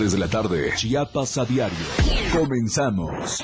Desde 0.00 0.16
la 0.16 0.28
tarde, 0.28 0.74
Chiapas 0.76 1.38
a 1.38 1.44
diario. 1.44 1.76
Comenzamos. 2.32 3.42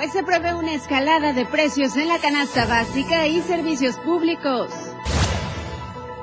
Pues 0.00 0.12
se 0.12 0.22
prevé 0.22 0.54
una 0.54 0.72
escalada 0.72 1.34
de 1.34 1.44
precios 1.44 1.94
en 1.94 2.08
la 2.08 2.18
canasta 2.18 2.64
básica 2.64 3.26
y 3.26 3.42
servicios 3.42 3.98
públicos. 3.98 4.72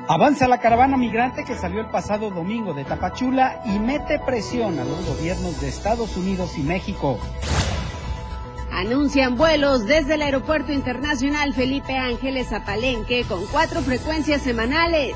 Avanza 0.08 0.48
la 0.48 0.60
caravana 0.60 0.98
migrante 0.98 1.44
que 1.46 1.54
salió 1.54 1.82
el 1.82 1.92
pasado 1.92 2.32
domingo 2.32 2.74
de 2.74 2.86
Tapachula 2.86 3.62
y 3.66 3.78
mete 3.78 4.18
presión 4.18 4.80
a 4.80 4.84
los 4.84 5.06
gobiernos 5.06 5.62
de 5.62 5.68
Estados 5.68 6.18
Unidos 6.18 6.58
y 6.58 6.64
México. 6.64 7.20
Anuncian 8.72 9.36
vuelos 9.36 9.86
desde 9.86 10.16
el 10.16 10.24
Aeropuerto 10.24 10.72
Internacional 10.72 11.54
Felipe 11.54 12.00
Ángeles 12.00 12.54
a 12.54 12.66
Palenque 12.66 13.26
con 13.26 13.46
cuatro 13.46 13.82
frecuencias 13.82 14.42
semanales. 14.42 15.16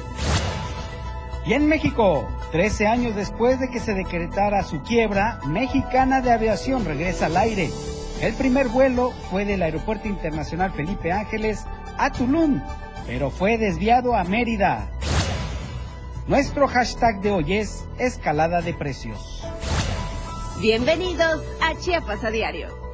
Y 1.47 1.53
en 1.53 1.65
México, 1.65 2.29
13 2.51 2.85
años 2.85 3.15
después 3.15 3.59
de 3.59 3.71
que 3.71 3.79
se 3.79 3.95
decretara 3.95 4.61
su 4.61 4.83
quiebra, 4.83 5.39
Mexicana 5.47 6.21
de 6.21 6.31
Aviación 6.31 6.85
regresa 6.85 7.25
al 7.25 7.37
aire. 7.37 7.71
El 8.21 8.35
primer 8.35 8.67
vuelo 8.67 9.09
fue 9.31 9.45
del 9.45 9.63
Aeropuerto 9.63 10.07
Internacional 10.07 10.71
Felipe 10.73 11.11
Ángeles 11.11 11.65
a 11.97 12.11
Tulum, 12.11 12.61
pero 13.07 13.31
fue 13.31 13.57
desviado 13.57 14.15
a 14.15 14.23
Mérida. 14.23 14.87
Nuestro 16.27 16.67
hashtag 16.67 17.19
de 17.21 17.31
hoy 17.31 17.53
es 17.53 17.83
escalada 17.97 18.61
de 18.61 18.75
precios. 18.75 19.43
Bienvenidos 20.61 21.41
a 21.63 21.75
Chiapas 21.79 22.23
a 22.23 22.29
Diario. 22.29 22.90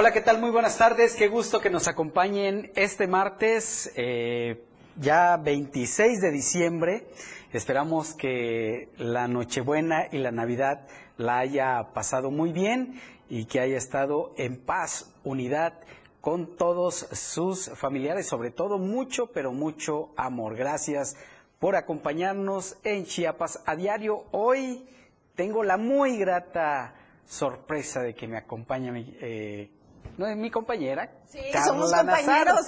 Hola, 0.00 0.12
¿qué 0.12 0.20
tal? 0.20 0.38
Muy 0.38 0.50
buenas 0.50 0.78
tardes. 0.78 1.16
Qué 1.16 1.26
gusto 1.26 1.60
que 1.60 1.70
nos 1.70 1.88
acompañen 1.88 2.70
este 2.76 3.08
martes, 3.08 3.92
eh, 3.96 4.62
ya 4.94 5.36
26 5.38 6.20
de 6.20 6.30
diciembre. 6.30 7.08
Esperamos 7.52 8.14
que 8.14 8.90
la 8.96 9.26
Nochebuena 9.26 10.06
y 10.12 10.18
la 10.18 10.30
Navidad 10.30 10.86
la 11.16 11.38
haya 11.38 11.88
pasado 11.94 12.30
muy 12.30 12.52
bien 12.52 13.00
y 13.28 13.46
que 13.46 13.58
haya 13.58 13.76
estado 13.76 14.34
en 14.36 14.64
paz, 14.64 15.12
unidad 15.24 15.80
con 16.20 16.56
todos 16.56 17.08
sus 17.10 17.68
familiares, 17.70 18.28
sobre 18.28 18.52
todo 18.52 18.78
mucho, 18.78 19.32
pero 19.32 19.50
mucho 19.50 20.10
amor. 20.16 20.54
Gracias 20.54 21.16
por 21.58 21.74
acompañarnos 21.74 22.76
en 22.84 23.04
Chiapas 23.04 23.64
a 23.66 23.74
diario. 23.74 24.26
Hoy 24.30 24.88
tengo 25.34 25.64
la 25.64 25.76
muy 25.76 26.18
grata 26.18 26.94
sorpresa 27.26 28.00
de 28.00 28.14
que 28.14 28.28
me 28.28 28.38
acompaña 28.38 28.92
mi, 28.92 29.16
eh, 29.20 29.70
no 30.18 30.26
es 30.26 30.36
mi 30.36 30.50
compañera. 30.50 31.10
Sí, 31.28 31.38
somos 31.64 31.92
compañeros, 31.92 32.66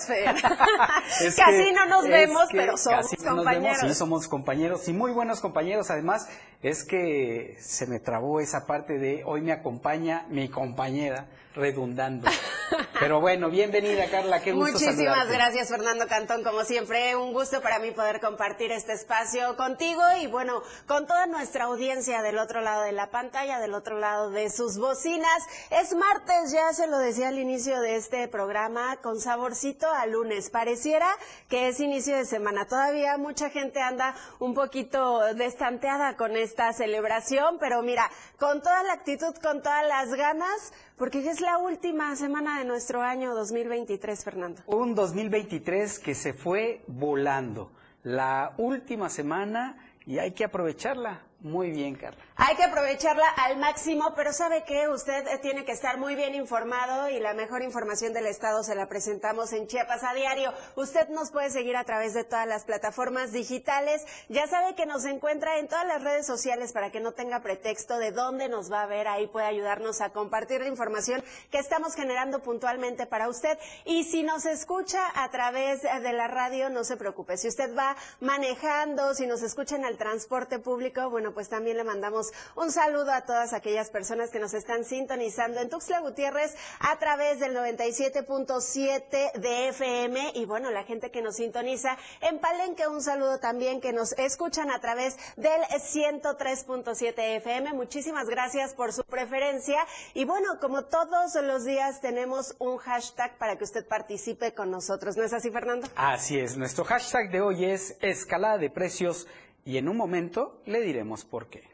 casi 1.36 1.72
no 1.72 1.86
nos 1.86 2.08
vemos, 2.08 2.44
pero 2.52 2.76
somos 2.76 3.08
compañeros. 3.16 3.78
sí, 3.80 3.94
somos 3.94 4.28
compañeros 4.28 4.88
y 4.88 4.92
muy 4.92 5.10
buenos 5.10 5.40
compañeros. 5.40 5.90
Además, 5.90 6.28
es 6.62 6.84
que 6.84 7.56
se 7.60 7.86
me 7.86 7.98
trabó 7.98 8.40
esa 8.40 8.66
parte 8.66 8.98
de 8.98 9.24
hoy 9.24 9.40
me 9.40 9.52
acompaña 9.52 10.26
mi 10.28 10.48
compañera 10.48 11.26
redundando. 11.54 12.30
Pero 13.00 13.20
bueno, 13.20 13.50
bienvenida 13.50 14.08
Carla, 14.10 14.40
qué 14.40 14.52
gusto 14.52 14.72
Muchísimas 14.72 15.28
gracias 15.28 15.68
Fernando 15.68 16.06
Cantón, 16.06 16.44
como 16.44 16.62
siempre, 16.64 17.16
un 17.16 17.32
gusto 17.32 17.60
para 17.60 17.78
mí 17.80 17.90
poder 17.90 18.20
compartir 18.20 18.70
este 18.70 18.92
espacio 18.92 19.56
contigo 19.56 20.00
y 20.20 20.28
bueno, 20.28 20.62
con 20.86 21.06
toda 21.06 21.26
nuestra 21.26 21.64
audiencia 21.64 22.22
del 22.22 22.38
otro 22.38 22.60
lado 22.60 22.82
de 22.82 22.92
la 22.92 23.10
pantalla, 23.10 23.58
del 23.58 23.74
otro 23.74 23.98
lado 23.98 24.30
de 24.30 24.50
sus 24.50 24.78
bocinas. 24.78 25.42
Es 25.70 25.94
martes, 25.94 26.52
ya 26.52 26.72
se 26.72 26.86
lo 26.86 26.98
decía 26.98 27.28
al 27.28 27.38
inicio 27.40 27.80
de 27.80 27.96
este 27.96 28.28
programa, 28.28 28.98
con 29.02 29.20
saborcito 29.20 29.90
a 29.90 30.06
lunes. 30.06 30.50
Pareciera 30.50 31.08
que 31.48 31.68
es 31.68 31.80
inicio 31.80 32.16
de 32.16 32.24
semana. 32.24 32.66
Todavía 32.66 33.18
mucha 33.18 33.50
gente 33.50 33.80
anda 33.80 34.14
un 34.38 34.54
poquito 34.54 35.20
destanteada 35.34 36.16
con 36.16 36.36
esta 36.36 36.72
celebración, 36.72 37.56
pero 37.58 37.82
mira, 37.82 38.08
con 38.38 38.60
toda 38.60 38.82
la 38.84 38.92
actitud, 38.92 39.34
con 39.42 39.62
todas 39.62 39.86
las 39.88 40.14
ganas, 40.14 40.72
porque 40.96 41.28
es 41.28 41.40
la 41.40 41.58
última 41.58 42.14
semana 42.16 42.58
de 42.58 42.64
nuestro 42.64 43.02
año 43.02 43.34
2023, 43.34 44.24
Fernando. 44.24 44.62
Un 44.66 44.94
2023 44.94 45.98
que 45.98 46.14
se 46.14 46.32
fue 46.32 46.82
volando. 46.86 47.72
La 48.02 48.54
última 48.56 49.08
semana 49.08 49.76
y 50.06 50.18
hay 50.18 50.32
que 50.32 50.44
aprovecharla. 50.44 51.22
Muy 51.40 51.70
bien, 51.70 51.94
Carla. 51.94 52.22
Hay 52.42 52.56
que 52.56 52.64
aprovecharla 52.64 53.28
al 53.28 53.58
máximo, 53.58 54.14
pero 54.16 54.32
¿sabe 54.32 54.64
qué? 54.64 54.88
Usted 54.88 55.28
eh, 55.28 55.36
tiene 55.42 55.66
que 55.66 55.72
estar 55.72 55.98
muy 55.98 56.14
bien 56.14 56.34
informado 56.34 57.10
y 57.10 57.20
la 57.20 57.34
mejor 57.34 57.60
información 57.60 58.14
del 58.14 58.24
Estado 58.24 58.62
se 58.62 58.74
la 58.74 58.88
presentamos 58.88 59.52
en 59.52 59.66
Chiapas 59.66 60.02
a 60.04 60.14
diario. 60.14 60.54
Usted 60.74 61.10
nos 61.10 61.30
puede 61.32 61.50
seguir 61.50 61.76
a 61.76 61.84
través 61.84 62.14
de 62.14 62.24
todas 62.24 62.46
las 62.46 62.64
plataformas 62.64 63.32
digitales. 63.32 64.06
Ya 64.30 64.46
sabe 64.46 64.74
que 64.74 64.86
nos 64.86 65.04
encuentra 65.04 65.58
en 65.58 65.68
todas 65.68 65.86
las 65.86 66.02
redes 66.02 66.26
sociales 66.26 66.72
para 66.72 66.90
que 66.90 66.98
no 66.98 67.12
tenga 67.12 67.42
pretexto 67.42 67.98
de 67.98 68.10
dónde 68.10 68.48
nos 68.48 68.72
va 68.72 68.84
a 68.84 68.86
ver. 68.86 69.06
Ahí 69.06 69.26
puede 69.26 69.44
ayudarnos 69.44 70.00
a 70.00 70.08
compartir 70.08 70.62
la 70.62 70.68
información 70.68 71.22
que 71.50 71.58
estamos 71.58 71.94
generando 71.94 72.42
puntualmente 72.42 73.04
para 73.04 73.28
usted. 73.28 73.58
Y 73.84 74.04
si 74.04 74.22
nos 74.22 74.46
escucha 74.46 75.02
a 75.14 75.30
través 75.30 75.82
de 75.82 76.12
la 76.14 76.26
radio, 76.26 76.70
no 76.70 76.84
se 76.84 76.96
preocupe. 76.96 77.36
Si 77.36 77.48
usted 77.48 77.76
va 77.76 77.96
manejando, 78.20 79.12
si 79.14 79.26
nos 79.26 79.42
escucha 79.42 79.76
en 79.76 79.84
el 79.84 79.98
transporte 79.98 80.58
público, 80.58 81.10
bueno, 81.10 81.34
pues 81.34 81.50
también 81.50 81.76
le 81.76 81.84
mandamos 81.84 82.29
un 82.56 82.70
saludo 82.70 83.12
a 83.12 83.22
todas 83.22 83.52
aquellas 83.52 83.90
personas 83.90 84.30
que 84.30 84.38
nos 84.38 84.54
están 84.54 84.84
sintonizando 84.84 85.60
en 85.60 85.68
Tuxtla 85.68 86.00
Gutiérrez 86.00 86.56
a 86.80 86.98
través 86.98 87.40
del 87.40 87.56
97.7 87.56 89.32
de 89.34 89.68
FM 89.68 90.32
y 90.34 90.44
bueno, 90.44 90.70
la 90.70 90.84
gente 90.84 91.10
que 91.10 91.22
nos 91.22 91.36
sintoniza 91.36 91.96
en 92.20 92.38
Palenque, 92.38 92.86
un 92.88 93.02
saludo 93.02 93.38
también 93.38 93.80
que 93.80 93.92
nos 93.92 94.12
escuchan 94.12 94.70
a 94.70 94.80
través 94.80 95.16
del 95.36 95.60
103.7 95.62 97.36
FM. 97.36 97.72
Muchísimas 97.74 98.28
gracias 98.28 98.74
por 98.74 98.92
su 98.92 99.04
preferencia 99.04 99.86
y 100.14 100.24
bueno, 100.24 100.58
como 100.60 100.84
todos 100.84 101.34
los 101.42 101.64
días 101.64 102.00
tenemos 102.00 102.54
un 102.58 102.76
hashtag 102.78 103.36
para 103.38 103.56
que 103.56 103.64
usted 103.64 103.86
participe 103.86 104.54
con 104.54 104.70
nosotros. 104.70 105.16
¿No 105.16 105.24
es 105.24 105.32
así, 105.32 105.50
Fernando? 105.50 105.88
Así 105.96 106.38
es, 106.38 106.56
nuestro 106.56 106.84
hashtag 106.84 107.30
de 107.30 107.40
hoy 107.40 107.64
es 107.64 107.96
escalada 108.00 108.58
de 108.58 108.70
precios 108.70 109.26
y 109.64 109.78
en 109.78 109.88
un 109.88 109.96
momento 109.96 110.60
le 110.66 110.80
diremos 110.80 111.24
por 111.24 111.48
qué. 111.48 111.69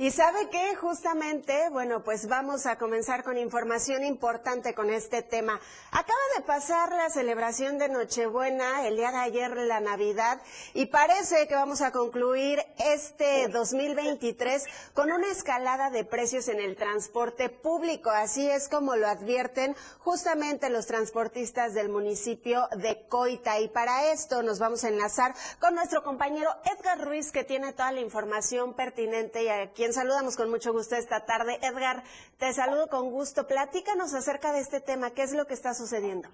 Y 0.00 0.12
sabe 0.12 0.48
que 0.48 0.76
justamente, 0.76 1.70
bueno, 1.70 2.04
pues 2.04 2.28
vamos 2.28 2.66
a 2.66 2.78
comenzar 2.78 3.24
con 3.24 3.36
información 3.36 4.04
importante 4.04 4.72
con 4.72 4.90
este 4.90 5.22
tema. 5.22 5.60
Acaba 5.90 6.20
de 6.36 6.42
pasar 6.42 6.92
la 6.92 7.10
celebración 7.10 7.78
de 7.78 7.88
Nochebuena, 7.88 8.86
el 8.86 8.94
día 8.94 9.10
de 9.10 9.16
ayer 9.16 9.56
la 9.56 9.80
Navidad, 9.80 10.40
y 10.72 10.86
parece 10.86 11.48
que 11.48 11.56
vamos 11.56 11.80
a 11.80 11.90
concluir 11.90 12.64
este 12.78 13.48
2023 13.48 14.66
con 14.94 15.10
una 15.10 15.32
escalada 15.32 15.90
de 15.90 16.04
precios 16.04 16.46
en 16.46 16.60
el 16.60 16.76
transporte 16.76 17.48
público. 17.48 18.10
Así 18.10 18.48
es 18.48 18.68
como 18.68 18.94
lo 18.94 19.08
advierten 19.08 19.74
justamente 19.98 20.70
los 20.70 20.86
transportistas 20.86 21.74
del 21.74 21.88
municipio 21.88 22.68
de 22.76 23.04
Coita. 23.08 23.58
Y 23.58 23.66
para 23.66 24.12
esto 24.12 24.44
nos 24.44 24.60
vamos 24.60 24.84
a 24.84 24.90
enlazar 24.90 25.34
con 25.58 25.74
nuestro 25.74 26.04
compañero 26.04 26.50
Edgar 26.78 27.04
Ruiz, 27.04 27.32
que 27.32 27.42
tiene 27.42 27.72
toda 27.72 27.90
la 27.90 27.98
información 27.98 28.74
pertinente 28.74 29.42
y 29.42 29.48
aquí 29.48 29.87
saludamos 29.92 30.36
con 30.36 30.50
mucho 30.50 30.72
gusto 30.72 30.96
esta 30.96 31.24
tarde. 31.24 31.58
Edgar, 31.62 32.02
te 32.38 32.52
saludo 32.52 32.88
con 32.88 33.10
gusto. 33.10 33.46
Platícanos 33.46 34.14
acerca 34.14 34.52
de 34.52 34.60
este 34.60 34.80
tema. 34.80 35.10
¿Qué 35.10 35.22
es 35.22 35.34
lo 35.34 35.46
que 35.46 35.54
está 35.54 35.74
sucediendo? 35.74 36.28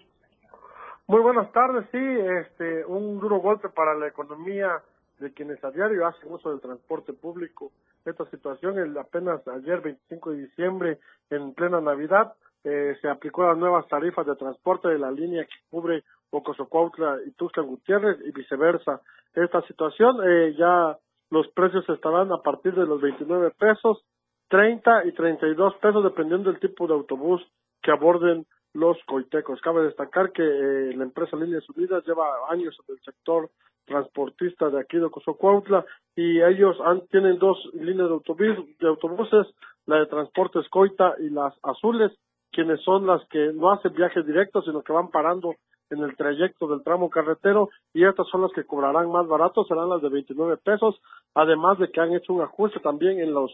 Muy 1.06 1.21
buenas 1.21 1.53
tardes, 1.53 1.87
sí, 1.93 1.99
este, 1.99 2.85
un 2.87 3.21
duro 3.21 3.39
golpe 3.39 3.69
para 3.69 3.95
la 3.95 4.09
economía 4.09 4.83
de 5.19 5.33
quienes 5.35 5.62
a 5.62 5.71
diario 5.71 6.06
hacen 6.06 6.33
uso 6.33 6.51
del 6.51 6.62
transporte 6.62 7.12
público. 7.12 7.73
Esta 8.06 8.25
situación, 8.31 8.79
el, 8.79 8.97
apenas 8.97 9.47
ayer, 9.49 9.83
25 9.83 10.31
de 10.31 10.39
diciembre, 10.39 10.99
en 11.29 11.53
plena 11.53 11.83
Navidad, 11.83 12.33
eh, 12.65 12.97
se 13.03 13.09
aplicó 13.09 13.45
las 13.45 13.59
nuevas 13.59 13.87
tarifas 13.89 14.27
de 14.27 14.35
transporte 14.37 14.89
de 14.89 14.99
la 14.99 15.11
línea 15.11 15.45
que 15.45 15.69
cubre 15.71 16.05
Ocosocuautla 16.31 17.19
y 17.27 17.33
Tuxtlan 17.33 17.67
Gutiérrez 17.67 18.19
y 18.25 18.33
viceversa. 18.33 19.03
Esta 19.35 19.61
situación 19.67 20.17
eh, 20.27 20.55
ya 20.56 20.97
los 21.35 21.49
precios 21.49 21.85
estarán 21.89 22.31
a 22.31 22.43
partir 22.43 22.75
de 22.75 22.87
los 22.87 23.01
29 23.01 23.51
pesos, 23.59 24.05
30 24.51 25.07
y 25.07 25.13
32 25.13 25.75
pesos 25.83 26.05
dependiendo 26.05 26.49
del 26.49 26.61
tipo 26.61 26.87
de 26.87 26.95
autobús 26.95 27.43
que 27.83 27.91
aborden 27.91 28.47
los 28.73 28.97
coitecos. 29.05 29.61
Cabe 29.61 29.83
destacar 29.83 30.31
que 30.31 30.45
eh, 30.45 30.95
la 30.95 31.03
empresa 31.03 31.37
Líneas 31.37 31.69
Unidas 31.71 32.07
lleva 32.07 32.25
años 32.49 32.79
en 32.87 32.95
el 32.95 33.01
sector 33.03 33.51
transportista 33.85 34.71
de 34.71 34.81
aquí 34.81 34.97
de 34.97 35.11
Cozocuautla 35.11 35.85
y 36.15 36.41
ellos 36.41 36.77
han, 36.85 37.05
tienen 37.09 37.39
dos 37.41 37.59
líneas 37.75 38.09
de, 38.09 38.15
autobús, 38.15 38.79
de 38.79 38.89
autobuses, 38.89 39.47
la 39.87 39.99
de 39.99 40.07
transportes 40.07 40.69
Coita 40.69 41.17
y 41.19 41.31
las 41.31 41.53
azules, 41.65 42.13
quienes 42.53 42.81
son 42.83 43.09
las 43.09 43.27
que 43.29 43.53
no 43.53 43.73
hacen 43.73 43.93
viajes 43.93 44.25
directos, 44.25 44.67
sino 44.67 44.83
que 44.83 44.93
van 44.93 45.11
parando 45.11 45.57
en 45.91 46.03
el 46.03 46.17
trayecto 46.17 46.67
del 46.67 46.83
tramo 46.83 47.11
carretero 47.11 47.71
y 47.93 48.05
estas 48.05 48.27
son 48.29 48.43
las 48.43 48.53
que 48.53 48.65
cobrarán 48.65 49.11
más 49.11 49.27
baratos, 49.27 49.69
serán 49.69 49.89
las 49.89 50.03
de 50.03 50.09
29 50.09 50.57
pesos, 50.59 51.01
además 51.35 51.79
de 51.79 51.91
que 51.91 52.01
han 52.01 52.15
hecho 52.15 52.33
un 52.33 52.43
ajuste 52.43 52.81
también 52.81 53.21
en 53.21 53.33
los 53.33 53.51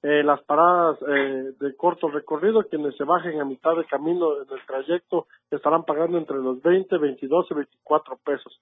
eh, 0.00 0.22
las 0.22 0.40
paradas 0.44 0.96
eh, 1.08 1.52
de 1.58 1.76
corto 1.76 2.08
recorrido, 2.08 2.62
quienes 2.62 2.96
se 2.96 3.02
bajen 3.02 3.40
a 3.40 3.44
mitad 3.44 3.74
de 3.74 3.84
camino 3.84 4.40
en 4.40 4.48
el 4.48 4.64
trayecto 4.64 5.26
estarán 5.50 5.84
pagando 5.84 6.18
entre 6.18 6.36
los 6.36 6.62
20, 6.62 6.98
22 6.98 7.46
y 7.50 7.54
24 7.54 8.16
pesos, 8.24 8.60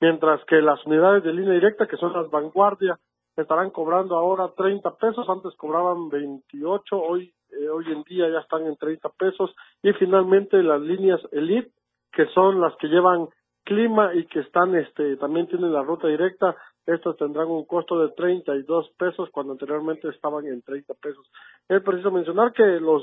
mientras 0.00 0.42
que 0.46 0.62
las 0.62 0.84
unidades 0.86 1.24
de 1.24 1.34
línea 1.34 1.52
directa, 1.52 1.86
que 1.86 1.98
son 1.98 2.14
las 2.14 2.30
vanguardia, 2.30 2.98
estarán 3.36 3.70
cobrando 3.70 4.16
ahora 4.16 4.50
30 4.56 4.96
pesos, 4.96 5.28
antes 5.28 5.54
cobraban 5.56 6.08
28, 6.08 6.96
hoy 6.96 7.34
eh, 7.50 7.68
hoy 7.68 7.86
en 7.92 8.02
día 8.04 8.28
ya 8.28 8.40
están 8.40 8.66
en 8.66 8.76
30 8.76 9.08
pesos 9.10 9.54
y 9.82 9.92
finalmente 9.94 10.62
las 10.62 10.80
líneas 10.80 11.20
Elite 11.32 11.70
que 12.12 12.26
son 12.26 12.60
las 12.60 12.74
que 12.76 12.88
llevan 12.88 13.28
clima 13.64 14.14
y 14.14 14.26
que 14.26 14.40
están 14.40 14.74
este 14.74 15.16
también 15.16 15.46
tienen 15.46 15.72
la 15.72 15.82
ruta 15.82 16.08
directa 16.08 16.56
estas 16.86 17.16
tendrán 17.16 17.48
un 17.48 17.66
costo 17.66 18.00
de 18.00 18.14
32 18.14 18.90
pesos 18.98 19.28
cuando 19.30 19.52
anteriormente 19.52 20.08
estaban 20.08 20.46
en 20.46 20.62
30 20.62 20.94
pesos 20.94 21.30
es 21.68 21.82
preciso 21.82 22.10
mencionar 22.10 22.52
que 22.52 22.64
los 22.80 23.02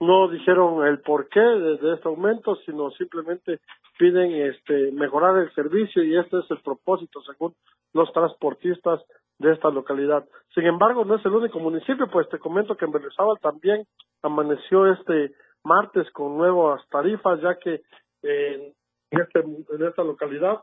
no 0.00 0.28
dijeron 0.28 0.86
el 0.86 1.00
porqué 1.00 1.40
de, 1.40 1.94
este 1.94 2.08
aumento 2.08 2.56
sino 2.64 2.90
simplemente 2.92 3.60
piden 3.98 4.32
este 4.32 4.92
mejorar 4.92 5.36
el 5.38 5.52
servicio 5.54 6.02
y 6.02 6.16
este 6.16 6.38
es 6.38 6.50
el 6.50 6.60
propósito 6.60 7.20
según 7.22 7.54
los 7.92 8.12
transportistas 8.12 9.02
de 9.38 9.52
esta 9.52 9.70
localidad. 9.70 10.26
Sin 10.54 10.66
embargo, 10.66 11.04
no 11.04 11.16
es 11.16 11.24
el 11.24 11.32
único 11.32 11.58
municipio, 11.60 12.08
pues 12.10 12.28
te 12.28 12.38
comento 12.38 12.76
que 12.76 12.84
en 12.84 12.92
Berriozábal 12.92 13.38
también 13.40 13.84
amaneció 14.22 14.86
este 14.92 15.32
martes 15.64 16.10
con 16.12 16.36
nuevas 16.36 16.82
tarifas, 16.90 17.40
ya 17.40 17.56
que 17.56 17.82
en, 18.22 18.74
este, 19.10 19.40
en 19.40 19.86
esta 19.86 20.02
localidad 20.02 20.62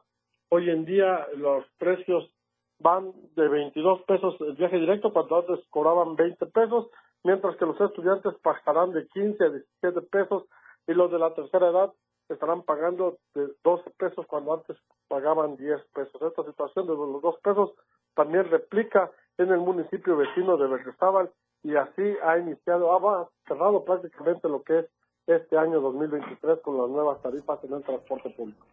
hoy 0.49 0.69
en 0.69 0.85
día 0.85 1.27
los 1.35 1.65
precios 1.77 2.31
van 2.79 3.13
de 3.35 3.47
22 3.47 4.01
pesos 4.03 4.35
el 4.41 4.53
viaje 4.53 4.77
directo 4.77 5.13
cuando 5.13 5.37
antes 5.37 5.65
cobraban 5.69 6.15
20 6.15 6.45
pesos, 6.47 6.87
mientras 7.23 7.55
que 7.57 7.65
los 7.65 7.79
estudiantes 7.79 8.33
pagarán 8.41 8.91
de 8.91 9.07
15 9.07 9.43
a 9.43 9.49
17 9.49 10.01
pesos 10.03 10.43
y 10.87 10.93
los 10.93 11.11
de 11.11 11.19
la 11.19 11.33
tercera 11.33 11.69
edad 11.69 11.93
estarán 12.29 12.63
pagando 12.63 13.17
de 13.33 13.47
12 13.63 13.89
pesos 13.97 14.25
cuando 14.27 14.53
antes 14.53 14.77
pagaban 15.07 15.57
10 15.57 15.81
pesos. 15.93 16.21
Esta 16.21 16.43
situación 16.43 16.87
de 16.87 16.93
los 16.93 17.21
dos 17.21 17.39
pesos 17.41 17.71
también 18.15 18.49
replica 18.49 19.11
en 19.37 19.51
el 19.51 19.59
municipio 19.59 20.17
vecino 20.17 20.57
de 20.57 20.67
Berriozábal 20.67 21.29
y 21.63 21.75
así 21.75 22.15
ha 22.23 22.37
iniciado, 22.37 22.91
ha 22.91 23.29
cerrado 23.47 23.83
prácticamente 23.83 24.47
lo 24.49 24.63
que 24.63 24.79
es 24.79 24.85
este 25.27 25.57
año 25.57 25.81
2023 25.81 26.59
con 26.61 26.77
las 26.77 26.89
nuevas 26.89 27.21
tarifas 27.21 27.63
en 27.63 27.73
el 27.73 27.83
transporte 27.83 28.29
público. 28.31 28.65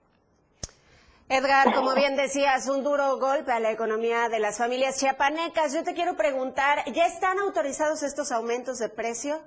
Edgar, 1.28 1.72
como 1.74 1.94
bien 1.94 2.14
decías, 2.14 2.68
un 2.68 2.84
duro 2.84 3.16
golpe 3.18 3.52
a 3.52 3.60
la 3.60 3.70
economía 3.70 4.28
de 4.28 4.38
las 4.38 4.58
familias 4.58 4.98
chiapanecas. 4.98 5.72
Yo 5.72 5.82
te 5.82 5.94
quiero 5.94 6.14
preguntar, 6.14 6.84
¿ya 6.92 7.06
están 7.06 7.38
autorizados 7.38 8.02
estos 8.02 8.32
aumentos 8.32 8.78
de 8.78 8.90
precio? 8.90 9.38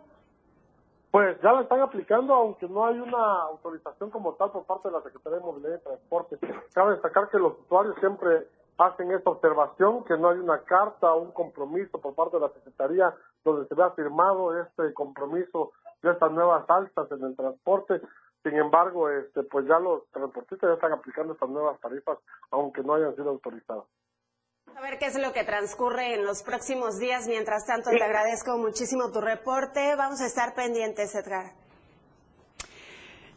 Pues 1.12 1.40
ya 1.44 1.52
lo 1.52 1.62
están 1.62 1.82
aplicando, 1.82 2.34
aunque 2.34 2.68
no 2.68 2.88
hay 2.88 3.00
una 3.00 3.44
autorización 3.44 4.10
como 4.10 4.34
tal 4.34 4.52
por 4.52 4.66
parte 4.66 4.88
de 4.88 4.96
la 4.96 5.02
Secretaría 5.04 5.38
de 5.38 5.46
Movilidad 5.46 5.78
y 5.78 5.84
Transporte. 5.84 6.38
Cabe 6.74 6.94
destacar 6.94 7.30
que 7.30 7.38
los 7.38 7.54
usuarios 7.60 7.96
siempre 8.00 8.48
hacen 8.78 9.12
esta 9.12 9.30
observación, 9.30 10.04
que 10.06 10.18
no 10.18 10.30
hay 10.30 10.40
una 10.40 10.60
carta 10.64 11.14
o 11.14 11.22
un 11.22 11.32
compromiso 11.32 12.00
por 12.02 12.16
parte 12.16 12.38
de 12.38 12.42
la 12.42 12.50
Secretaría 12.50 13.14
donde 13.44 13.68
se 13.68 13.76
vea 13.76 13.92
firmado 13.92 14.60
este 14.60 14.94
compromiso 14.94 15.72
de 16.02 16.12
estas 16.12 16.32
nuevas 16.32 16.70
alzas 16.70 17.12
en 17.12 17.24
el 17.24 17.36
transporte. 17.36 18.02
Sin 18.44 18.56
embargo, 18.56 19.10
este, 19.10 19.44
pues 19.44 19.66
ya 19.68 19.80
los 19.80 20.08
transportistas 20.12 20.70
ya 20.70 20.76
están 20.76 20.94
aplicando 20.94 21.34
estas 21.34 21.50
nuevas 21.50 21.80
tarifas, 21.80 22.20
aunque 22.52 22.84
no 22.84 22.94
hayan 22.94 23.16
sido 23.16 23.30
autorizadas. 23.30 23.86
A 24.76 24.82
ver 24.82 25.00
qué 25.00 25.06
es 25.06 25.18
lo 25.20 25.32
que 25.32 25.44
transcurre 25.44 26.16
en 26.16 26.26
los 26.26 26.44
próximos 26.44 27.00
días. 27.00 27.28
Mientras 27.28 27.66
tanto, 27.66 27.90
te 27.92 28.04
agradezco 28.04 28.58
muchísimo 28.58 29.12
tu 29.12 29.22
reporte. 29.22 29.96
Vamos 29.96 30.22
a 30.22 30.26
estar 30.26 30.54
pendientes, 30.54 31.16
Edgar. 31.16 31.54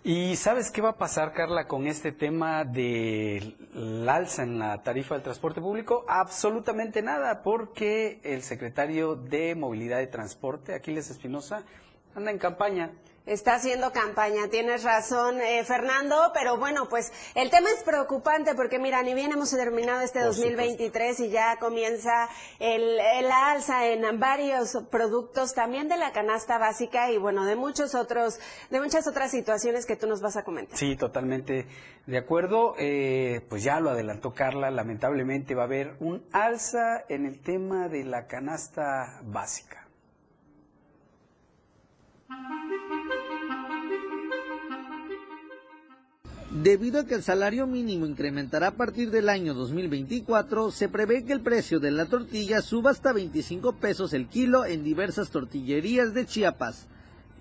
¿Y 0.05 0.37
sabes 0.37 0.71
qué 0.71 0.81
va 0.81 0.91
a 0.91 0.97
pasar, 0.97 1.33
Carla, 1.33 1.67
con 1.67 1.87
este 1.87 2.13
tema 2.13 2.65
del 2.65 4.09
alza 4.09 4.43
en 4.43 4.59
la 4.59 4.83
tarifa 4.83 5.15
del 5.15 5.23
transporte 5.23 5.61
público? 5.61 6.05
Absolutamente 6.09 7.03
nada, 7.03 7.43
porque 7.43 8.21
el 8.23 8.43
secretario 8.43 9.17
de 9.17 9.55
Movilidad 9.55 10.01
y 10.01 10.07
Transporte, 10.07 10.75
Aquiles 10.75 11.11
Espinosa, 11.11 11.65
anda 12.15 12.31
en 12.31 12.39
campaña 12.39 12.93
Está 13.29 13.57
haciendo 13.57 13.93
campaña, 13.93 14.49
tienes 14.49 14.85
razón, 14.85 15.39
eh, 15.43 15.63
Fernando, 15.63 16.31
pero 16.33 16.57
bueno, 16.57 16.89
pues 16.89 17.13
el 17.35 17.51
tema 17.51 17.69
es 17.69 17.83
preocupante 17.83 18.55
porque 18.55 18.79
mira, 18.79 19.03
ni 19.03 19.13
bien 19.13 19.33
hemos 19.33 19.51
terminado 19.51 20.01
este 20.01 20.21
2023 20.21 21.21
y 21.21 21.29
ya 21.29 21.59
comienza 21.59 22.31
el, 22.59 22.99
el, 22.99 23.31
alza 23.31 23.87
en 23.87 24.19
varios 24.19 24.79
productos, 24.91 25.53
también 25.53 25.89
de 25.89 25.99
la 25.99 26.13
canasta 26.13 26.57
básica 26.57 27.11
y 27.11 27.19
bueno, 27.19 27.45
de 27.45 27.55
muchos 27.55 27.95
otros, 27.95 28.41
de 28.71 28.81
muchas 28.81 29.07
otras 29.07 29.31
situaciones 29.31 29.85
que 29.85 29.97
tú 29.97 30.07
nos 30.07 30.23
vas 30.23 30.39
a 30.39 30.43
comentar. 30.43 30.79
Sí, 30.79 30.97
totalmente 30.97 31.67
de 32.07 32.17
acuerdo. 32.17 32.77
Eh, 32.79 33.43
pues 33.51 33.63
ya 33.63 33.79
lo 33.81 33.91
adelantó 33.91 34.33
Carla, 34.33 34.71
lamentablemente 34.71 35.55
va 35.55 35.65
a 35.65 35.67
haber 35.67 35.97
un 36.01 36.25
alza 36.33 37.05
en 37.11 37.27
el 37.27 37.43
tema 37.43 37.89
de 37.89 38.05
la 38.05 38.27
canasta 38.27 39.21
básica. 39.23 39.88
Debido 46.63 47.01
a 47.01 47.05
que 47.07 47.15
el 47.15 47.23
salario 47.23 47.67
mínimo 47.67 48.05
incrementará 48.05 48.69
a 48.69 48.77
partir 48.77 49.11
del 49.11 49.29
año 49.29 49.55
2024, 49.55 50.71
se 50.71 50.89
prevé 50.89 51.25
que 51.25 51.33
el 51.33 51.41
precio 51.41 51.79
de 51.79 51.91
la 51.91 52.07
tortilla 52.07 52.63
suba 52.63 52.91
hasta 52.91 53.13
25 53.13 53.75
pesos 53.75 54.13
el 54.13 54.29
kilo 54.29 54.65
en 54.65 54.83
diversas 54.83 55.31
tortillerías 55.31 56.15
de 56.15 56.27
Chiapas. 56.27 56.89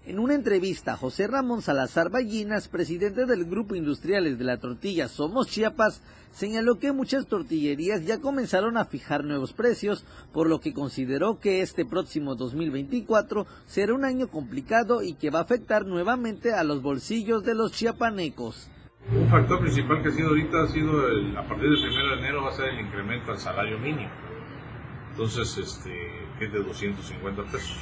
En 0.08 0.20
una 0.20 0.36
entrevista, 0.36 0.96
José 0.96 1.28
Ramón 1.28 1.62
Salazar 1.62 2.10
Ballinas, 2.10 2.70
presidente 2.70 3.26
del 3.26 3.44
Grupo 3.44 3.76
Industriales 3.76 4.40
de 4.40 4.46
la 4.46 4.56
Tortilla 4.56 5.10
Somos 5.10 5.48
Chiapas, 5.48 6.02
señaló 6.32 6.80
que 6.80 6.94
muchas 6.94 7.28
tortillerías 7.28 8.06
ya 8.06 8.22
comenzaron 8.22 8.78
a 8.78 8.86
fijar 8.86 9.26
nuevos 9.26 9.52
precios, 9.52 10.06
por 10.32 10.48
lo 10.48 10.62
que 10.62 10.74
consideró 10.74 11.42
que 11.42 11.62
este 11.62 11.84
próximo 11.84 12.36
2024 12.36 13.48
será 13.66 13.94
un 13.94 14.06
año 14.06 14.30
complicado 14.30 15.04
y 15.04 15.16
que 15.16 15.30
va 15.30 15.40
a 15.40 15.42
afectar 15.42 15.86
nuevamente 15.86 16.54
a 16.54 16.64
los 16.64 16.82
bolsillos 16.82 17.44
de 17.44 17.56
los 17.56 17.74
chiapanecos. 17.74 18.72
Un 19.14 19.28
factor 19.28 19.60
principal 19.60 20.02
que 20.02 20.08
ha 20.08 20.14
sido 20.14 20.30
ahorita 20.30 20.64
ha 20.64 20.68
sido, 20.68 21.06
el, 21.10 21.36
a 21.36 21.46
partir 21.46 21.70
del 21.70 21.80
1 21.80 22.08
de 22.08 22.20
enero 22.20 22.44
va 22.44 22.52
a 22.52 22.54
ser 22.54 22.70
el 22.70 22.80
incremento 22.80 23.32
al 23.32 23.40
salario 23.40 23.78
mínimo. 23.78 24.10
Entonces, 25.12 25.58
este, 25.58 25.92
que 26.40 26.46
es 26.46 26.54
de 26.54 26.64
250 26.64 27.44
pesos. 27.52 27.78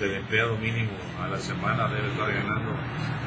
El 0.00 0.14
empleado 0.14 0.56
mínimo 0.58 0.92
a 1.20 1.26
la 1.26 1.38
semana 1.38 1.88
debe 1.88 2.06
estar 2.06 2.32
ganando 2.32 2.70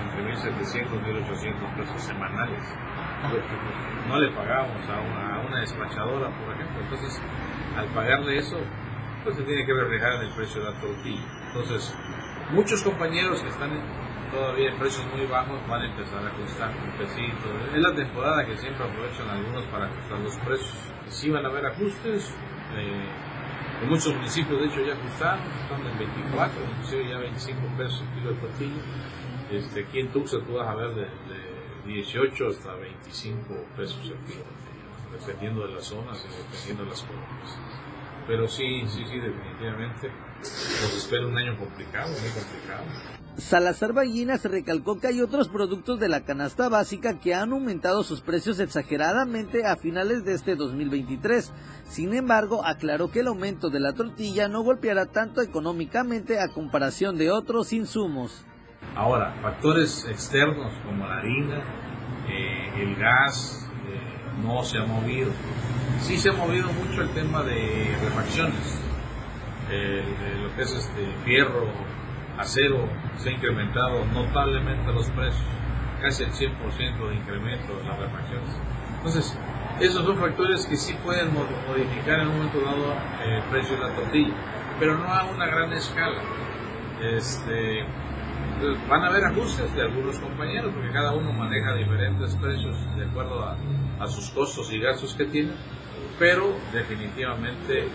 entre 0.04 0.52
1.700 0.54 0.88
y 0.88 1.14
1.800 1.20 1.76
pesos 1.76 2.02
semanales. 2.02 2.64
no 4.08 4.18
le 4.18 4.32
pagamos 4.32 4.78
a 4.88 5.02
una, 5.02 5.58
a 5.58 5.60
despachadora, 5.60 6.30
por 6.30 6.56
ejemplo. 6.56 6.82
Entonces, 6.82 7.22
al 7.76 7.88
pagarle 7.88 8.38
eso, 8.38 8.58
pues 9.26 9.36
se 9.36 9.44
tiene 9.44 9.66
que 9.66 9.74
reflejar 9.74 10.14
en 10.14 10.22
el 10.22 10.34
precio 10.34 10.64
de 10.64 10.72
la 10.72 10.80
tortilla. 10.80 11.26
Entonces, 11.48 11.94
muchos 12.52 12.82
compañeros 12.84 13.42
que 13.42 13.50
están 13.50 13.72
todavía 14.32 14.72
en 14.72 14.80
precios 14.80 15.06
muy 15.14 15.26
bajos 15.26 15.60
van 15.68 15.82
a 15.82 15.86
empezar 15.88 16.24
a 16.24 16.28
ajustar 16.30 16.70
un 16.70 16.92
pesito. 16.98 17.50
Es 17.76 17.82
la 17.82 17.94
temporada 17.94 18.46
que 18.46 18.56
siempre 18.56 18.86
aprovechan 18.86 19.30
algunos 19.30 19.66
para 19.66 19.88
ajustar 19.88 20.20
los 20.20 20.38
precios. 20.38 20.94
Sí 21.08 21.30
van 21.30 21.46
a 21.46 21.50
haber 21.50 21.66
ajustes. 21.66 22.34
Eh, 22.78 23.10
en 23.82 23.90
muchos 23.90 24.14
municipios 24.16 24.60
de 24.60 24.68
hecho 24.68 24.82
ya 24.86 24.94
ajustaron, 24.94 25.46
están 25.62 25.86
en 25.88 25.98
24, 25.98 26.64
inclusive 26.72 27.10
ya 27.10 27.18
25 27.18 27.62
pesos 27.78 28.02
el 28.02 28.20
kilo 28.20 28.34
de 28.34 28.40
tortilla. 28.40 28.82
Este, 29.52 29.84
aquí 29.84 30.00
en 30.00 30.12
Tuxa 30.12 30.38
tú 30.46 30.54
vas 30.54 30.68
a 30.68 30.76
ver 30.76 30.96
de, 30.96 31.08
18 31.86 32.48
hasta 32.48 32.76
25 32.76 33.54
pesos 33.76 34.00
el 34.04 34.18
kilo, 34.26 34.46
dependiendo 35.12 35.66
de 35.68 35.74
las 35.74 35.84
zonas 35.84 36.24
y 36.24 36.44
dependiendo 36.44 36.84
de 36.84 36.90
las 36.92 37.02
colonias. 37.02 37.60
Pero 38.28 38.48
sí, 38.48 38.84
sí, 38.88 39.04
sí, 39.06 39.20
definitivamente 39.20 40.12
nos 40.42 40.98
espera 40.98 41.26
un 41.28 41.38
año 41.38 41.58
complicado, 41.58 42.10
muy 42.10 42.30
complicado. 42.30 42.84
Salazar 43.38 43.94
se 44.40 44.48
recalcó 44.50 45.00
que 45.00 45.08
hay 45.08 45.22
otros 45.22 45.48
productos 45.48 46.00
de 46.00 46.10
la 46.10 46.22
canasta 46.22 46.70
básica 46.70 47.20
que 47.20 47.34
han 47.34 47.54
aumentado 47.54 48.04
sus 48.04 48.22
precios 48.22 48.60
exageradamente 48.60 49.66
a 49.66 49.78
finales 49.78 50.26
de 50.26 50.34
este 50.34 50.56
2023. 50.56 51.52
Sin 51.90 52.14
embargo, 52.14 52.66
aclaró 52.66 53.10
que 53.10 53.22
el 53.22 53.28
aumento 53.28 53.70
de 53.70 53.80
la 53.80 53.94
tortilla 53.94 54.48
no 54.48 54.62
golpeará 54.64 55.06
tanto 55.08 55.42
económicamente 55.42 56.40
a 56.40 56.50
comparación 56.50 57.18
de 57.18 57.32
otros 57.32 57.74
insumos. 57.74 58.46
Ahora, 58.96 59.34
factores 59.42 60.06
externos 60.10 60.74
como 60.86 61.08
la 61.08 61.18
harina, 61.18 61.64
eh, 62.28 62.84
el 62.84 62.96
gas, 62.96 63.70
eh, 63.88 64.44
no 64.44 64.64
se 64.64 64.78
ha 64.78 64.86
movido. 64.86 65.32
Sí 66.02 66.18
se 66.18 66.30
ha 66.30 66.34
movido 66.34 66.68
mucho 66.74 67.02
el 67.02 67.10
tema 67.12 67.44
de 67.44 67.96
refacciones, 68.04 68.81
lo 69.72 70.56
que 70.56 70.62
es 70.62 70.72
este 70.74 71.08
fierro, 71.24 71.68
acero, 72.38 72.88
se 73.18 73.30
ha 73.30 73.34
incrementado 73.34 74.04
notablemente 74.06 74.92
los 74.92 75.08
precios, 75.10 75.46
casi 76.02 76.24
el 76.24 76.32
100% 76.32 77.10
de 77.10 77.16
incremento 77.16 77.80
en 77.80 77.88
las 77.88 78.00
refacciones. 78.00 78.60
Entonces, 78.98 79.38
esos 79.80 80.06
son 80.06 80.18
factores 80.18 80.66
que 80.66 80.76
sí 80.76 80.94
pueden 81.04 81.34
modificar 81.34 82.20
en 82.20 82.28
un 82.28 82.38
momento 82.38 82.60
dado 82.62 82.94
eh, 83.24 83.38
el 83.38 83.44
precio 83.50 83.76
de 83.76 83.82
la 83.82 83.96
tortilla, 83.96 84.34
pero 84.80 84.98
no 84.98 85.06
a 85.06 85.24
una 85.26 85.46
gran 85.46 85.72
escala. 85.74 86.22
Este, 87.02 87.84
van 88.88 89.04
a 89.04 89.08
haber 89.08 89.26
ajustes 89.26 89.74
de 89.74 89.82
algunos 89.82 90.20
compañeros, 90.20 90.72
porque 90.74 90.92
cada 90.92 91.14
uno 91.14 91.32
maneja 91.34 91.74
diferentes 91.74 92.36
precios 92.36 92.76
de 92.96 93.06
acuerdo 93.06 93.44
a, 93.44 93.58
a 94.00 94.08
sus 94.08 94.30
costos 94.32 94.72
y 94.72 94.80
gastos 94.80 95.16
que 95.16 95.26
tiene, 95.26 95.52
pero 96.20 96.56
definitivamente 96.72 97.88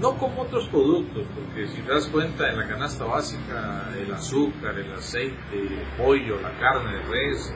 no 0.00 0.16
como 0.16 0.42
otros 0.42 0.68
productos, 0.68 1.26
porque 1.34 1.66
si 1.68 1.82
te 1.82 1.92
das 1.92 2.06
cuenta 2.08 2.48
en 2.48 2.58
la 2.58 2.68
canasta 2.68 3.04
básica, 3.04 3.90
el 3.96 4.12
azúcar, 4.12 4.78
el 4.78 4.92
aceite, 4.92 5.36
el 5.52 5.96
pollo, 5.96 6.40
la 6.40 6.56
carne 6.58 6.98
de 6.98 7.02
res, 7.04 7.54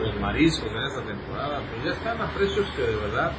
los 0.00 0.20
mariscos 0.20 0.70
en 0.70 0.82
esta 0.82 1.04
temporada, 1.04 1.62
pues 1.70 1.84
ya 1.84 1.90
están 1.90 2.20
a 2.20 2.34
precios 2.34 2.66
que 2.74 2.82
de 2.82 2.96
verdad 2.96 3.32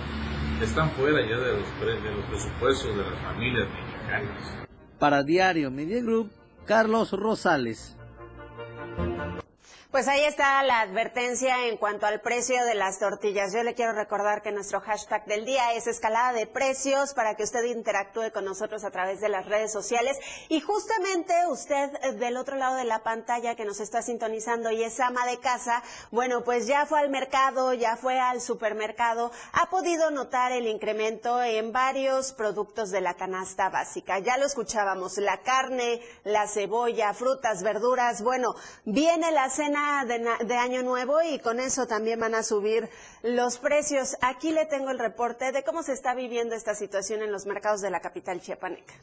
están 0.61 0.91
fuera 0.91 1.19
ya 1.27 1.37
de 1.37 1.53
los, 1.59 2.03
de 2.03 2.11
los 2.11 2.25
presupuestos 2.25 2.95
de 2.95 3.03
las 3.03 3.19
familias 3.21 3.67
mexicanas. 3.69 4.67
Para 4.99 5.23
Diario 5.23 5.71
Media 5.71 6.01
Group, 6.01 6.31
Carlos 6.65 7.11
Rosales. 7.11 7.97
Pues 9.93 10.07
ahí 10.07 10.25
está 10.25 10.63
la 10.63 10.81
advertencia 10.81 11.67
en 11.67 11.77
cuanto 11.77 12.07
al 12.07 12.19
precio 12.19 12.65
de 12.65 12.73
las 12.73 12.97
tortillas. 12.97 13.53
Yo 13.53 13.61
le 13.61 13.75
quiero 13.75 13.93
recordar 13.93 14.41
que 14.41 14.51
nuestro 14.51 14.81
hashtag 14.81 15.23
del 15.25 15.45
día 15.45 15.73
es 15.73 15.85
escalada 15.85 16.33
de 16.33 16.47
precios 16.47 17.13
para 17.13 17.35
que 17.35 17.43
usted 17.43 17.63
interactúe 17.65 18.31
con 18.33 18.43
nosotros 18.43 18.83
a 18.85 18.89
través 18.89 19.21
de 19.21 19.29
las 19.29 19.45
redes 19.45 19.71
sociales. 19.71 20.17
Y 20.49 20.61
justamente 20.61 21.35
usted 21.47 21.91
eh, 22.01 22.13
del 22.13 22.37
otro 22.37 22.57
lado 22.57 22.75
de 22.75 22.85
la 22.85 23.03
pantalla 23.03 23.53
que 23.53 23.65
nos 23.65 23.79
está 23.79 24.01
sintonizando 24.01 24.71
y 24.71 24.81
es 24.81 24.99
ama 24.99 25.27
de 25.27 25.37
casa, 25.39 25.83
bueno, 26.09 26.43
pues 26.43 26.65
ya 26.65 26.87
fue 26.87 26.99
al 26.99 27.11
mercado, 27.11 27.71
ya 27.75 27.95
fue 27.95 28.19
al 28.19 28.41
supermercado, 28.41 29.31
ha 29.51 29.69
podido 29.69 30.09
notar 30.09 30.53
el 30.53 30.65
incremento 30.65 31.43
en 31.43 31.71
varios 31.71 32.33
productos 32.33 32.89
de 32.89 33.01
la 33.01 33.13
canasta 33.13 33.69
básica. 33.69 34.17
Ya 34.17 34.39
lo 34.39 34.47
escuchábamos, 34.47 35.19
la 35.19 35.43
carne, 35.43 36.01
la 36.23 36.47
cebolla, 36.47 37.13
frutas, 37.13 37.61
verduras. 37.61 38.23
Bueno, 38.23 38.55
viene 38.85 39.31
la 39.31 39.51
cena 39.51 39.82
de, 40.05 40.55
Año 40.55 40.83
Nuevo 40.83 41.21
y 41.21 41.39
con 41.39 41.59
eso 41.59 41.87
también 41.87 42.19
van 42.19 42.35
a 42.35 42.43
subir 42.43 42.89
los 43.21 43.57
precios. 43.57 44.17
Aquí 44.21 44.51
le 44.51 44.65
tengo 44.65 44.91
el 44.91 44.99
reporte 44.99 45.51
de 45.51 45.63
cómo 45.63 45.83
se 45.83 45.93
está 45.93 46.13
viviendo 46.13 46.55
esta 46.55 46.75
situación 46.75 47.21
en 47.21 47.31
los 47.31 47.45
mercados 47.45 47.81
de 47.81 47.89
la 47.89 47.99
capital 47.99 48.41
chiapaneca. 48.41 48.93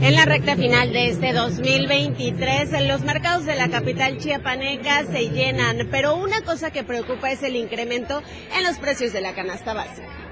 En 0.00 0.14
la 0.14 0.24
recta 0.24 0.56
final 0.56 0.92
de 0.92 1.08
este 1.08 1.32
2023, 1.32 2.86
los 2.86 3.02
mercados 3.02 3.44
de 3.44 3.56
la 3.56 3.68
capital 3.68 4.18
chiapaneca 4.18 5.04
se 5.06 5.30
llenan, 5.30 5.88
pero 5.90 6.16
una 6.16 6.42
cosa 6.42 6.70
que 6.70 6.84
preocupa 6.84 7.30
es 7.30 7.42
el 7.42 7.56
incremento 7.56 8.22
en 8.56 8.64
los 8.64 8.78
precios 8.78 9.12
de 9.12 9.22
la 9.22 9.34
canasta 9.34 9.74
básica. 9.74 10.25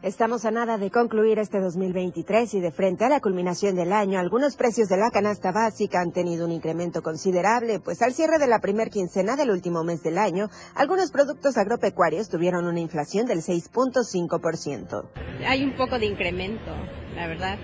Estamos 0.00 0.44
a 0.44 0.52
nada 0.52 0.78
de 0.78 0.92
concluir 0.92 1.40
este 1.40 1.58
2023 1.58 2.54
y 2.54 2.60
de 2.60 2.70
frente 2.70 3.04
a 3.04 3.08
la 3.08 3.18
culminación 3.18 3.74
del 3.74 3.92
año, 3.92 4.20
algunos 4.20 4.54
precios 4.54 4.88
de 4.88 4.96
la 4.96 5.10
canasta 5.10 5.50
básica 5.50 6.00
han 6.00 6.12
tenido 6.12 6.46
un 6.46 6.52
incremento 6.52 7.02
considerable, 7.02 7.80
pues 7.80 8.00
al 8.00 8.12
cierre 8.12 8.38
de 8.38 8.46
la 8.46 8.60
primer 8.60 8.90
quincena 8.90 9.34
del 9.34 9.50
último 9.50 9.82
mes 9.82 10.04
del 10.04 10.18
año, 10.18 10.50
algunos 10.76 11.10
productos 11.10 11.58
agropecuarios 11.58 12.28
tuvieron 12.28 12.68
una 12.68 12.78
inflación 12.78 13.26
del 13.26 13.38
6.5%. 13.38 15.08
Hay 15.44 15.64
un 15.64 15.74
poco 15.76 15.98
de 15.98 16.06
incremento, 16.06 16.70
la 17.16 17.26
verdad. 17.26 17.58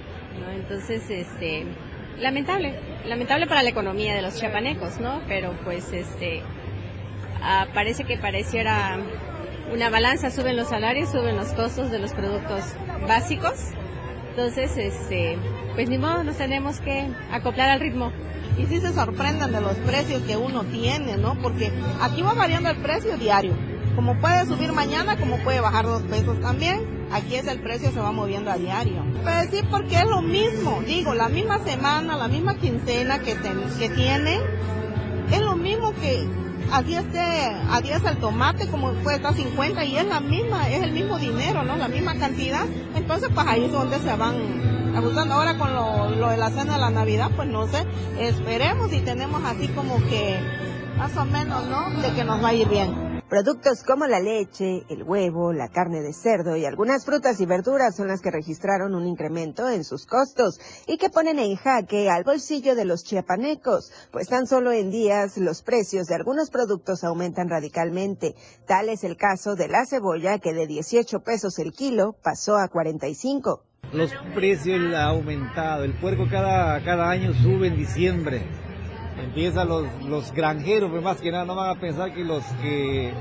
Entonces, 0.57 1.09
este, 1.09 1.65
lamentable, 2.19 2.75
lamentable 3.07 3.47
para 3.47 3.63
la 3.63 3.71
economía 3.71 4.13
de 4.13 4.23
los 4.23 4.35
chiapanecos, 4.35 4.99
¿no? 4.99 5.23
Pero 5.29 5.57
pues, 5.63 5.93
este, 5.93 6.43
ah, 7.41 7.69
parece 7.73 8.03
que 8.03 8.19
pareciera 8.19 8.99
una 9.73 9.91
balanza, 9.91 10.31
suben 10.31 10.57
los 10.57 10.69
salarios, 10.69 11.11
suben 11.11 11.37
los 11.37 11.49
costos 11.53 11.91
de 11.91 11.99
los 11.99 12.13
productos 12.13 12.65
básicos. 13.07 13.71
Entonces, 14.31 14.77
este, 14.77 15.39
pues 15.75 15.89
ni 15.89 15.99
modo, 15.99 16.25
nos 16.25 16.37
tenemos 16.37 16.81
que 16.81 17.09
acoplar 17.31 17.71
al 17.71 17.81
ritmo. 17.81 18.13
Y 18.59 18.67
sí 18.67 18.81
se 18.81 18.93
sorprenden 18.93 19.53
de 19.53 19.61
los 19.61 19.77
precios 19.79 20.23
que 20.23 20.37
uno 20.37 20.65
tiene, 20.65 21.17
¿no? 21.17 21.37
Porque 21.41 21.73
aquí 22.01 22.23
va 22.23 22.35
variando 22.35 22.71
el 22.71 22.77
precio 22.77 23.17
diario. 23.17 23.53
Como 23.97 24.19
puede 24.19 24.45
subir 24.47 24.73
mañana, 24.73 25.17
como 25.17 25.39
puede 25.39 25.61
bajar 25.61 25.87
dos 25.87 26.03
pesos 26.03 26.41
también. 26.41 27.07
Aquí 27.13 27.37
es 27.37 27.47
el 27.47 27.61
precio 27.61 27.93
se 27.93 28.01
va 28.01 28.13
moviendo 28.13 28.51
a 28.51 28.57
diario. 28.57 29.05
Pues 29.23 29.51
sí, 29.51 29.61
porque 29.71 29.97
es 29.97 30.05
lo 30.05 30.21
mismo. 30.23 30.83
Digo, 30.87 31.15
la 31.15 31.29
misma 31.29 31.59
semana, 31.61 32.17
la 32.17 32.29
misma 32.29 32.57
quincena 32.57 33.21
que, 33.21 33.37
que 33.79 33.89
tiene, 33.89 34.41
es 35.31 35.41
lo 35.41 35.57
mismo 35.57 35.93
que, 35.95 36.27
a 36.75 36.83
10, 36.83 37.05
a 37.71 37.81
10 37.81 38.05
el 38.05 38.17
tomate, 38.17 38.67
como 38.67 38.93
puede 38.95 39.19
estar 39.19 39.33
50 39.33 39.85
y 39.85 39.97
es 39.97 40.07
la 40.07 40.19
misma, 40.19 40.69
es 40.69 40.83
el 40.83 40.91
mismo 40.91 41.19
dinero, 41.19 41.63
¿no? 41.63 41.77
La 41.77 41.87
misma 41.87 42.17
cantidad. 42.17 42.67
Entonces, 42.97 43.31
pues 43.33 43.47
ahí 43.47 43.65
es 43.67 43.73
donde 43.73 43.99
se 44.01 44.17
van 44.17 44.35
ajustando. 44.97 45.35
Ahora 45.35 45.57
con 45.57 45.73
lo, 45.73 46.11
lo 46.11 46.31
de 46.31 46.37
la 46.37 46.51
cena 46.51 46.75
de 46.75 46.81
la 46.81 46.91
Navidad, 46.91 47.31
pues 47.37 47.49
no 47.49 47.69
sé, 47.69 47.87
esperemos 48.19 48.93
y 48.93 49.01
tenemos 49.01 49.45
así 49.45 49.69
como 49.69 49.99
que 50.09 50.37
más 50.99 51.17
o 51.17 51.25
menos, 51.25 51.65
¿no? 51.67 51.91
De 52.01 52.13
que 52.13 52.25
nos 52.25 52.43
va 52.43 52.49
a 52.49 52.55
ir 52.55 52.69
bien. 52.69 53.04
Productos 53.29 53.83
como 53.85 54.07
la 54.07 54.21
leche, 54.21 54.85
el 54.91 55.03
huevo, 55.03 55.55
la 55.55 55.69
carne 55.69 56.03
de 56.03 56.13
cerdo 56.13 56.57
y 56.57 56.67
algunas 56.67 57.07
frutas 57.07 57.41
y 57.41 57.47
verduras 57.47 57.97
son 57.97 58.09
las 58.09 58.21
que 58.21 58.31
registraron 58.31 58.95
un 58.95 59.07
incremento 59.07 59.67
en 59.71 59.83
sus 59.83 60.05
costos 60.05 60.61
y 60.87 60.99
que 60.99 61.09
ponen 61.09 61.39
en 61.39 61.57
jaque 61.57 62.11
al 62.11 62.23
bolsillo 62.23 62.75
de 62.75 62.85
los 62.85 63.03
chiapanecos, 63.03 63.91
pues 64.13 64.29
tan 64.29 64.47
solo 64.47 64.73
en 64.73 64.91
días 64.91 65.39
los 65.39 65.63
precios 65.63 66.07
de 66.07 66.17
algunos 66.17 66.51
productos 66.51 67.03
aumentan 67.03 67.49
radicalmente. 67.49 68.35
Tal 68.67 68.91
es 68.91 69.05
el 69.05 69.17
caso 69.17 69.57
de 69.57 69.69
la 69.69 69.87
cebolla 69.87 70.39
que 70.39 70.53
de 70.53 70.67
18 70.67 71.21
pesos 71.21 71.59
el 71.59 71.73
kilo 71.73 72.17
pasó 72.23 72.57
a 72.59 72.69
45. 72.69 73.65
Los 73.95 74.13
precios 74.35 74.79
han 74.79 74.95
aumentado, 74.95 75.85
el 75.85 75.99
puerco 75.99 76.27
cada, 76.31 76.85
cada 76.85 77.09
año 77.09 77.33
sube 77.33 77.69
en 77.69 77.77
diciembre 77.77 78.64
empiezan 79.23 79.69
los, 79.69 79.87
los 80.05 80.33
granjeros, 80.33 80.91
pero 80.91 81.03
más 81.03 81.21
que 81.21 81.31
nada 81.31 81.45
no 81.45 81.55
van 81.55 81.77
a 81.77 81.81
pensar 81.81 82.13
que 82.13 82.25
los 82.25 82.45
que 82.63 83.13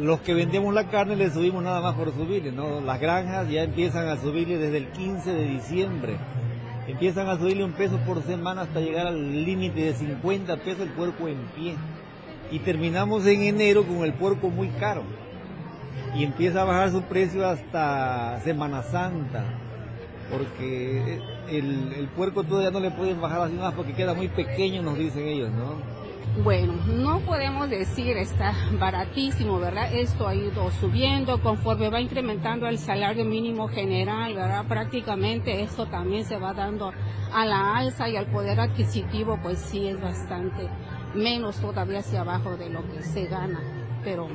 los 0.00 0.20
que 0.20 0.34
vendemos 0.34 0.74
la 0.74 0.88
carne 0.88 1.14
le 1.14 1.30
subimos 1.30 1.62
nada 1.62 1.80
más 1.80 1.94
por 1.94 2.12
subirle, 2.12 2.50
¿no? 2.50 2.80
Las 2.80 3.00
granjas 3.00 3.48
ya 3.48 3.62
empiezan 3.62 4.08
a 4.08 4.16
subirle 4.16 4.58
desde 4.58 4.78
el 4.78 4.88
15 4.88 5.32
de 5.32 5.44
diciembre. 5.46 6.16
Empiezan 6.88 7.28
a 7.28 7.38
subirle 7.38 7.64
un 7.64 7.72
peso 7.72 7.98
por 7.98 8.22
semana 8.24 8.62
hasta 8.62 8.80
llegar 8.80 9.06
al 9.06 9.44
límite 9.44 9.82
de 9.82 9.94
50 9.94 10.56
pesos 10.58 10.80
el 10.80 10.90
puerco 10.90 11.28
en 11.28 11.38
pie. 11.54 11.76
Y 12.50 12.58
terminamos 12.58 13.24
en 13.26 13.42
enero 13.42 13.86
con 13.86 14.04
el 14.04 14.14
puerco 14.14 14.50
muy 14.50 14.68
caro. 14.68 15.02
Y 16.16 16.24
empieza 16.24 16.62
a 16.62 16.64
bajar 16.64 16.90
su 16.90 17.02
precio 17.02 17.46
hasta 17.46 18.40
Semana 18.40 18.82
Santa. 18.82 19.44
Porque 20.36 21.20
el, 21.48 21.92
el 21.92 22.08
puerco 22.08 22.42
todavía 22.44 22.70
no 22.70 22.80
le 22.80 22.90
pueden 22.90 23.20
bajar 23.20 23.42
así 23.42 23.54
más 23.54 23.74
porque 23.74 23.92
queda 23.92 24.14
muy 24.14 24.28
pequeño, 24.28 24.82
nos 24.82 24.98
dicen 24.98 25.26
ellos, 25.26 25.50
¿no? 25.50 26.04
Bueno, 26.42 26.74
no 26.88 27.20
podemos 27.20 27.70
decir 27.70 28.16
está 28.16 28.52
baratísimo, 28.80 29.60
¿verdad? 29.60 29.94
Esto 29.94 30.26
ha 30.26 30.34
ido 30.34 30.68
subiendo 30.72 31.40
conforme 31.40 31.90
va 31.90 32.00
incrementando 32.00 32.66
el 32.66 32.78
salario 32.78 33.24
mínimo 33.24 33.68
general, 33.68 34.34
¿verdad? 34.34 34.64
Prácticamente 34.66 35.62
esto 35.62 35.86
también 35.86 36.24
se 36.24 36.36
va 36.36 36.52
dando 36.52 36.92
a 37.32 37.44
la 37.46 37.76
alza 37.76 38.08
y 38.08 38.16
al 38.16 38.26
poder 38.26 38.58
adquisitivo, 38.58 39.38
pues 39.40 39.60
sí 39.60 39.86
es 39.86 40.00
bastante 40.00 40.68
menos 41.14 41.60
todavía 41.60 42.00
hacia 42.00 42.22
abajo 42.22 42.56
de 42.56 42.68
lo 42.68 42.82
que 42.90 43.02
se 43.02 43.26
gana, 43.26 43.60
pero 44.02 44.26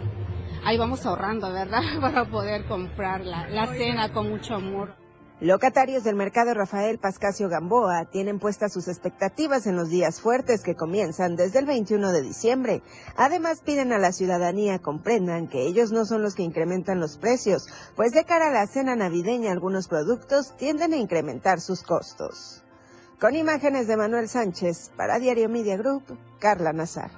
ahí 0.63 0.77
vamos 0.77 1.06
ahorrando, 1.06 1.51
¿verdad? 1.51 1.82
Para 2.01 2.24
poder 2.24 2.63
comprar 2.63 3.25
la, 3.25 3.50
la 3.50 3.68
cena 3.68 4.13
con 4.13 4.29
mucho 4.29 4.56
amor. 4.56 4.96
Locatarios 5.41 6.03
del 6.03 6.17
mercado 6.17 6.53
Rafael 6.53 6.98
Pascasio 6.98 7.48
Gamboa 7.48 8.03
tienen 8.03 8.39
puestas 8.39 8.74
sus 8.74 8.89
expectativas 8.89 9.67
en 9.67 9.77
los 9.77 9.88
días 9.89 10.19
fuertes 10.19 10.63
que 10.63 10.75
comienzan 10.75 11.38
desde 11.38 11.60
el 11.60 11.65
21 11.65 12.12
de 12.12 12.22
diciembre. 12.22 12.81
Además 13.15 13.62
piden 13.62 13.93
a 13.93 14.00
la 14.00 14.12
ciudadanía 14.12 14.79
comprendan 14.79 15.48
que 15.48 15.62
ellos 15.62 15.93
no 15.93 16.03
son 16.03 16.24
los 16.24 16.36
que 16.36 16.43
incrementan 16.43 17.00
los 17.00 17.17
precios, 17.17 17.67
pues 17.96 18.12
de 18.12 18.25
cara 18.25 18.48
a 18.50 18.51
la 18.51 18.67
cena 18.67 18.98
navideña 18.98 19.53
algunos 19.53 19.88
productos 19.88 20.58
tienden 20.58 20.91
a 20.91 20.98
incrementar 20.98 21.62
sus 21.62 21.84
costos. 21.84 22.62
Con 23.17 23.34
imágenes 23.34 23.88
de 23.88 23.96
Manuel 23.96 24.27
Sánchez, 24.27 24.91
para 24.98 25.19
Diario 25.19 25.48
Media 25.48 25.77
Group, 25.77 26.03
Carla 26.39 26.74
Nazar. 26.74 27.12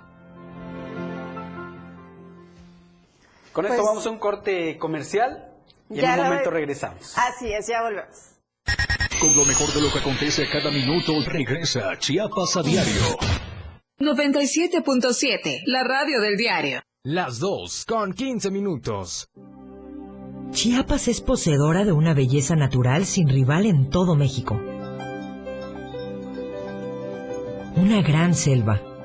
Con 3.51 3.65
esto 3.65 3.77
Pues- 3.77 3.87
vamos 3.87 4.05
a 4.05 4.11
un 4.11 4.19
corte 4.19 4.77
comercial 4.77 5.50
y 5.93 5.99
en 5.99 6.09
un 6.11 6.17
lo- 6.17 6.23
momento 6.23 6.49
regresamos. 6.51 7.13
Así 7.17 7.51
es, 7.51 7.67
ya 7.67 7.81
volvemos. 7.83 8.15
Con 9.19 9.35
lo 9.35 9.45
mejor 9.45 9.71
de 9.73 9.81
lo 9.81 9.91
que 9.91 9.99
acontece 9.99 10.45
a 10.45 10.49
cada 10.51 10.71
minuto, 10.71 11.13
regresa 11.27 11.97
Chiapas 11.99 12.57
a 12.57 12.63
diario. 12.63 13.17
97.7, 13.99 15.61
la 15.67 15.83
radio 15.83 16.19
del 16.21 16.35
diario. 16.37 16.81
Las 17.03 17.39
2 17.39 17.85
con 17.85 18.13
15 18.13 18.49
minutos. 18.51 19.27
Chiapas 20.51 21.07
es 21.07 21.21
poseedora 21.21 21.85
de 21.85 21.91
una 21.91 22.13
belleza 22.13 22.55
natural 22.55 23.05
sin 23.05 23.29
rival 23.29 23.65
en 23.65 23.89
todo 23.89 24.15
México. 24.15 24.59
Una 27.75 28.01
gran 28.01 28.33
selva, 28.35 28.81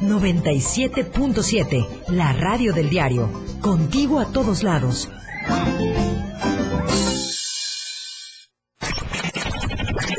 97.7, 0.00 1.86
la 2.08 2.32
radio 2.32 2.72
del 2.72 2.90
diario. 2.90 3.30
Contigo 3.60 4.20
a 4.20 4.26
todos 4.26 4.62
lados. 4.62 5.08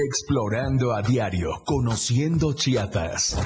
Explorando 0.08 0.94
a 0.94 1.02
diario, 1.02 1.64
conociendo 1.66 2.54
Chiapas. 2.54 3.38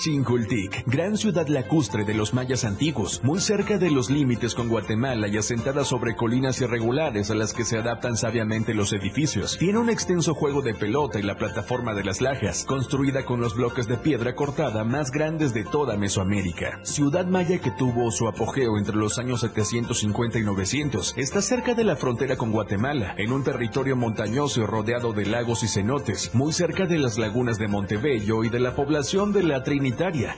Chincultic, 0.00 0.82
gran 0.86 1.18
ciudad 1.18 1.46
lacustre 1.48 2.06
de 2.06 2.14
los 2.14 2.32
mayas 2.32 2.64
antiguos, 2.64 3.20
muy 3.22 3.38
cerca 3.38 3.76
de 3.76 3.90
los 3.90 4.08
límites 4.08 4.54
con 4.54 4.70
Guatemala 4.70 5.28
y 5.28 5.36
asentada 5.36 5.84
sobre 5.84 6.16
colinas 6.16 6.58
irregulares 6.62 7.30
a 7.30 7.34
las 7.34 7.52
que 7.52 7.66
se 7.66 7.76
adaptan 7.76 8.16
sabiamente 8.16 8.72
los 8.72 8.94
edificios. 8.94 9.58
Tiene 9.58 9.78
un 9.78 9.90
extenso 9.90 10.32
juego 10.32 10.62
de 10.62 10.72
pelota 10.72 11.20
y 11.20 11.22
la 11.22 11.36
plataforma 11.36 11.92
de 11.92 12.04
las 12.04 12.22
lajas, 12.22 12.64
construida 12.64 13.26
con 13.26 13.42
los 13.42 13.54
bloques 13.54 13.88
de 13.88 13.98
piedra 13.98 14.34
cortada 14.34 14.84
más 14.84 15.10
grandes 15.10 15.52
de 15.52 15.64
toda 15.64 15.98
Mesoamérica. 15.98 16.80
Ciudad 16.82 17.26
maya 17.26 17.58
que 17.58 17.70
tuvo 17.70 18.10
su 18.10 18.26
apogeo 18.26 18.78
entre 18.78 18.96
los 18.96 19.18
años 19.18 19.40
750 19.40 20.38
y 20.38 20.42
900, 20.42 21.14
está 21.18 21.42
cerca 21.42 21.74
de 21.74 21.84
la 21.84 21.96
frontera 21.96 22.36
con 22.36 22.52
Guatemala, 22.52 23.14
en 23.18 23.32
un 23.32 23.44
territorio 23.44 23.96
montañoso 23.96 24.62
y 24.62 24.64
rodeado 24.64 25.12
de 25.12 25.26
lagos 25.26 25.62
y 25.62 25.68
cenotes, 25.68 26.34
muy 26.34 26.54
cerca 26.54 26.86
de 26.86 26.98
las 26.98 27.18
lagunas 27.18 27.58
de 27.58 27.68
Montebello 27.68 28.44
y 28.44 28.48
de 28.48 28.60
la 28.60 28.74
población 28.74 29.34
de 29.34 29.42
la 29.42 29.62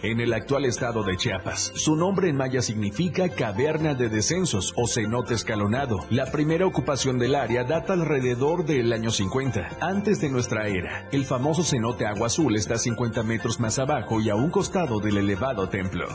En 0.02 0.20
el 0.20 0.32
actual 0.32 0.64
estado 0.64 1.02
de 1.02 1.16
Chiapas. 1.16 1.72
Su 1.74 1.94
nombre 1.94 2.28
en 2.28 2.36
maya 2.36 2.62
significa 2.62 3.28
caverna 3.28 3.94
de 3.94 4.08
descensos 4.08 4.72
o 4.76 4.86
cenote 4.86 5.34
escalonado. 5.34 6.00
La 6.10 6.32
primera 6.32 6.66
ocupación 6.66 7.18
del 7.18 7.34
área 7.34 7.64
data 7.64 7.92
alrededor 7.92 8.64
del 8.64 8.92
año 8.92 9.10
50, 9.10 9.78
antes 9.80 10.20
de 10.20 10.30
nuestra 10.30 10.68
era. 10.68 11.08
El 11.12 11.24
famoso 11.24 11.64
cenote 11.64 12.06
Agua 12.06 12.28
Azul 12.28 12.56
está 12.56 12.74
a 12.74 12.78
50 12.78 13.22
metros 13.22 13.60
más 13.60 13.78
abajo 13.78 14.20
y 14.20 14.30
a 14.30 14.34
un 14.34 14.50
costado 14.50 15.00
del 15.00 15.18
elevado 15.18 15.68
templo. 15.68 16.08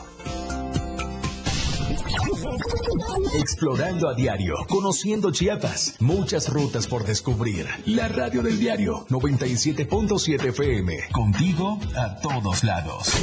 Explorando 3.34 4.10
a 4.10 4.14
diario, 4.14 4.56
conociendo 4.68 5.32
Chiapas, 5.32 5.96
muchas 6.00 6.50
rutas 6.50 6.88
por 6.88 7.06
descubrir. 7.06 7.68
La 7.86 8.08
radio 8.08 8.42
del 8.42 8.60
diario 8.60 9.06
97.7 9.10 10.50
FM, 10.50 10.98
contigo 11.12 11.80
a 11.96 12.16
todos 12.22 12.64
lados. 12.64 13.14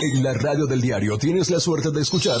En 0.00 0.22
la 0.22 0.32
radio 0.34 0.66
del 0.66 0.80
diario 0.80 1.18
tienes 1.18 1.50
la 1.50 1.60
suerte 1.60 1.90
de 1.90 2.02
escuchar 2.02 2.40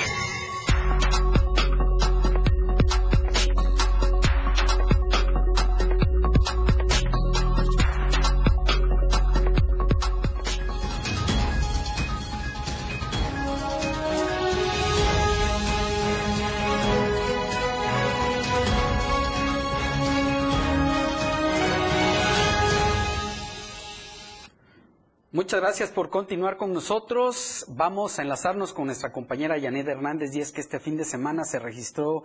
Muchas 25.51 25.63
gracias 25.63 25.91
por 25.91 26.09
continuar 26.09 26.55
con 26.55 26.71
nosotros. 26.71 27.65
Vamos 27.67 28.17
a 28.17 28.21
enlazarnos 28.21 28.71
con 28.71 28.85
nuestra 28.85 29.11
compañera 29.11 29.57
Yanet 29.57 29.85
Hernández 29.85 30.33
y 30.33 30.39
es 30.39 30.53
que 30.53 30.61
este 30.61 30.79
fin 30.79 30.95
de 30.95 31.03
semana 31.03 31.43
se 31.43 31.59
registró 31.59 32.23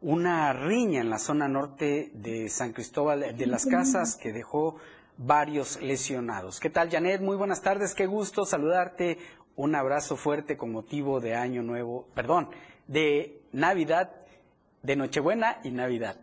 una 0.00 0.52
riña 0.52 1.00
en 1.00 1.10
la 1.10 1.18
zona 1.18 1.48
norte 1.48 2.10
de 2.12 2.48
San 2.48 2.72
Cristóbal 2.72 3.36
de 3.36 3.46
las 3.48 3.66
Casas 3.66 4.14
que 4.14 4.32
dejó 4.32 4.76
varios 5.16 5.82
lesionados. 5.82 6.60
¿Qué 6.60 6.70
tal, 6.70 6.88
Janet? 6.88 7.20
Muy 7.20 7.36
buenas 7.36 7.62
tardes, 7.62 7.96
qué 7.96 8.06
gusto 8.06 8.44
saludarte. 8.44 9.18
Un 9.56 9.74
abrazo 9.74 10.14
fuerte 10.16 10.56
con 10.56 10.70
motivo 10.70 11.18
de 11.18 11.34
Año 11.34 11.64
Nuevo, 11.64 12.06
perdón, 12.14 12.48
de 12.86 13.40
Navidad, 13.50 14.12
de 14.84 14.94
Nochebuena 14.94 15.58
y 15.64 15.72
Navidad. 15.72 16.14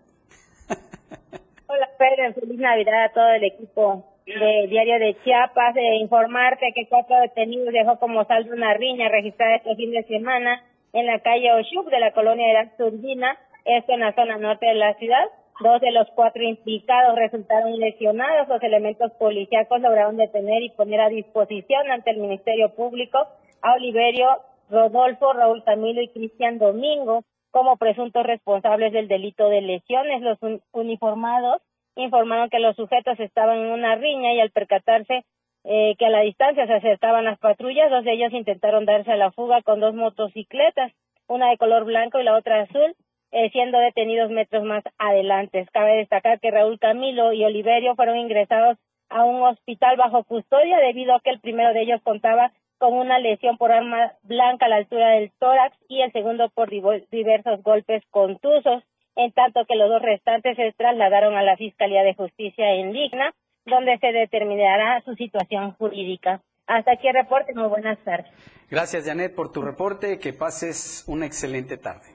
Hola 1.68 1.90
Pedro, 2.00 2.34
feliz 2.40 2.60
Navidad 2.60 3.08
a 3.08 3.12
todo 3.12 3.28
el 3.28 3.44
equipo 3.44 4.15
de 4.26 4.68
Diario 4.68 5.00
de 5.00 5.16
Chiapas. 5.24 5.74
De 5.76 5.96
informarte 5.98 6.72
que 6.74 6.88
cuatro 6.88 7.20
detenidos 7.22 7.74
dejó 7.74 8.00
como 8.00 8.26
saldo 8.26 8.54
una 8.54 8.74
riña 8.74 9.10
registrada 9.10 9.56
este 9.56 9.76
fin 9.76 9.92
de 9.92 10.04
semana 10.04 10.64
en 10.94 11.06
la 11.06 11.20
calle 11.20 11.52
Oshuk 11.54 11.90
de 11.90 12.00
la 12.00 12.12
colonia 12.14 12.48
de 12.48 12.54
la 12.54 12.78
Turbina, 12.78 13.38
esto 13.66 13.94
en 13.94 14.00
la 14.00 14.14
zona 14.14 14.38
norte 14.38 14.66
de 14.66 14.76
la 14.76 14.94
ciudad. 14.96 15.26
Dos 15.62 15.80
de 15.80 15.92
los 15.92 16.08
cuatro 16.16 16.44
implicados 16.44 17.16
resultaron 17.16 17.80
lesionados. 17.80 18.48
Los 18.50 18.62
elementos 18.64 19.12
policíacos 19.14 19.80
lograron 19.82 20.18
detener 20.18 20.64
y 20.64 20.70
poner 20.70 21.00
a 21.02 21.10
disposición 21.10 21.90
ante 21.92 22.12
el 22.12 22.18
Ministerio 22.18 22.76
Público 22.76 23.20
a 23.62 23.74
Oliverio, 23.74 24.28
Rodolfo, 24.70 25.32
Raúl 25.34 25.64
Camilo 25.64 26.02
y 26.02 26.10
Cristian 26.10 26.58
Domingo 26.58 27.24
como 27.52 27.78
presuntos 27.78 28.26
responsables 28.26 28.92
del 28.92 29.08
delito 29.08 29.48
de 29.48 29.62
lesiones. 29.62 30.22
Los 30.22 30.42
un- 30.44 30.62
uniformados 30.74 31.62
informaron 31.96 32.50
que 32.50 32.60
los 32.60 32.76
sujetos 32.76 33.20
estaban 33.20 33.58
en 33.60 33.72
una 33.72 33.96
riña 33.96 34.34
y 34.34 34.40
al 34.40 34.52
percatarse 34.52 35.26
eh, 35.64 35.96
que 35.98 36.06
a 36.06 36.10
la 36.10 36.22
distancia 36.22 36.68
se 36.68 36.74
acercaban 36.74 37.26
las 37.26 37.40
patrullas, 37.40 37.90
dos 37.90 38.04
de 38.04 38.14
ellos 38.14 38.34
intentaron 38.34 38.86
darse 38.86 39.12
a 39.12 39.18
la 39.18 39.32
fuga 39.32 39.62
con 39.64 39.80
dos 39.80 39.96
motocicletas, 39.96 40.92
una 41.28 41.50
de 41.50 41.58
color 41.58 41.86
blanco 41.86 42.20
y 42.20 42.24
la 42.24 42.36
otra 42.38 42.62
azul, 42.62 42.96
eh, 43.32 43.50
siendo 43.50 43.80
detenidos 43.80 44.30
metros 44.30 44.64
más 44.64 44.84
adelante. 45.00 45.66
Cabe 45.74 45.98
destacar 45.98 46.40
que 46.40 46.52
Raúl 46.52 46.80
Camilo 46.80 47.34
y 47.34 47.44
Oliverio 47.44 47.96
fueron 47.96 48.18
ingresados 48.18 48.78
a 49.10 49.24
un 49.24 49.42
hospital 49.42 49.98
bajo 49.98 50.24
custodia 50.24 50.78
debido 50.78 51.16
a 51.16 51.20
que 51.20 51.32
el 51.32 51.40
primero 51.40 51.74
de 51.74 51.82
ellos 51.82 52.02
contaba 52.04 52.52
con 52.78 52.94
una 52.94 53.20
lesión 53.20 53.58
por 53.58 53.72
arma 53.72 54.14
blanca 54.24 54.66
a 54.66 54.70
la 54.70 54.76
altura 54.78 55.10
del 55.12 55.32
tórax 55.40 55.76
y 55.88 56.02
el 56.02 56.12
segundo 56.12 56.50
por 56.50 56.70
diversos 56.70 57.64
golpes 57.64 58.04
contusos, 58.12 58.84
en 59.16 59.32
tanto 59.32 59.66
que 59.66 59.76
los 59.76 59.90
dos 59.90 60.02
restantes 60.02 60.56
se 60.56 60.74
trasladaron 60.74 61.36
a 61.36 61.44
la 61.44 61.58
Fiscalía 61.58 62.04
de 62.04 62.14
Justicia 62.14 62.74
en 62.74 62.94
Ligna, 62.94 63.34
donde 63.66 63.98
se 64.00 64.08
determinará 64.12 65.02
su 65.02 65.16
situación 65.16 65.72
jurídica. 65.74 66.42
Hasta 66.68 66.94
aquí 66.94 67.08
el 67.08 67.14
reporte, 67.14 67.54
muy 67.54 67.68
buenas 67.68 67.98
tardes. 68.04 68.32
Gracias, 68.70 69.06
Janet, 69.06 69.36
por 69.36 69.52
tu 69.52 69.62
reporte. 69.62 70.20
Que 70.20 70.34
pases 70.34 71.06
una 71.08 71.26
excelente 71.26 71.78
tarde. 71.78 72.15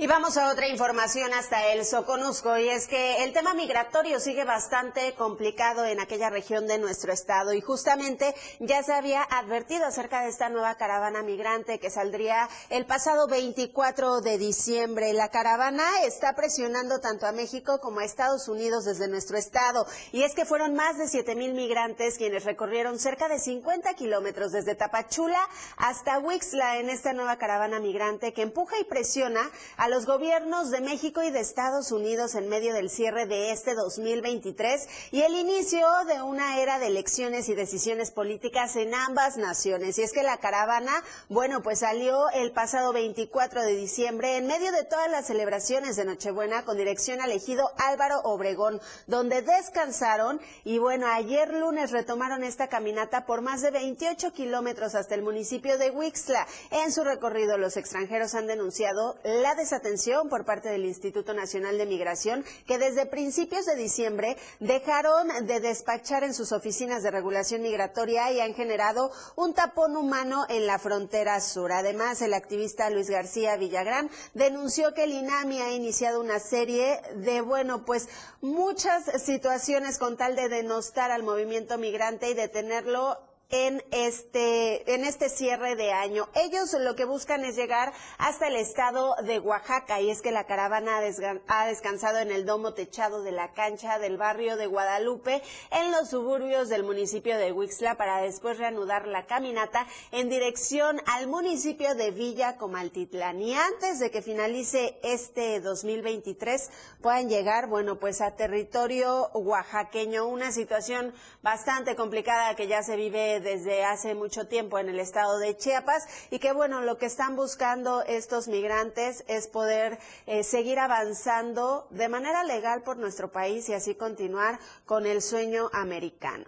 Y 0.00 0.06
vamos 0.06 0.38
a 0.38 0.50
otra 0.50 0.66
información 0.66 1.34
hasta 1.34 1.74
el 1.74 1.84
Soconusco, 1.84 2.56
y 2.56 2.70
es 2.70 2.86
que 2.86 3.22
el 3.22 3.34
tema 3.34 3.52
migratorio 3.52 4.18
sigue 4.18 4.44
bastante 4.44 5.12
complicado 5.12 5.84
en 5.84 6.00
aquella 6.00 6.30
región 6.30 6.66
de 6.66 6.78
nuestro 6.78 7.12
estado, 7.12 7.52
y 7.52 7.60
justamente 7.60 8.34
ya 8.60 8.82
se 8.82 8.94
había 8.94 9.22
advertido 9.22 9.84
acerca 9.84 10.22
de 10.22 10.30
esta 10.30 10.48
nueva 10.48 10.76
caravana 10.76 11.22
migrante 11.22 11.78
que 11.78 11.90
saldría 11.90 12.48
el 12.70 12.86
pasado 12.86 13.28
24 13.28 14.22
de 14.22 14.38
diciembre. 14.38 15.12
La 15.12 15.28
caravana 15.28 15.84
está 16.06 16.34
presionando 16.34 17.00
tanto 17.00 17.26
a 17.26 17.32
México 17.32 17.78
como 17.82 18.00
a 18.00 18.06
Estados 18.06 18.48
Unidos 18.48 18.86
desde 18.86 19.06
nuestro 19.06 19.36
estado, 19.36 19.84
y 20.12 20.22
es 20.22 20.34
que 20.34 20.46
fueron 20.46 20.72
más 20.72 20.96
de 20.96 21.08
7 21.08 21.34
mil 21.34 21.52
migrantes 21.52 22.16
quienes 22.16 22.46
recorrieron 22.46 22.98
cerca 22.98 23.28
de 23.28 23.38
50 23.38 23.92
kilómetros 23.96 24.50
desde 24.52 24.74
Tapachula 24.74 25.46
hasta 25.76 26.20
Huixla 26.20 26.78
en 26.78 26.88
esta 26.88 27.12
nueva 27.12 27.36
caravana 27.36 27.80
migrante 27.80 28.32
que 28.32 28.40
empuja 28.40 28.78
y 28.78 28.84
presiona 28.84 29.42
a 29.76 29.89
los 29.90 30.06
gobiernos 30.06 30.70
de 30.70 30.80
México 30.80 31.20
y 31.20 31.30
de 31.30 31.40
Estados 31.40 31.90
Unidos 31.90 32.36
en 32.36 32.48
medio 32.48 32.72
del 32.72 32.90
cierre 32.90 33.26
de 33.26 33.50
este 33.50 33.74
2023 33.74 34.88
y 35.10 35.22
el 35.22 35.34
inicio 35.34 35.84
de 36.06 36.22
una 36.22 36.60
era 36.60 36.78
de 36.78 36.86
elecciones 36.86 37.48
y 37.48 37.56
decisiones 37.56 38.12
políticas 38.12 38.76
en 38.76 38.94
ambas 38.94 39.36
naciones. 39.36 39.98
Y 39.98 40.02
es 40.02 40.12
que 40.12 40.22
la 40.22 40.36
caravana, 40.36 40.92
bueno, 41.28 41.60
pues 41.62 41.80
salió 41.80 42.30
el 42.30 42.52
pasado 42.52 42.92
24 42.92 43.62
de 43.64 43.74
diciembre 43.74 44.36
en 44.36 44.46
medio 44.46 44.70
de 44.70 44.84
todas 44.84 45.10
las 45.10 45.26
celebraciones 45.26 45.96
de 45.96 46.04
Nochebuena 46.04 46.64
con 46.64 46.76
dirección 46.76 47.20
al 47.20 47.32
ejido 47.32 47.68
Álvaro 47.76 48.20
Obregón, 48.22 48.80
donde 49.08 49.42
descansaron 49.42 50.40
y 50.62 50.78
bueno, 50.78 51.08
ayer 51.08 51.52
lunes 51.52 51.90
retomaron 51.90 52.44
esta 52.44 52.68
caminata 52.68 53.26
por 53.26 53.42
más 53.42 53.60
de 53.60 53.72
28 53.72 54.32
kilómetros 54.34 54.94
hasta 54.94 55.16
el 55.16 55.22
municipio 55.22 55.78
de 55.78 55.90
Huixla. 55.90 56.46
En 56.70 56.92
su 56.92 57.02
recorrido, 57.02 57.58
los 57.58 57.76
extranjeros 57.76 58.36
han 58.36 58.46
denunciado 58.46 59.16
la 59.24 59.56
desaparición 59.56 59.79
atención 59.80 60.28
por 60.28 60.44
parte 60.44 60.68
del 60.68 60.84
Instituto 60.84 61.32
Nacional 61.32 61.78
de 61.78 61.86
Migración 61.86 62.44
que 62.66 62.78
desde 62.78 63.06
principios 63.06 63.64
de 63.64 63.76
diciembre 63.76 64.36
dejaron 64.60 65.46
de 65.46 65.60
despachar 65.60 66.22
en 66.22 66.34
sus 66.34 66.52
oficinas 66.52 67.02
de 67.02 67.10
regulación 67.10 67.62
migratoria 67.62 68.30
y 68.30 68.40
han 68.40 68.54
generado 68.54 69.10
un 69.36 69.54
tapón 69.54 69.96
humano 69.96 70.44
en 70.48 70.66
la 70.66 70.78
frontera 70.78 71.40
sur. 71.40 71.72
Además, 71.72 72.20
el 72.20 72.34
activista 72.34 72.90
Luis 72.90 73.08
García 73.08 73.56
Villagrán 73.56 74.10
denunció 74.34 74.92
que 74.92 75.04
el 75.04 75.12
INAMI 75.12 75.60
ha 75.60 75.72
iniciado 75.72 76.20
una 76.20 76.38
serie 76.38 77.00
de, 77.16 77.40
bueno, 77.40 77.84
pues 77.86 78.08
muchas 78.42 79.04
situaciones 79.22 79.98
con 79.98 80.16
tal 80.16 80.36
de 80.36 80.48
denostar 80.48 81.10
al 81.10 81.22
movimiento 81.22 81.78
migrante 81.78 82.28
y 82.28 82.34
detenerlo 82.34 83.29
en 83.50 83.82
este, 83.90 84.94
en 84.94 85.04
este 85.04 85.28
cierre 85.28 85.76
de 85.76 85.92
año. 85.92 86.28
Ellos 86.34 86.72
lo 86.78 86.94
que 86.94 87.04
buscan 87.04 87.44
es 87.44 87.56
llegar 87.56 87.92
hasta 88.18 88.48
el 88.48 88.56
estado 88.56 89.14
de 89.24 89.40
Oaxaca 89.40 90.00
y 90.00 90.10
es 90.10 90.22
que 90.22 90.30
la 90.30 90.44
caravana 90.44 91.00
ha 91.48 91.66
descansado 91.66 92.18
en 92.18 92.30
el 92.30 92.46
domo 92.46 92.74
techado 92.74 93.22
de 93.22 93.32
la 93.32 93.52
cancha 93.52 93.98
del 93.98 94.16
barrio 94.16 94.56
de 94.56 94.66
Guadalupe 94.66 95.42
en 95.70 95.90
los 95.90 96.10
suburbios 96.10 96.68
del 96.68 96.84
municipio 96.84 97.36
de 97.36 97.52
Huixla 97.52 97.96
para 97.96 98.22
después 98.22 98.58
reanudar 98.58 99.06
la 99.06 99.26
caminata 99.26 99.86
en 100.12 100.28
dirección 100.28 101.00
al 101.06 101.26
municipio 101.26 101.94
de 101.94 102.10
Villa 102.12 102.56
Comaltitlán. 102.56 103.40
Y 103.42 103.54
antes 103.54 103.98
de 103.98 104.10
que 104.10 104.22
finalice 104.22 104.98
este 105.02 105.60
2023 105.60 106.70
puedan 107.02 107.28
llegar, 107.28 107.66
bueno, 107.66 107.98
pues 107.98 108.20
a 108.20 108.36
territorio 108.36 109.30
oaxaqueño, 109.34 110.26
una 110.26 110.52
situación 110.52 111.12
bastante 111.42 111.96
complicada 111.96 112.54
que 112.54 112.68
ya 112.68 112.82
se 112.82 112.96
vive 112.96 113.39
desde 113.40 113.84
hace 113.84 114.14
mucho 114.14 114.46
tiempo 114.46 114.78
en 114.78 114.88
el 114.88 115.00
estado 115.00 115.38
de 115.38 115.56
Chiapas 115.56 116.06
y 116.30 116.38
que 116.38 116.52
bueno, 116.52 116.80
lo 116.82 116.98
que 116.98 117.06
están 117.06 117.36
buscando 117.36 118.02
estos 118.02 118.48
migrantes 118.48 119.24
es 119.28 119.46
poder 119.48 119.98
eh, 120.26 120.42
seguir 120.44 120.78
avanzando 120.78 121.86
de 121.90 122.08
manera 122.08 122.44
legal 122.44 122.82
por 122.82 122.96
nuestro 122.96 123.30
país 123.30 123.68
y 123.68 123.74
así 123.74 123.94
continuar 123.94 124.58
con 124.86 125.06
el 125.06 125.22
sueño 125.22 125.70
americano. 125.72 126.46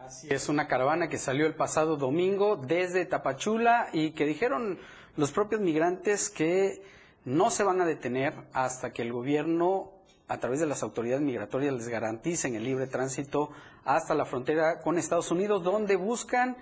Así 0.00 0.28
es, 0.30 0.48
una 0.48 0.68
caravana 0.68 1.08
que 1.08 1.18
salió 1.18 1.46
el 1.46 1.54
pasado 1.54 1.96
domingo 1.96 2.56
desde 2.56 3.04
Tapachula 3.04 3.88
y 3.92 4.12
que 4.12 4.24
dijeron 4.24 4.78
los 5.16 5.32
propios 5.32 5.60
migrantes 5.60 6.30
que 6.30 6.82
no 7.24 7.50
se 7.50 7.64
van 7.64 7.80
a 7.80 7.84
detener 7.84 8.32
hasta 8.52 8.92
que 8.92 9.02
el 9.02 9.12
gobierno 9.12 9.92
a 10.28 10.38
través 10.38 10.60
de 10.60 10.66
las 10.66 10.82
autoridades 10.82 11.22
migratorias 11.22 11.74
les 11.74 11.88
garanticen 11.88 12.54
el 12.54 12.64
libre 12.64 12.86
tránsito 12.86 13.50
hasta 13.88 14.14
la 14.14 14.26
frontera 14.26 14.80
con 14.80 14.98
Estados 14.98 15.30
Unidos, 15.30 15.62
donde 15.62 15.96
buscan 15.96 16.56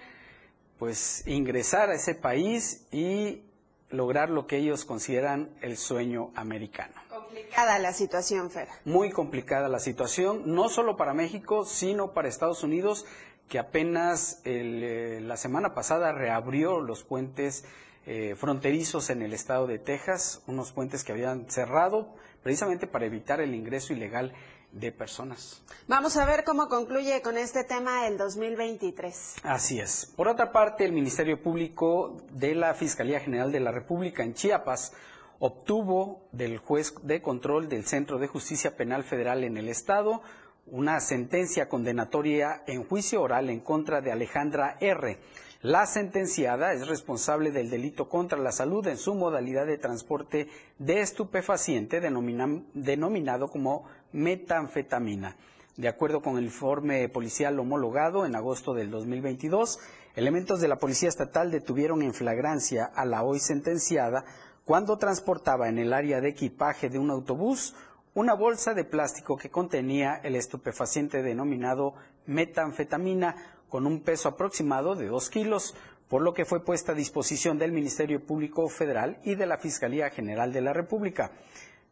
pues 0.78 1.26
ingresar 1.26 1.90
a 1.90 1.94
ese 1.94 2.14
país 2.14 2.86
y 2.92 3.42
lograr 3.90 4.30
lo 4.30 4.46
que 4.46 4.58
ellos 4.58 4.84
consideran 4.84 5.50
el 5.60 5.76
sueño 5.76 6.30
americano. 6.36 6.94
Complicada 7.08 7.78
la 7.80 7.92
situación, 7.92 8.50
Fer. 8.50 8.68
Muy 8.84 9.10
complicada 9.10 9.68
la 9.68 9.80
situación, 9.80 10.42
no 10.46 10.68
solo 10.68 10.96
para 10.96 11.14
México, 11.14 11.64
sino 11.64 12.12
para 12.12 12.28
Estados 12.28 12.62
Unidos, 12.62 13.06
que 13.48 13.58
apenas 13.58 14.40
eh, 14.44 15.18
la 15.22 15.36
semana 15.36 15.74
pasada 15.74 16.12
reabrió 16.12 16.80
los 16.80 17.02
puentes 17.02 17.64
eh, 18.06 18.36
fronterizos 18.36 19.10
en 19.10 19.22
el 19.22 19.32
estado 19.32 19.66
de 19.66 19.80
Texas, 19.80 20.42
unos 20.46 20.70
puentes 20.70 21.02
que 21.02 21.10
habían 21.10 21.50
cerrado 21.50 22.14
precisamente 22.44 22.86
para 22.86 23.06
evitar 23.06 23.40
el 23.40 23.56
ingreso 23.56 23.92
ilegal 23.92 24.32
de 24.78 24.92
personas. 24.92 25.62
Vamos 25.88 26.16
a 26.16 26.26
ver 26.26 26.44
cómo 26.44 26.68
concluye 26.68 27.22
con 27.22 27.38
este 27.38 27.64
tema 27.64 28.06
el 28.06 28.18
2023. 28.18 29.36
Así 29.42 29.80
es. 29.80 30.12
Por 30.16 30.28
otra 30.28 30.52
parte, 30.52 30.84
el 30.84 30.92
Ministerio 30.92 31.42
Público 31.42 32.16
de 32.30 32.54
la 32.54 32.74
Fiscalía 32.74 33.20
General 33.20 33.50
de 33.50 33.60
la 33.60 33.72
República 33.72 34.22
en 34.22 34.34
Chiapas 34.34 34.92
obtuvo 35.38 36.28
del 36.32 36.58
juez 36.58 36.94
de 37.02 37.20
control 37.20 37.68
del 37.68 37.86
Centro 37.86 38.18
de 38.18 38.26
Justicia 38.26 38.76
Penal 38.76 39.04
Federal 39.04 39.44
en 39.44 39.56
el 39.56 39.68
Estado 39.68 40.22
una 40.66 40.98
sentencia 41.00 41.68
condenatoria 41.68 42.62
en 42.66 42.84
juicio 42.84 43.22
oral 43.22 43.50
en 43.50 43.60
contra 43.60 44.00
de 44.00 44.10
Alejandra 44.10 44.76
R 44.80 45.18
la 45.66 45.84
sentenciada 45.84 46.74
es 46.74 46.86
responsable 46.86 47.50
del 47.50 47.70
delito 47.70 48.08
contra 48.08 48.38
la 48.38 48.52
salud 48.52 48.86
en 48.86 48.96
su 48.96 49.16
modalidad 49.16 49.66
de 49.66 49.78
transporte 49.78 50.46
de 50.78 51.00
estupefaciente 51.00 52.00
denominado 52.00 53.48
como 53.48 53.82
metanfetamina. 54.12 55.34
De 55.76 55.88
acuerdo 55.88 56.22
con 56.22 56.38
el 56.38 56.44
informe 56.44 57.08
policial 57.08 57.58
homologado 57.58 58.26
en 58.26 58.36
agosto 58.36 58.74
del 58.74 58.92
2022, 58.92 59.80
elementos 60.14 60.60
de 60.60 60.68
la 60.68 60.78
Policía 60.78 61.08
Estatal 61.08 61.50
detuvieron 61.50 62.00
en 62.02 62.14
flagrancia 62.14 62.84
a 62.84 63.04
la 63.04 63.24
hoy 63.24 63.40
sentenciada 63.40 64.24
cuando 64.64 64.98
transportaba 64.98 65.68
en 65.68 65.78
el 65.78 65.92
área 65.92 66.20
de 66.20 66.28
equipaje 66.28 66.90
de 66.90 67.00
un 67.00 67.10
autobús 67.10 67.74
una 68.14 68.34
bolsa 68.34 68.72
de 68.72 68.84
plástico 68.84 69.36
que 69.36 69.50
contenía 69.50 70.14
el 70.22 70.36
estupefaciente 70.36 71.22
denominado 71.22 71.94
metanfetamina 72.24 73.55
con 73.68 73.86
un 73.86 74.00
peso 74.00 74.28
aproximado 74.28 74.94
de 74.94 75.06
dos 75.06 75.30
kilos, 75.30 75.74
por 76.08 76.22
lo 76.22 76.34
que 76.34 76.44
fue 76.44 76.64
puesta 76.64 76.92
a 76.92 76.94
disposición 76.94 77.58
del 77.58 77.72
Ministerio 77.72 78.24
Público 78.24 78.68
Federal 78.68 79.18
y 79.24 79.34
de 79.34 79.46
la 79.46 79.58
Fiscalía 79.58 80.10
General 80.10 80.52
de 80.52 80.60
la 80.60 80.72
República. 80.72 81.32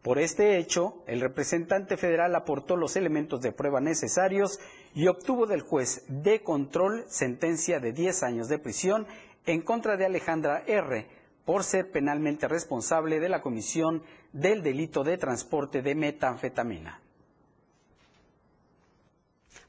Por 0.03 0.19
este 0.19 0.59
hecho, 0.59 1.03
el 1.07 1.23
representante 1.23 1.97
federal 1.97 2.35
aportó 2.35 2.77
los 2.77 2.95
elementos 2.95 3.41
de 3.41 3.53
prueba 3.53 3.81
necesarios 3.81 4.61
y 4.95 5.07
obtuvo 5.09 5.47
del 5.47 5.63
juez 5.63 6.05
de 6.09 6.43
control 6.43 7.07
sentencia 7.09 7.81
de 7.81 7.93
10 7.93 8.23
años 8.23 8.49
de 8.49 8.59
prisión 8.59 9.07
en 9.47 9.63
contra 9.63 9.97
de 9.97 10.05
Alejandra 10.05 10.63
R. 10.67 11.07
por 11.47 11.65
ser 11.65 11.91
penalmente 11.91 12.49
responsable 12.49 13.19
de 13.19 13.31
la 13.31 13.41
comisión 13.41 14.03
del 14.35 14.63
delito 14.63 15.05
de 15.05 15.17
transporte 15.17 15.81
de 15.81 15.95
metanfetamina. 15.95 17.01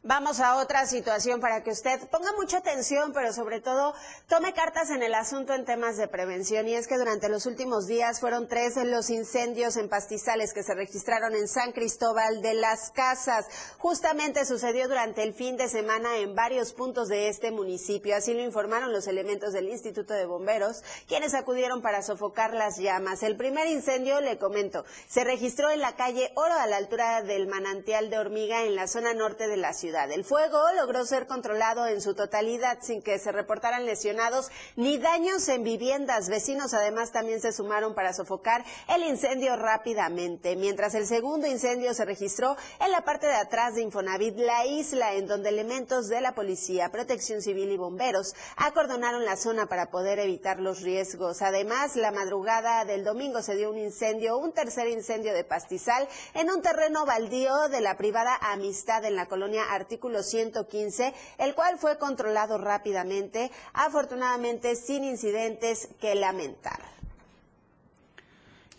Vamos 0.08 0.40
a 0.40 0.58
otra 0.58 0.86
situación 0.86 1.40
para 1.40 1.64
que 1.64 1.72
usted 1.72 2.00
ponga 2.12 2.32
mucha 2.34 2.60
atención, 2.60 3.12
pero 3.12 3.34
sobre 3.34 3.60
todo 3.60 3.96
tome 4.30 4.54
cartas 4.54 4.92
en 4.92 5.02
el 5.02 5.16
asunto 5.16 5.56
en 5.56 5.66
temas 5.66 5.98
de 5.98 6.08
prevención. 6.08 6.68
Y 6.68 6.76
es 6.76 6.86
que 6.86 7.00
durante 7.00 7.28
los 7.28 7.48
últimos 7.48 7.88
días 7.88 8.20
fueron 8.20 8.48
tres 8.48 8.76
los 8.76 9.10
incendios 9.10 9.78
en 9.78 9.90
pastizales 9.90 10.54
que 10.54 10.62
se 10.62 10.76
registraron 10.76 11.34
en 11.34 11.48
San 11.48 11.72
Cristóbal 11.72 12.44
de 12.44 12.54
las 12.54 12.92
Casas. 12.92 13.48
Justamente 13.80 14.46
sucedió 14.46 14.88
durante 14.88 15.24
el 15.24 15.34
fin 15.34 15.58
de 15.58 15.70
semana 15.70 16.18
en 16.18 16.36
varios 16.36 16.74
puntos 16.74 17.08
de 17.08 17.28
este 17.28 17.50
municipio. 17.50 18.16
Así 18.16 18.36
lo 18.36 18.44
informaron 18.44 18.94
los 18.94 19.08
elementos 19.08 19.54
del 19.54 19.70
Instituto 19.70 20.14
de 20.14 20.28
Bomberos, 20.28 20.84
quienes 21.08 21.34
acudieron 21.34 21.82
para 21.82 22.04
sofocar 22.04 22.54
las 22.54 22.78
llamas. 22.78 23.24
El 23.24 23.38
primer 23.38 23.70
incendio, 23.70 24.22
le 24.22 24.38
comento, 24.38 24.86
se 25.08 25.24
registró 25.24 25.72
en 25.72 25.80
la 25.80 25.96
calle 25.96 26.32
Oro 26.36 26.54
a 26.54 26.68
la 26.68 26.78
altura 26.78 27.24
del 27.24 27.48
manantial 27.48 28.12
de 28.12 28.20
Hormiga 28.20 28.62
en 28.66 28.76
la 28.76 28.88
zona 28.88 29.16
norte 29.16 29.48
de 29.48 29.58
la 29.58 29.74
ciudad 29.74 29.95
El 29.96 30.26
fuego 30.26 30.60
logró 30.76 31.06
ser 31.06 31.26
controlado 31.26 31.88
en 31.88 32.02
su 32.02 32.16
totalidad 32.16 32.80
sin 32.82 33.02
que 33.02 33.18
se 33.18 33.32
reportaran 33.32 33.86
lesionados 33.86 34.50
ni 34.76 34.98
daños 34.98 35.48
en 35.48 35.64
viviendas. 35.64 36.28
Vecinos 36.28 36.74
además 36.74 37.14
también 37.14 37.40
se 37.40 37.54
sumaron 37.54 37.96
para 37.96 38.12
sofocar 38.12 38.66
el 38.90 39.04
incendio 39.04 39.56
rápidamente, 39.56 40.58
mientras 40.58 40.96
el 40.96 41.08
segundo 41.08 41.48
incendio 41.48 41.94
se 41.94 42.04
registró 42.04 42.58
en 42.82 42.92
la 42.92 43.06
parte 43.06 43.28
de 43.28 43.36
atrás 43.36 43.76
de 43.76 43.84
Infonavit, 43.84 44.38
la 44.38 44.66
isla, 44.66 45.14
en 45.14 45.28
donde 45.28 45.48
elementos 45.48 46.10
de 46.10 46.20
la 46.20 46.36
policía, 46.36 46.92
protección 46.92 47.42
civil 47.42 47.72
y 47.72 47.78
bomberos 47.78 48.36
acordonaron 48.58 49.24
la 49.24 49.38
zona 49.38 49.68
para 49.68 49.92
poder 49.92 50.20
evitar 50.20 50.60
los 50.60 50.82
riesgos. 50.82 51.42
Además, 51.42 51.96
la 51.96 52.12
madrugada 52.12 52.84
del 52.84 53.06
domingo 53.06 53.42
se 53.42 53.56
dio 53.56 53.70
un 53.70 53.78
incendio, 53.78 54.38
un 54.38 54.52
tercer 54.52 54.90
incendio 54.90 55.34
de 55.34 55.46
pastizal 55.46 56.06
en 56.34 56.50
un 56.50 56.62
terreno 56.62 57.06
baldío 57.06 57.70
de 57.70 57.80
la 57.80 57.96
privada 57.96 58.36
Amistad 58.42 59.06
en 59.06 59.16
la 59.16 59.28
colonia 59.28 59.64
Artículo 59.86 60.24
115, 60.24 61.14
el 61.38 61.54
cual 61.54 61.78
fue 61.78 62.00
controlado 62.00 62.58
rápidamente, 62.58 63.52
afortunadamente 63.74 64.76
sin 64.76 65.04
incidentes 65.04 65.90
que 66.02 66.16
lamentar. 66.16 66.80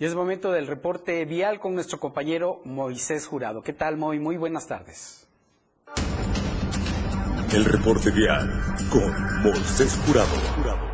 Y 0.00 0.04
es 0.04 0.16
momento 0.16 0.50
del 0.50 0.66
reporte 0.66 1.24
vial 1.24 1.60
con 1.60 1.74
nuestro 1.76 2.00
compañero 2.00 2.60
Moisés 2.64 3.24
Jurado. 3.24 3.62
¿Qué 3.62 3.72
tal, 3.72 3.96
Moy? 3.96 4.18
Muy 4.18 4.36
buenas 4.36 4.66
tardes. 4.66 5.28
El 7.54 7.64
reporte 7.64 8.10
vial 8.10 8.50
con 8.90 9.42
Moisés 9.44 9.96
Jurado. 10.04 10.85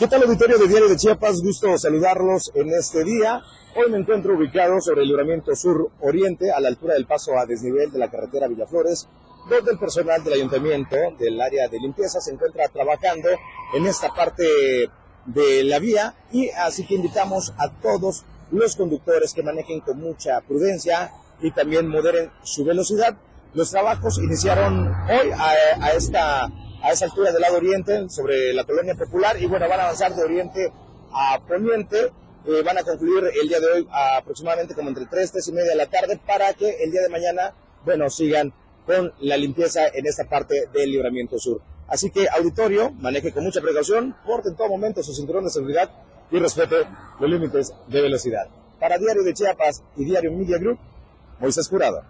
¿Qué 0.00 0.08
tal 0.08 0.22
auditorio 0.22 0.56
de 0.56 0.66
Diario 0.66 0.88
de 0.88 0.96
Chiapas? 0.96 1.42
Gusto 1.42 1.76
saludarlos 1.76 2.50
en 2.54 2.72
este 2.72 3.04
día. 3.04 3.42
Hoy 3.76 3.90
me 3.90 3.98
encuentro 3.98 4.34
ubicado 4.34 4.80
sobre 4.80 5.02
el 5.02 5.08
libramiento 5.08 5.54
sur-oriente, 5.54 6.50
a 6.50 6.58
la 6.58 6.68
altura 6.68 6.94
del 6.94 7.04
paso 7.04 7.36
a 7.36 7.44
desnivel 7.44 7.92
de 7.92 7.98
la 7.98 8.10
carretera 8.10 8.48
Villaflores, 8.48 9.06
donde 9.50 9.72
el 9.72 9.78
personal 9.78 10.24
del 10.24 10.32
ayuntamiento 10.32 10.96
del 11.18 11.38
área 11.38 11.68
de 11.68 11.78
limpieza 11.78 12.18
se 12.18 12.32
encuentra 12.32 12.66
trabajando 12.68 13.28
en 13.74 13.86
esta 13.86 14.08
parte 14.14 14.88
de 15.26 15.64
la 15.64 15.78
vía 15.78 16.14
y 16.32 16.48
así 16.48 16.86
que 16.86 16.94
invitamos 16.94 17.52
a 17.58 17.68
todos 17.70 18.24
los 18.52 18.76
conductores 18.76 19.34
que 19.34 19.42
manejen 19.42 19.80
con 19.80 20.00
mucha 20.00 20.40
prudencia 20.40 21.12
y 21.42 21.50
también 21.50 21.86
moderen 21.86 22.30
su 22.42 22.64
velocidad. 22.64 23.18
Los 23.52 23.70
trabajos 23.70 24.16
iniciaron 24.16 24.88
hoy 24.88 25.30
a, 25.30 25.84
a 25.84 25.92
esta 25.92 26.48
a 26.82 26.92
esa 26.92 27.06
altura 27.06 27.32
del 27.32 27.42
lado 27.42 27.56
oriente, 27.56 28.08
sobre 28.08 28.52
la 28.52 28.64
colonia 28.64 28.94
popular, 28.94 29.40
y 29.40 29.46
bueno, 29.46 29.68
van 29.68 29.80
a 29.80 29.84
avanzar 29.84 30.14
de 30.14 30.22
oriente 30.22 30.72
a 31.12 31.40
poniente. 31.46 32.12
Eh, 32.46 32.62
van 32.64 32.78
a 32.78 32.82
concluir 32.82 33.30
el 33.38 33.48
día 33.48 33.60
de 33.60 33.66
hoy 33.66 33.88
aproximadamente 33.92 34.74
como 34.74 34.88
entre 34.88 35.04
3, 35.04 35.32
3 35.32 35.48
y 35.48 35.52
media 35.52 35.70
de 35.70 35.76
la 35.76 35.86
tarde 35.86 36.18
para 36.26 36.54
que 36.54 36.82
el 36.82 36.90
día 36.90 37.02
de 37.02 37.10
mañana, 37.10 37.54
bueno, 37.84 38.08
sigan 38.08 38.54
con 38.86 39.12
la 39.20 39.36
limpieza 39.36 39.88
en 39.88 40.06
esta 40.06 40.24
parte 40.24 40.68
del 40.72 40.90
libramiento 40.90 41.38
sur. 41.38 41.60
Así 41.86 42.10
que 42.10 42.28
auditorio, 42.28 42.92
maneje 42.92 43.32
con 43.32 43.44
mucha 43.44 43.60
precaución, 43.60 44.16
porte 44.24 44.48
en 44.48 44.56
todo 44.56 44.68
momento 44.68 45.02
su 45.02 45.12
cinturón 45.12 45.44
de 45.44 45.50
seguridad 45.50 45.90
y 46.30 46.38
respete 46.38 46.76
los 47.18 47.28
límites 47.28 47.74
de 47.88 48.00
velocidad. 48.00 48.48
Para 48.78 48.96
Diario 48.96 49.22
de 49.22 49.34
Chiapas 49.34 49.82
y 49.96 50.04
Diario 50.04 50.32
Media 50.32 50.56
Group, 50.58 50.78
Moisés 51.40 51.68
Curado. 51.68 52.02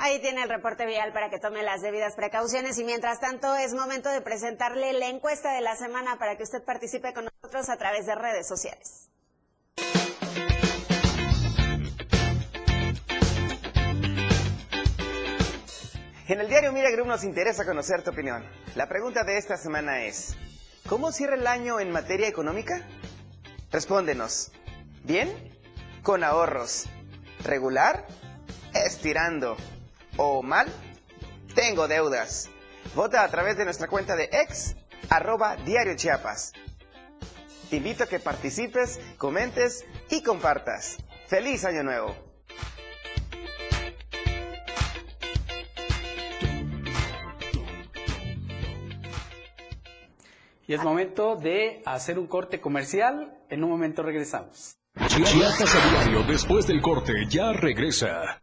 Ahí 0.00 0.20
tiene 0.20 0.44
el 0.44 0.48
reporte 0.48 0.86
vial 0.86 1.12
para 1.12 1.28
que 1.28 1.40
tome 1.40 1.64
las 1.64 1.82
debidas 1.82 2.14
precauciones 2.14 2.78
y 2.78 2.84
mientras 2.84 3.18
tanto 3.18 3.56
es 3.56 3.74
momento 3.74 4.08
de 4.10 4.20
presentarle 4.20 4.92
la 4.92 5.08
encuesta 5.08 5.52
de 5.52 5.60
la 5.60 5.74
semana 5.74 6.20
para 6.20 6.36
que 6.36 6.44
usted 6.44 6.62
participe 6.62 7.12
con 7.12 7.24
nosotros 7.24 7.68
a 7.68 7.76
través 7.76 8.06
de 8.06 8.14
redes 8.14 8.46
sociales. 8.46 9.10
En 16.28 16.40
el 16.40 16.48
diario 16.48 16.72
Mira 16.72 16.90
Group 16.92 17.08
nos 17.08 17.24
interesa 17.24 17.64
conocer 17.64 18.04
tu 18.04 18.10
opinión. 18.10 18.44
La 18.76 18.88
pregunta 18.88 19.24
de 19.24 19.36
esta 19.36 19.56
semana 19.56 20.04
es, 20.04 20.36
¿cómo 20.88 21.10
cierra 21.10 21.34
el 21.34 21.46
año 21.48 21.80
en 21.80 21.90
materia 21.90 22.28
económica? 22.28 22.86
Respóndenos. 23.72 24.52
¿Bien? 25.02 25.28
Con 26.04 26.22
ahorros. 26.22 26.86
¿Regular? 27.42 28.06
Estirando. 28.74 29.56
¿O 30.20 30.42
mal? 30.42 30.66
Tengo 31.54 31.86
deudas. 31.86 32.50
Vota 32.96 33.22
a 33.22 33.28
través 33.28 33.56
de 33.56 33.64
nuestra 33.64 33.86
cuenta 33.86 34.16
de 34.16 34.24
ex, 34.24 34.74
arroba 35.08 35.54
diario 35.56 35.94
Chiapas. 35.94 36.52
Te 37.70 37.76
invito 37.76 38.02
a 38.02 38.06
que 38.08 38.18
participes, 38.18 39.00
comentes 39.16 39.86
y 40.10 40.24
compartas. 40.24 40.98
¡Feliz 41.28 41.64
Año 41.64 41.84
Nuevo! 41.84 42.16
Y 50.66 50.74
es 50.74 50.82
momento 50.82 51.36
de 51.36 51.80
hacer 51.86 52.18
un 52.18 52.26
corte 52.26 52.60
comercial. 52.60 53.38
En 53.48 53.62
un 53.62 53.70
momento 53.70 54.02
regresamos. 54.02 54.76
Chiapas 55.06 55.74
a 55.76 55.90
diario, 55.90 56.24
después 56.24 56.66
del 56.66 56.82
corte, 56.82 57.12
ya 57.28 57.52
regresa. 57.52 58.42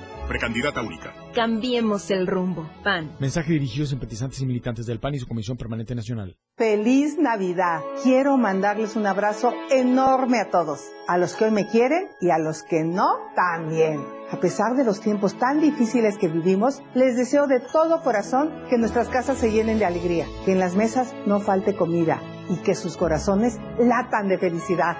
Precandidata 0.31 0.81
única. 0.81 1.13
Cambiemos 1.35 2.09
el 2.09 2.25
rumbo. 2.25 2.69
PAN. 2.85 3.17
Mensaje 3.19 3.51
dirigido 3.51 3.83
a 3.83 3.89
simpatizantes 3.89 4.39
y 4.39 4.45
militantes 4.45 4.85
del 4.85 4.97
PAN 4.97 5.13
y 5.13 5.19
su 5.19 5.27
Comisión 5.27 5.57
Permanente 5.57 5.93
Nacional. 5.93 6.37
Feliz 6.55 7.17
Navidad. 7.19 7.81
Quiero 8.01 8.37
mandarles 8.37 8.95
un 8.95 9.05
abrazo 9.07 9.53
enorme 9.69 10.39
a 10.39 10.49
todos. 10.49 10.85
A 11.09 11.17
los 11.17 11.35
que 11.35 11.43
hoy 11.43 11.51
me 11.51 11.67
quieren 11.67 12.07
y 12.21 12.29
a 12.29 12.37
los 12.37 12.63
que 12.63 12.85
no 12.85 13.09
también. 13.35 13.99
A 14.31 14.39
pesar 14.39 14.77
de 14.77 14.85
los 14.85 15.01
tiempos 15.01 15.37
tan 15.37 15.59
difíciles 15.59 16.17
que 16.17 16.29
vivimos, 16.29 16.81
les 16.93 17.17
deseo 17.17 17.45
de 17.47 17.59
todo 17.59 18.01
corazón 18.01 18.53
que 18.69 18.77
nuestras 18.77 19.09
casas 19.09 19.37
se 19.37 19.51
llenen 19.51 19.79
de 19.79 19.85
alegría, 19.85 20.27
que 20.45 20.53
en 20.53 20.59
las 20.59 20.75
mesas 20.75 21.13
no 21.25 21.41
falte 21.41 21.75
comida 21.75 22.21
y 22.49 22.55
que 22.63 22.75
sus 22.75 22.95
corazones 22.95 23.59
latan 23.77 24.29
de 24.29 24.37
felicidad. 24.37 24.95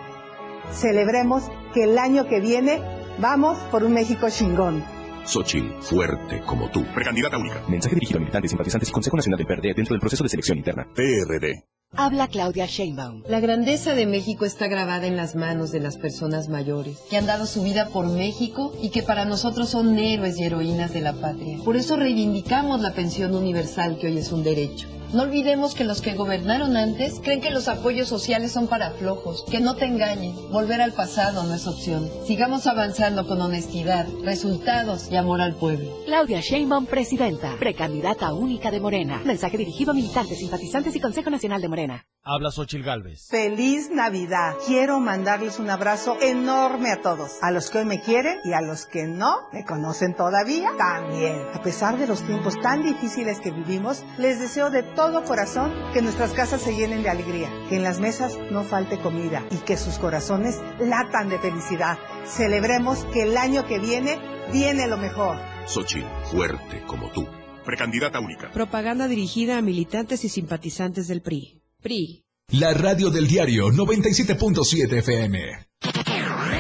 Celebremos 0.74 1.50
que 1.74 1.86
el 1.86 1.98
año 2.00 2.28
que 2.28 2.42
viene 2.42 2.82
vamos 3.22 3.58
por 3.72 3.86
un 3.86 3.94
México 3.94 4.28
chingón. 4.30 4.84
Xochil, 5.26 5.74
fuerte 5.82 6.42
como 6.46 6.70
tú. 6.70 6.86
Precandidata 6.94 7.38
única. 7.38 7.62
Mensaje 7.68 7.96
dirigido 7.96 8.18
a 8.18 8.22
militantes, 8.22 8.52
simpatizantes 8.52 8.90
y 8.90 8.92
Consejo 8.92 9.18
Nacional 9.18 9.38
del 9.38 9.48
PRD 9.48 9.74
dentro 9.74 9.94
del 9.94 10.00
proceso 10.00 10.24
de 10.24 10.30
selección 10.30 10.58
interna. 10.58 10.88
PRD. 10.96 11.64
Habla 11.94 12.30
Claudia 12.30 12.68
Sheinbaum. 12.68 13.24
La 13.28 13.42
grandeza 13.42 13.94
de 13.94 14.06
México 14.06 14.46
está 14.46 14.68
grabada 14.68 15.08
en 15.08 15.18
las 15.18 15.36
manos 15.36 15.74
de 15.74 15.82
las 15.82 15.98
personas 15.98 16.48
mayores, 16.48 17.00
que 17.10 17.18
han 17.18 17.26
dado 17.26 17.46
su 17.46 17.64
vida 17.64 17.90
por 17.90 18.08
México 18.08 18.74
y 18.82 18.92
que 18.92 19.04
para 19.04 19.26
nosotros 19.26 19.70
son 19.70 20.00
héroes 20.00 20.40
y 20.40 20.46
heroínas 20.46 20.94
de 20.94 21.02
la 21.02 21.12
patria. 21.12 21.58
Por 21.66 21.76
eso 21.76 21.98
reivindicamos 21.98 22.80
la 22.80 22.94
pensión 22.94 23.36
universal 23.36 23.98
que 24.00 24.08
hoy 24.08 24.20
es 24.20 24.32
un 24.32 24.42
derecho. 24.42 24.88
No 25.14 25.24
olvidemos 25.24 25.76
que 25.76 25.84
los 25.84 26.02
que 26.02 26.14
gobernaron 26.14 26.78
antes 26.78 27.20
creen 27.20 27.42
que 27.42 27.50
los 27.50 27.68
apoyos 27.68 28.08
sociales 28.08 28.54
son 28.54 28.68
para 28.68 28.92
flojos, 28.92 29.44
que 29.52 29.60
no 29.60 29.76
te 29.76 29.84
engañen. 29.84 30.34
Volver 30.52 30.80
al 30.80 30.94
pasado 30.94 31.44
no 31.44 31.54
es 31.54 31.68
opción. 31.68 32.10
Sigamos 32.26 32.66
avanzando 32.66 33.28
con 33.28 33.42
honestidad, 33.42 34.08
resultados 34.24 35.12
y 35.12 35.18
amor 35.18 35.42
al 35.42 35.56
pueblo. 35.56 35.92
Claudia 36.06 36.40
Sheinbaum, 36.40 36.86
presidenta, 36.86 37.58
precandidata 37.60 38.34
única 38.34 38.72
de 38.72 38.80
Morena. 38.80 39.22
Mensaje 39.26 39.58
dirigido 39.58 39.92
a 39.92 39.96
militantes, 39.96 40.40
simpatizantes 40.40 40.96
y 40.96 41.02
Consejo 41.02 41.30
Nacional 41.30 41.62
de 41.62 41.68
Morena. 41.68 42.06
Habla 42.24 42.52
Xochil 42.52 42.84
Gálvez. 42.84 43.28
Feliz 43.30 43.90
Navidad. 43.90 44.54
Quiero 44.66 45.00
mandarles 45.00 45.60
un 45.60 45.70
abrazo 45.72 46.16
enorme 46.22 46.92
a 46.92 47.02
todos. 47.02 47.32
A 47.42 47.52
los 47.52 47.70
que 47.70 47.80
hoy 47.80 47.86
me 47.86 48.00
quieren 48.00 48.38
y 48.46 48.54
a 48.54 48.62
los 48.62 48.86
que 48.86 49.08
no 49.08 49.50
me 49.52 49.66
conocen 49.66 50.16
todavía 50.16 50.70
también. 50.78 51.42
A 51.54 51.62
pesar 51.62 51.98
de 51.98 52.08
los 52.08 52.22
tiempos 52.22 52.62
tan 52.62 52.84
difíciles 52.84 53.40
que 53.40 53.52
vivimos, 53.52 54.04
les 54.18 54.40
deseo 54.40 54.70
de 54.70 54.84
todo 54.84 55.01
corazón 55.26 55.74
que 55.94 56.02
nuestras 56.02 56.32
casas 56.32 56.62
se 56.62 56.76
llenen 56.76 57.02
de 57.02 57.10
alegría, 57.10 57.50
que 57.70 57.78
en 57.78 57.84
las 57.84 58.00
mesas 58.00 58.38
no 58.52 58.64
falte 58.64 59.00
comida 59.00 59.44
y 59.50 59.58
que 59.58 59.78
sus 59.78 59.98
corazones 59.98 60.60
latan 60.80 61.30
de 61.30 61.40
felicidad. 61.40 61.98
Celebremos 62.26 63.06
que 63.14 63.24
el 63.24 63.38
año 63.38 63.66
que 63.66 63.80
viene 63.80 64.20
viene 64.52 64.88
lo 64.88 64.98
mejor. 64.98 65.38
Xochil, 65.66 66.06
fuerte 66.32 66.84
como 66.86 67.10
tú. 67.12 67.28
Precandidata 67.66 68.20
única. 68.20 68.52
Propaganda 68.52 69.08
dirigida 69.08 69.58
a 69.58 69.62
militantes 69.62 70.24
y 70.24 70.30
simpatizantes 70.30 71.08
del 71.08 71.22
PRI. 71.22 71.62
PRI. 71.82 72.24
La 72.50 72.74
radio 72.74 73.10
del 73.10 73.28
diario 73.28 73.70
97.7 73.70 74.98
FM. 75.00 75.68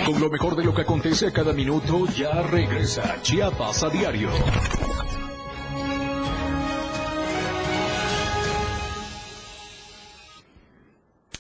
Con 0.05 0.19
lo 0.19 0.29
mejor 0.29 0.55
de 0.55 0.63
lo 0.63 0.73
que 0.73 0.81
acontece 0.81 1.27
a 1.27 1.31
cada 1.31 1.53
minuto, 1.53 2.07
ya 2.17 2.41
regresa 2.41 3.21
Chiapas 3.21 3.83
a 3.83 3.89
diario. 3.89 4.29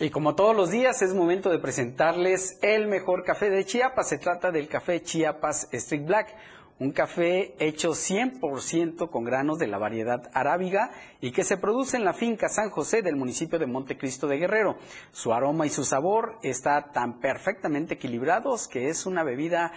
Y 0.01 0.09
como 0.09 0.33
todos 0.33 0.55
los 0.55 0.71
días 0.71 1.03
es 1.03 1.13
momento 1.13 1.51
de 1.51 1.59
presentarles 1.59 2.57
el 2.63 2.87
mejor 2.87 3.23
café 3.23 3.51
de 3.51 3.65
Chiapas. 3.65 4.09
Se 4.09 4.17
trata 4.17 4.49
del 4.49 4.67
café 4.67 5.03
Chiapas 5.03 5.67
Street 5.71 6.03
Black, 6.03 6.35
un 6.79 6.91
café 6.91 7.53
hecho 7.59 7.91
100% 7.91 9.11
con 9.11 9.23
granos 9.23 9.59
de 9.59 9.67
la 9.67 9.77
variedad 9.77 10.31
arábiga 10.33 10.89
y 11.21 11.31
que 11.31 11.43
se 11.43 11.57
produce 11.57 11.97
en 11.97 12.03
la 12.03 12.13
finca 12.13 12.49
San 12.49 12.71
José 12.71 13.03
del 13.03 13.15
municipio 13.15 13.59
de 13.59 13.67
Montecristo 13.67 14.25
de 14.25 14.39
Guerrero. 14.39 14.77
Su 15.11 15.33
aroma 15.33 15.67
y 15.67 15.69
su 15.69 15.83
sabor 15.83 16.39
está 16.41 16.91
tan 16.91 17.19
perfectamente 17.19 17.93
equilibrados 17.93 18.67
que 18.67 18.89
es 18.89 19.05
una 19.05 19.23
bebida 19.23 19.71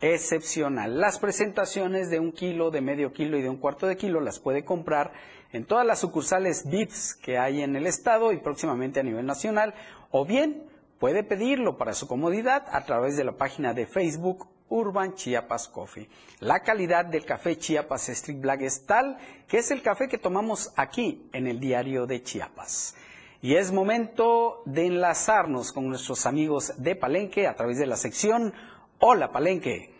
excepcional. 0.00 1.00
Las 1.00 1.18
presentaciones 1.18 2.10
de 2.10 2.20
un 2.20 2.32
kilo, 2.32 2.70
de 2.70 2.80
medio 2.80 3.12
kilo 3.12 3.36
y 3.36 3.42
de 3.42 3.48
un 3.48 3.56
cuarto 3.56 3.86
de 3.86 3.96
kilo 3.96 4.20
las 4.20 4.38
puede 4.38 4.64
comprar 4.64 5.12
en 5.52 5.64
todas 5.64 5.86
las 5.86 6.00
sucursales 6.00 6.68
BITS 6.68 7.14
que 7.14 7.38
hay 7.38 7.62
en 7.62 7.76
el 7.76 7.86
estado 7.86 8.32
y 8.32 8.38
próximamente 8.38 9.00
a 9.00 9.04
nivel 9.04 9.26
nacional, 9.26 9.74
o 10.10 10.24
bien 10.24 10.64
puede 10.98 11.22
pedirlo 11.22 11.76
para 11.76 11.94
su 11.94 12.06
comodidad 12.08 12.64
a 12.70 12.84
través 12.84 13.16
de 13.16 13.24
la 13.24 13.32
página 13.32 13.72
de 13.74 13.86
Facebook 13.86 14.48
Urban 14.68 15.14
Chiapas 15.14 15.68
Coffee. 15.68 16.08
La 16.40 16.60
calidad 16.60 17.04
del 17.04 17.24
café 17.24 17.56
Chiapas 17.56 18.08
Street 18.08 18.40
Black 18.40 18.62
es 18.62 18.84
tal 18.84 19.16
que 19.46 19.58
es 19.58 19.70
el 19.70 19.82
café 19.82 20.08
que 20.08 20.18
tomamos 20.18 20.72
aquí 20.76 21.28
en 21.32 21.46
el 21.46 21.60
diario 21.60 22.06
de 22.06 22.22
Chiapas. 22.22 22.94
Y 23.42 23.54
es 23.54 23.70
momento 23.70 24.62
de 24.64 24.86
enlazarnos 24.86 25.72
con 25.72 25.88
nuestros 25.88 26.26
amigos 26.26 26.72
de 26.78 26.96
Palenque 26.96 27.46
a 27.46 27.54
través 27.54 27.78
de 27.78 27.86
la 27.86 27.96
sección 27.96 28.52
Hola 28.98 29.30
Palenque. 29.30 29.90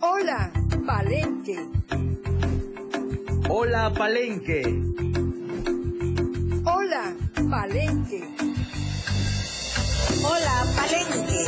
Hola 0.00 0.50
Palenque. 0.84 1.56
Hola 3.48 3.92
Palenque. 3.96 4.62
Hola 6.64 7.14
Palenque. 7.48 8.24
Hola 10.24 10.64
Palenque. 10.76 11.44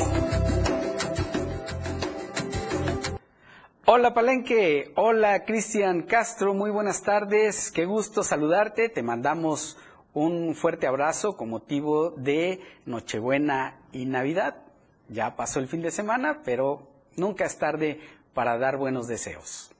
Hola 3.86 4.14
Palenque, 4.14 4.92
hola 4.94 5.44
Cristian 5.44 6.02
Castro, 6.02 6.54
muy 6.54 6.70
buenas 6.70 7.02
tardes, 7.02 7.72
qué 7.72 7.84
gusto 7.84 8.22
saludarte, 8.22 8.88
te 8.88 9.02
mandamos 9.02 9.76
un 10.12 10.54
fuerte 10.54 10.86
abrazo 10.86 11.36
con 11.36 11.50
motivo 11.50 12.10
de 12.10 12.60
Nochebuena 12.84 13.80
y 13.92 14.06
Navidad. 14.06 14.65
Ya 15.08 15.36
pasó 15.36 15.60
el 15.60 15.68
fin 15.68 15.82
de 15.82 15.90
semana, 15.90 16.42
pero 16.44 16.88
nunca 17.16 17.44
es 17.44 17.58
tarde 17.58 18.00
para 18.34 18.58
dar 18.58 18.76
buenos 18.76 19.06
deseos. 19.06 19.70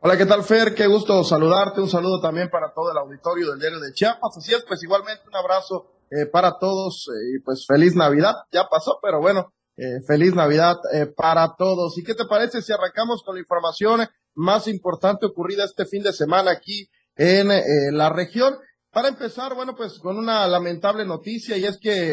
Hola, 0.00 0.16
¿qué 0.16 0.26
tal 0.26 0.44
Fer? 0.44 0.74
Qué 0.74 0.86
gusto 0.86 1.22
saludarte, 1.24 1.80
un 1.80 1.88
saludo 1.88 2.20
también 2.20 2.48
para 2.48 2.72
todo 2.72 2.90
el 2.90 2.98
auditorio 2.98 3.50
del 3.50 3.60
diario 3.60 3.80
de 3.80 3.92
Chiapas. 3.92 4.36
Así 4.36 4.54
es, 4.54 4.64
pues 4.66 4.82
igualmente 4.82 5.22
un 5.26 5.36
abrazo 5.36 5.92
eh, 6.10 6.26
para 6.26 6.58
todos 6.58 7.08
eh, 7.08 7.36
y 7.36 7.40
pues 7.40 7.66
feliz 7.66 7.94
Navidad. 7.94 8.34
Ya 8.50 8.68
pasó, 8.68 8.98
pero 9.02 9.20
bueno, 9.20 9.52
eh, 9.76 10.00
feliz 10.06 10.34
Navidad 10.34 10.76
eh, 10.92 11.06
para 11.06 11.54
todos. 11.56 11.96
¿Y 11.98 12.04
qué 12.04 12.14
te 12.14 12.24
parece 12.24 12.62
si 12.62 12.72
arrancamos 12.72 13.22
con 13.22 13.34
la 13.34 13.40
información 13.40 14.06
más 14.34 14.68
importante 14.68 15.26
ocurrida 15.26 15.64
este 15.64 15.86
fin 15.86 16.02
de 16.02 16.12
semana 16.12 16.50
aquí 16.50 16.90
en 17.16 17.48
la 17.96 18.08
región? 18.10 18.56
Para 18.92 19.08
empezar, 19.08 19.54
bueno, 19.54 19.76
pues 19.76 19.98
con 19.98 20.18
una 20.18 20.46
lamentable 20.48 21.04
noticia 21.04 21.56
y 21.56 21.64
es 21.64 21.78
que 21.78 22.12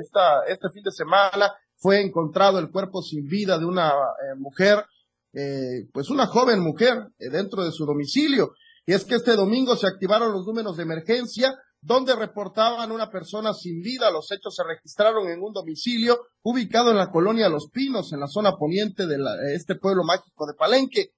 esta, 0.00 0.44
este 0.48 0.68
fin 0.72 0.82
de 0.82 0.90
semana 0.90 1.52
fue 1.76 2.00
encontrado 2.00 2.58
el 2.58 2.70
cuerpo 2.70 3.00
sin 3.02 3.26
vida 3.28 3.58
de 3.58 3.64
una 3.64 3.92
mujer, 4.36 4.84
pues 5.92 6.10
una 6.10 6.26
joven 6.26 6.60
mujer 6.60 7.08
dentro 7.18 7.64
de 7.64 7.70
su 7.70 7.86
domicilio. 7.86 8.54
Y 8.86 8.92
es 8.92 9.04
que 9.04 9.16
este 9.16 9.36
domingo 9.36 9.76
se 9.76 9.86
activaron 9.86 10.32
los 10.32 10.46
números 10.46 10.76
de 10.76 10.82
emergencia 10.84 11.56
donde 11.80 12.16
reportaban 12.16 12.90
una 12.90 13.10
persona 13.10 13.52
sin 13.52 13.80
vida. 13.80 14.10
Los 14.10 14.30
hechos 14.32 14.54
se 14.56 14.64
registraron 14.64 15.28
en 15.28 15.40
un 15.40 15.52
domicilio 15.52 16.18
ubicado 16.42 16.90
en 16.90 16.96
la 16.96 17.10
colonia 17.10 17.48
Los 17.48 17.70
Pinos, 17.70 18.12
en 18.12 18.20
la 18.20 18.26
zona 18.26 18.56
poniente 18.56 19.06
de 19.06 19.18
este 19.54 19.76
pueblo 19.76 20.02
mágico 20.02 20.46
de 20.46 20.54
Palenque. 20.54 21.12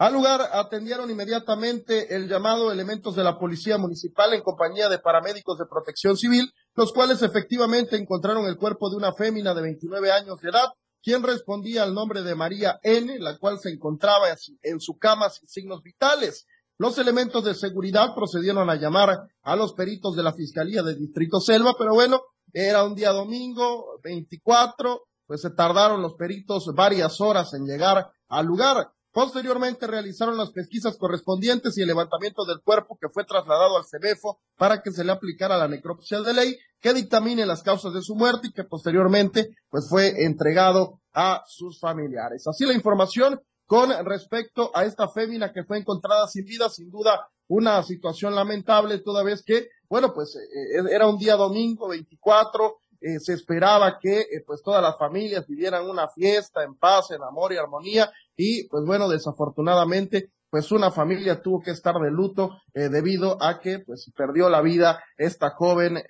Al 0.00 0.12
lugar 0.12 0.40
atendieron 0.52 1.10
inmediatamente 1.10 2.14
el 2.14 2.28
llamado 2.28 2.70
elementos 2.70 3.16
de 3.16 3.24
la 3.24 3.36
Policía 3.36 3.78
Municipal 3.78 4.32
en 4.32 4.42
compañía 4.42 4.88
de 4.88 5.00
paramédicos 5.00 5.58
de 5.58 5.66
protección 5.66 6.16
civil, 6.16 6.52
los 6.76 6.92
cuales 6.92 7.20
efectivamente 7.22 7.96
encontraron 7.96 8.46
el 8.46 8.56
cuerpo 8.56 8.90
de 8.90 8.96
una 8.96 9.12
fémina 9.12 9.54
de 9.54 9.62
29 9.62 10.12
años 10.12 10.40
de 10.40 10.50
edad, 10.50 10.68
quien 11.02 11.24
respondía 11.24 11.82
al 11.82 11.94
nombre 11.94 12.22
de 12.22 12.36
María 12.36 12.78
N., 12.84 13.18
la 13.18 13.38
cual 13.38 13.58
se 13.58 13.70
encontraba 13.70 14.28
en 14.62 14.78
su 14.78 14.98
cama 14.98 15.30
sin 15.30 15.48
signos 15.48 15.82
vitales. 15.82 16.46
Los 16.78 16.96
elementos 16.98 17.44
de 17.44 17.56
seguridad 17.56 18.14
procedieron 18.14 18.70
a 18.70 18.76
llamar 18.76 19.26
a 19.42 19.56
los 19.56 19.72
peritos 19.72 20.14
de 20.14 20.22
la 20.22 20.32
Fiscalía 20.32 20.84
del 20.84 20.96
Distrito 20.96 21.40
Selva, 21.40 21.74
pero 21.76 21.94
bueno, 21.94 22.22
era 22.52 22.84
un 22.84 22.94
día 22.94 23.10
domingo, 23.10 23.98
24, 24.04 25.08
pues 25.26 25.40
se 25.40 25.50
tardaron 25.50 26.00
los 26.02 26.14
peritos 26.14 26.66
varias 26.72 27.20
horas 27.20 27.52
en 27.54 27.66
llegar 27.66 28.12
al 28.28 28.46
lugar. 28.46 28.92
Posteriormente 29.18 29.88
realizaron 29.88 30.36
las 30.36 30.52
pesquisas 30.52 30.96
correspondientes 30.96 31.76
y 31.76 31.80
el 31.80 31.88
levantamiento 31.88 32.44
del 32.44 32.60
cuerpo 32.60 32.96
que 33.00 33.08
fue 33.08 33.24
trasladado 33.24 33.76
al 33.76 33.84
CEBEFO 33.84 34.38
para 34.56 34.80
que 34.80 34.92
se 34.92 35.02
le 35.02 35.10
aplicara 35.10 35.58
la 35.58 35.66
necropsia 35.66 36.20
de 36.20 36.32
ley 36.32 36.56
que 36.78 36.94
dictamine 36.94 37.44
las 37.44 37.64
causas 37.64 37.92
de 37.92 38.00
su 38.00 38.14
muerte 38.14 38.46
y 38.46 38.52
que 38.52 38.62
posteriormente 38.62 39.56
pues 39.70 39.88
fue 39.88 40.22
entregado 40.24 41.00
a 41.12 41.42
sus 41.48 41.80
familiares. 41.80 42.46
Así 42.46 42.64
la 42.64 42.74
información 42.74 43.40
con 43.66 43.90
respecto 44.06 44.70
a 44.72 44.84
esta 44.84 45.08
fémina 45.08 45.52
que 45.52 45.64
fue 45.64 45.78
encontrada 45.78 46.28
sin 46.28 46.44
vida, 46.44 46.70
sin 46.70 46.88
duda 46.88 47.28
una 47.48 47.82
situación 47.82 48.36
lamentable, 48.36 48.98
toda 48.98 49.24
vez 49.24 49.42
que, 49.42 49.68
bueno, 49.88 50.14
pues 50.14 50.36
eh, 50.36 50.80
era 50.92 51.08
un 51.08 51.18
día 51.18 51.34
domingo 51.34 51.88
24, 51.88 52.78
eh, 53.00 53.20
se 53.20 53.32
esperaba 53.32 53.98
que 54.00 54.20
eh, 54.20 54.44
pues 54.46 54.62
todas 54.62 54.82
las 54.82 54.98
familias 54.98 55.46
vivieran 55.46 55.88
una 55.88 56.08
fiesta 56.08 56.64
en 56.64 56.76
paz, 56.76 57.10
en 57.10 57.22
amor 57.22 57.52
y 57.52 57.56
armonía, 57.56 58.12
y 58.38 58.68
pues 58.68 58.84
bueno, 58.86 59.08
desafortunadamente, 59.08 60.30
pues 60.48 60.72
una 60.72 60.90
familia 60.90 61.42
tuvo 61.42 61.60
que 61.60 61.72
estar 61.72 61.96
de 61.96 62.10
luto 62.10 62.62
debido 62.72 63.36
a 63.42 63.60
que 63.60 63.80
pues 63.80 64.10
perdió 64.16 64.48
la 64.48 64.62
vida 64.62 65.02
esta 65.18 65.50
joven 65.50 66.02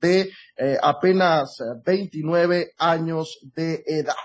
de 0.00 0.30
apenas 0.82 1.56
29 1.82 2.72
años 2.76 3.38
de 3.54 3.82
edad. 3.86 4.16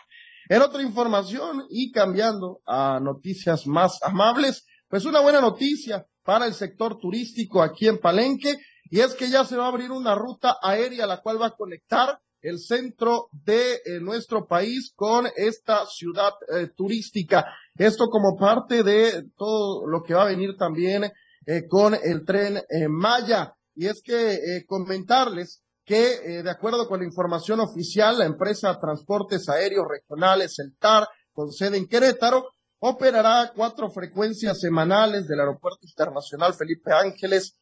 En 0.49 0.61
otra 0.61 0.81
información 0.81 1.63
y 1.69 1.91
cambiando 1.91 2.59
a 2.65 2.99
noticias 2.99 3.65
más 3.65 3.99
amables, 4.03 4.65
pues 4.89 5.05
una 5.05 5.21
buena 5.21 5.39
noticia 5.39 6.05
para 6.23 6.47
el 6.47 6.53
sector 6.53 6.97
turístico 6.97 7.61
aquí 7.61 7.87
en 7.87 7.99
Palenque 7.99 8.57
y 8.89 8.99
es 8.99 9.13
que 9.13 9.29
ya 9.29 9.45
se 9.45 9.55
va 9.55 9.65
a 9.65 9.69
abrir 9.69 9.91
una 9.91 10.15
ruta 10.15 10.57
aérea 10.61 11.07
la 11.07 11.21
cual 11.21 11.41
va 11.41 11.47
a 11.47 11.55
conectar 11.55 12.19
el 12.41 12.59
centro 12.59 13.29
de 13.31 13.75
eh, 13.85 13.99
nuestro 14.01 14.47
país 14.47 14.91
con 14.95 15.27
esta 15.35 15.85
ciudad 15.85 16.33
eh, 16.53 16.69
turística. 16.75 17.45
Esto 17.75 18.07
como 18.09 18.37
parte 18.37 18.83
de 18.83 19.29
todo 19.37 19.87
lo 19.87 20.01
que 20.01 20.13
va 20.13 20.23
a 20.23 20.29
venir 20.29 20.55
también 20.57 21.05
eh, 21.45 21.67
con 21.67 21.93
el 21.93 22.25
tren 22.25 22.61
Maya. 22.89 23.53
Y 23.73 23.87
es 23.87 24.01
que 24.03 24.65
comentarles 24.67 25.63
que, 25.85 26.43
de 26.43 26.49
acuerdo 26.49 26.87
con 26.87 26.99
la 26.99 27.05
información 27.05 27.61
oficial, 27.61 28.19
la 28.19 28.25
empresa 28.25 28.77
Transportes 28.79 29.47
Aéreos 29.47 29.85
Regionales, 29.89 30.59
el 30.59 30.75
TAR, 30.77 31.07
con 31.31 31.51
sede 31.51 31.77
en 31.77 31.87
Querétaro, 31.87 32.49
operará 32.79 33.53
cuatro 33.55 33.89
frecuencias 33.89 34.59
semanales 34.59 35.25
del 35.27 35.39
Aeropuerto 35.39 35.79
Internacional 35.83 36.53
Felipe 36.53 36.91
Ángeles, 36.91 37.55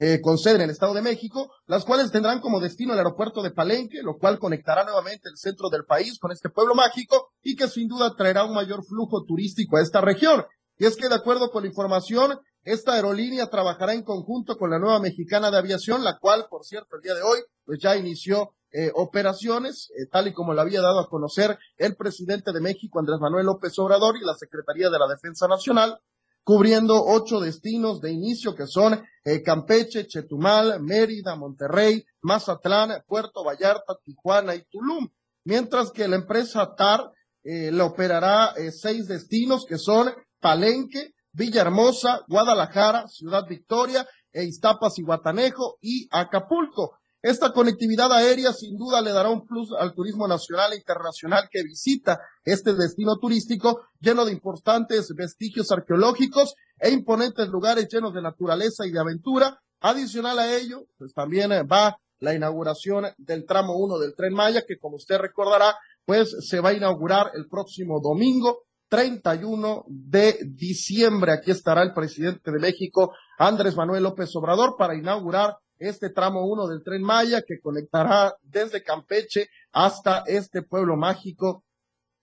eh, 0.00 0.20
en 0.22 0.60
el 0.60 0.70
Estado 0.70 0.94
de 0.94 1.02
México, 1.02 1.52
las 1.66 1.84
cuales 1.84 2.10
tendrán 2.10 2.40
como 2.40 2.58
destino 2.58 2.94
el 2.94 2.98
aeropuerto 2.98 3.42
de 3.42 3.50
Palenque, 3.50 4.02
lo 4.02 4.16
cual 4.16 4.38
conectará 4.38 4.84
nuevamente 4.84 5.28
el 5.28 5.36
centro 5.36 5.68
del 5.68 5.84
país 5.84 6.18
con 6.18 6.32
este 6.32 6.48
pueblo 6.48 6.74
mágico 6.74 7.32
y 7.42 7.54
que 7.54 7.68
sin 7.68 7.86
duda 7.86 8.14
traerá 8.16 8.44
un 8.44 8.54
mayor 8.54 8.82
flujo 8.84 9.24
turístico 9.24 9.76
a 9.76 9.82
esta 9.82 10.00
región. 10.00 10.44
Y 10.78 10.86
es 10.86 10.96
que 10.96 11.08
de 11.08 11.14
acuerdo 11.14 11.50
con 11.50 11.62
la 11.62 11.68
información, 11.68 12.40
Esta 12.62 12.92
aerolínea 12.92 13.48
trabajará 13.48 13.94
en 13.94 14.02
conjunto 14.02 14.58
con 14.58 14.68
la 14.70 14.78
nueva 14.78 15.00
mexicana 15.00 15.50
de 15.50 15.56
aviación, 15.56 16.04
la 16.04 16.18
cual, 16.18 16.46
por 16.50 16.64
cierto, 16.64 16.96
el 16.96 17.02
día 17.02 17.14
de 17.14 17.22
hoy, 17.22 17.38
pues 17.64 17.78
ya 17.80 17.96
inició 17.96 18.52
eh, 18.72 18.92
operaciones, 18.94 19.90
eh, 19.96 20.06
tal 20.12 20.28
y 20.28 20.34
como 20.34 20.52
lo 20.52 20.60
había 20.60 20.82
dado 20.82 21.00
a 21.00 21.08
conocer 21.08 21.58
el 21.78 21.96
presidente 21.96 22.52
de 22.52 22.60
México, 22.60 22.98
Andrés 22.98 23.18
Manuel 23.18 23.46
López 23.46 23.78
Obrador, 23.78 24.16
y 24.18 24.24
la 24.24 24.34
Secretaría 24.34 24.90
de 24.90 24.98
la 24.98 25.08
Defensa 25.08 25.48
Nacional, 25.48 25.98
cubriendo 26.50 27.04
ocho 27.04 27.38
destinos 27.38 28.00
de 28.00 28.10
inicio 28.10 28.56
que 28.56 28.66
son 28.66 29.00
eh, 29.22 29.40
Campeche, 29.40 30.08
Chetumal, 30.08 30.82
Mérida, 30.82 31.36
Monterrey, 31.36 32.04
Mazatlán, 32.22 33.04
Puerto 33.06 33.44
Vallarta, 33.44 33.94
Tijuana 34.02 34.56
y 34.56 34.64
Tulum. 34.68 35.08
Mientras 35.44 35.92
que 35.92 36.08
la 36.08 36.16
empresa 36.16 36.74
TAR 36.76 37.12
le 37.44 37.82
operará 37.82 38.52
seis 38.72 39.06
destinos 39.06 39.64
que 39.64 39.78
son 39.78 40.12
Palenque, 40.40 41.14
Villahermosa, 41.32 42.22
Guadalajara, 42.26 43.06
Ciudad 43.06 43.46
Victoria, 43.48 44.04
e 44.32 44.44
Iztapas 44.44 44.98
y 44.98 45.02
Guatanejo 45.02 45.78
y 45.80 46.08
Acapulco. 46.10 46.98
Esta 47.22 47.52
conectividad 47.52 48.10
aérea 48.12 48.52
sin 48.52 48.78
duda 48.78 49.02
le 49.02 49.12
dará 49.12 49.28
un 49.28 49.46
plus 49.46 49.70
al 49.78 49.92
turismo 49.92 50.26
nacional 50.26 50.72
e 50.72 50.76
internacional 50.76 51.48
que 51.50 51.62
visita 51.62 52.18
este 52.44 52.74
destino 52.74 53.18
turístico 53.18 53.82
lleno 54.00 54.24
de 54.24 54.32
importantes 54.32 55.12
vestigios 55.14 55.70
arqueológicos 55.70 56.54
e 56.78 56.90
imponentes 56.90 57.48
lugares 57.48 57.88
llenos 57.92 58.14
de 58.14 58.22
naturaleza 58.22 58.86
y 58.86 58.90
de 58.90 59.00
aventura. 59.00 59.60
Adicional 59.80 60.38
a 60.38 60.56
ello, 60.56 60.86
pues 60.96 61.12
también 61.12 61.50
va 61.70 61.98
la 62.20 62.34
inauguración 62.34 63.06
del 63.18 63.44
tramo 63.44 63.76
1 63.76 63.98
del 63.98 64.14
tren 64.14 64.32
Maya, 64.32 64.64
que 64.66 64.78
como 64.78 64.96
usted 64.96 65.18
recordará, 65.18 65.76
pues 66.06 66.34
se 66.48 66.60
va 66.60 66.70
a 66.70 66.74
inaugurar 66.74 67.32
el 67.34 67.48
próximo 67.48 68.00
domingo 68.00 68.62
31 68.88 69.84
de 69.88 70.38
diciembre. 70.46 71.32
Aquí 71.32 71.50
estará 71.50 71.82
el 71.82 71.92
presidente 71.92 72.50
de 72.50 72.58
México, 72.58 73.14
Andrés 73.38 73.76
Manuel 73.76 74.02
López 74.04 74.34
Obrador, 74.36 74.76
para 74.78 74.96
inaugurar 74.96 75.56
este 75.80 76.10
tramo 76.10 76.46
1 76.46 76.68
del 76.68 76.84
tren 76.84 77.02
Maya 77.02 77.42
que 77.42 77.58
conectará 77.60 78.34
desde 78.42 78.84
Campeche 78.84 79.48
hasta 79.72 80.22
este 80.26 80.62
pueblo 80.62 80.96
mágico 80.96 81.64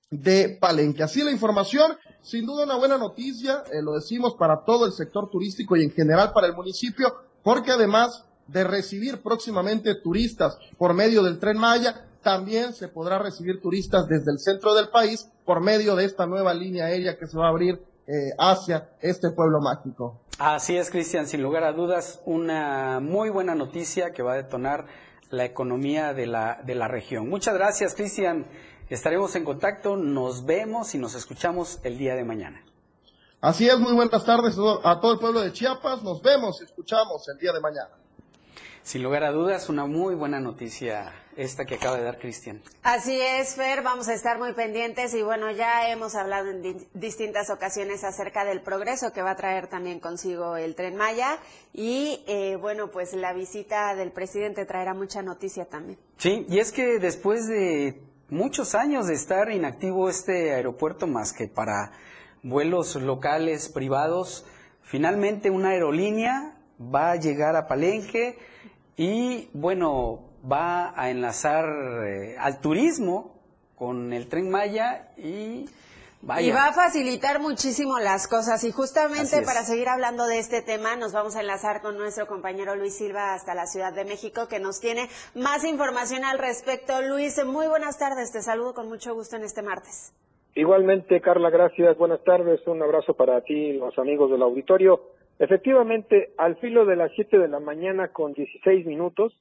de 0.09 0.57
Palenque. 0.61 1.03
Así 1.03 1.23
la 1.23 1.31
información, 1.31 1.97
sin 2.21 2.45
duda 2.45 2.63
una 2.63 2.77
buena 2.77 2.97
noticia, 2.97 3.63
eh, 3.73 3.81
lo 3.81 3.93
decimos 3.93 4.35
para 4.35 4.63
todo 4.63 4.85
el 4.85 4.93
sector 4.93 5.29
turístico 5.29 5.75
y 5.75 5.83
en 5.83 5.91
general 5.91 6.31
para 6.33 6.47
el 6.47 6.55
municipio, 6.55 7.13
porque 7.43 7.71
además 7.71 8.23
de 8.47 8.63
recibir 8.63 9.21
próximamente 9.21 9.95
turistas 9.95 10.57
por 10.77 10.93
medio 10.93 11.23
del 11.23 11.39
tren 11.39 11.57
Maya, 11.57 12.05
también 12.21 12.73
se 12.73 12.87
podrá 12.87 13.19
recibir 13.19 13.61
turistas 13.61 14.07
desde 14.07 14.31
el 14.31 14.39
centro 14.39 14.73
del 14.75 14.89
país 14.89 15.29
por 15.45 15.61
medio 15.61 15.95
de 15.95 16.05
esta 16.05 16.25
nueva 16.25 16.53
línea 16.53 16.85
aérea 16.85 17.17
que 17.17 17.27
se 17.27 17.37
va 17.37 17.47
a 17.47 17.49
abrir 17.49 17.81
eh, 18.07 18.31
hacia 18.37 18.89
este 19.01 19.31
pueblo 19.31 19.59
mágico. 19.59 20.21
Así 20.39 20.77
es, 20.77 20.89
Cristian, 20.89 21.27
sin 21.27 21.41
lugar 21.41 21.63
a 21.63 21.73
dudas, 21.73 22.21
una 22.25 22.99
muy 22.99 23.29
buena 23.29 23.53
noticia 23.53 24.11
que 24.11 24.23
va 24.23 24.33
a 24.33 24.35
detonar 24.37 24.85
la 25.29 25.43
economía 25.45 26.13
de 26.13 26.25
la, 26.25 26.61
de 26.63 26.75
la 26.75 26.87
región. 26.87 27.27
Muchas 27.27 27.53
gracias, 27.55 27.95
Cristian. 27.95 28.45
Estaremos 28.89 29.35
en 29.35 29.43
contacto, 29.43 29.97
nos 29.97 30.45
vemos 30.45 30.95
y 30.95 30.97
nos 30.97 31.15
escuchamos 31.15 31.79
el 31.83 31.97
día 31.97 32.15
de 32.15 32.23
mañana. 32.23 32.63
Así 33.41 33.67
es, 33.67 33.77
muy 33.77 33.93
buenas 33.93 34.23
tardes 34.23 34.57
a 34.83 34.99
todo 35.01 35.13
el 35.13 35.19
pueblo 35.19 35.41
de 35.41 35.51
Chiapas. 35.51 36.01
Nos 36.01 36.21
vemos 36.21 36.61
y 36.61 36.63
escuchamos 36.63 37.27
el 37.27 37.37
día 37.37 37.51
de 37.51 37.59
mañana. 37.59 37.91
Sin 38.87 39.03
lugar 39.03 39.25
a 39.25 39.33
dudas, 39.33 39.67
una 39.67 39.85
muy 39.85 40.15
buena 40.15 40.39
noticia 40.39 41.11
esta 41.35 41.65
que 41.65 41.75
acaba 41.75 41.97
de 41.97 42.03
dar 42.03 42.19
Cristian. 42.19 42.61
Así 42.83 43.19
es, 43.19 43.55
Fer, 43.55 43.81
vamos 43.81 44.07
a 44.07 44.13
estar 44.13 44.39
muy 44.39 44.53
pendientes 44.53 45.13
y 45.13 45.23
bueno, 45.23 45.51
ya 45.51 45.89
hemos 45.89 46.15
hablado 46.15 46.51
en 46.51 46.87
distintas 46.93 47.49
ocasiones 47.49 48.05
acerca 48.05 48.45
del 48.45 48.61
progreso 48.61 49.11
que 49.11 49.21
va 49.21 49.31
a 49.31 49.35
traer 49.35 49.67
también 49.67 49.99
consigo 49.99 50.55
el 50.55 50.73
tren 50.73 50.95
Maya 50.95 51.37
y 51.73 52.23
eh, 52.27 52.55
bueno, 52.55 52.89
pues 52.89 53.11
la 53.11 53.33
visita 53.33 53.93
del 53.93 54.13
presidente 54.13 54.65
traerá 54.65 54.93
mucha 54.93 55.21
noticia 55.21 55.65
también. 55.65 55.99
Sí, 56.15 56.45
y 56.47 56.59
es 56.59 56.71
que 56.71 56.97
después 56.97 57.45
de 57.45 58.01
muchos 58.29 58.73
años 58.73 59.07
de 59.07 59.15
estar 59.15 59.51
inactivo 59.51 60.07
este 60.07 60.53
aeropuerto 60.53 61.07
más 61.07 61.33
que 61.33 61.49
para 61.49 61.91
vuelos 62.41 62.95
locales 62.95 63.67
privados, 63.67 64.45
finalmente 64.81 65.49
una 65.49 65.71
aerolínea 65.71 66.57
va 66.79 67.11
a 67.11 67.15
llegar 67.17 67.57
a 67.57 67.67
Palenque 67.67 68.37
y 68.97 69.49
bueno, 69.53 70.27
va 70.51 70.99
a 70.99 71.11
enlazar 71.11 71.65
eh, 72.05 72.35
al 72.37 72.59
turismo 72.59 73.39
con 73.75 74.11
el 74.11 74.27
tren 74.27 74.49
Maya 74.49 75.11
y 75.17 75.65
Y 76.39 76.51
va 76.51 76.65
a 76.65 76.73
facilitar 76.73 77.39
muchísimo 77.39 77.99
las 77.99 78.27
cosas. 78.27 78.63
Y 78.63 78.71
justamente 78.71 79.43
para 79.43 79.61
seguir 79.63 79.87
hablando 79.87 80.25
de 80.25 80.39
este 80.39 80.63
tema, 80.63 80.95
nos 80.95 81.13
vamos 81.13 81.35
a 81.35 81.41
enlazar 81.41 81.81
con 81.81 81.95
nuestro 81.95 82.25
compañero 82.25 82.75
Luis 82.75 82.97
Silva 82.97 83.35
hasta 83.35 83.53
la 83.53 83.67
Ciudad 83.67 83.93
de 83.93 84.03
México, 84.03 84.47
que 84.47 84.59
nos 84.59 84.79
tiene 84.79 85.09
más 85.35 85.63
información 85.63 86.25
al 86.25 86.39
respecto. 86.39 86.99
Luis, 87.03 87.39
muy 87.45 87.67
buenas 87.67 87.99
tardes. 87.99 88.31
Te 88.31 88.41
saludo 88.41 88.73
con 88.73 88.89
mucho 88.89 89.13
gusto 89.13 89.35
en 89.35 89.43
este 89.43 89.61
martes. 89.61 90.11
Igualmente, 90.55 91.21
Carla, 91.21 91.51
gracias. 91.51 91.95
Buenas 91.99 92.23
tardes. 92.23 92.65
Un 92.65 92.81
abrazo 92.81 93.13
para 93.13 93.41
ti 93.41 93.53
y 93.53 93.73
los 93.73 93.95
amigos 93.99 94.31
del 94.31 94.41
auditorio. 94.41 95.16
Efectivamente, 95.39 96.31
al 96.37 96.55
filo 96.57 96.85
de 96.85 96.95
las 96.95 97.11
7 97.15 97.37
de 97.37 97.47
la 97.47 97.59
mañana 97.59 98.07
con 98.09 98.33
16 98.33 98.85
minutos, 98.85 99.33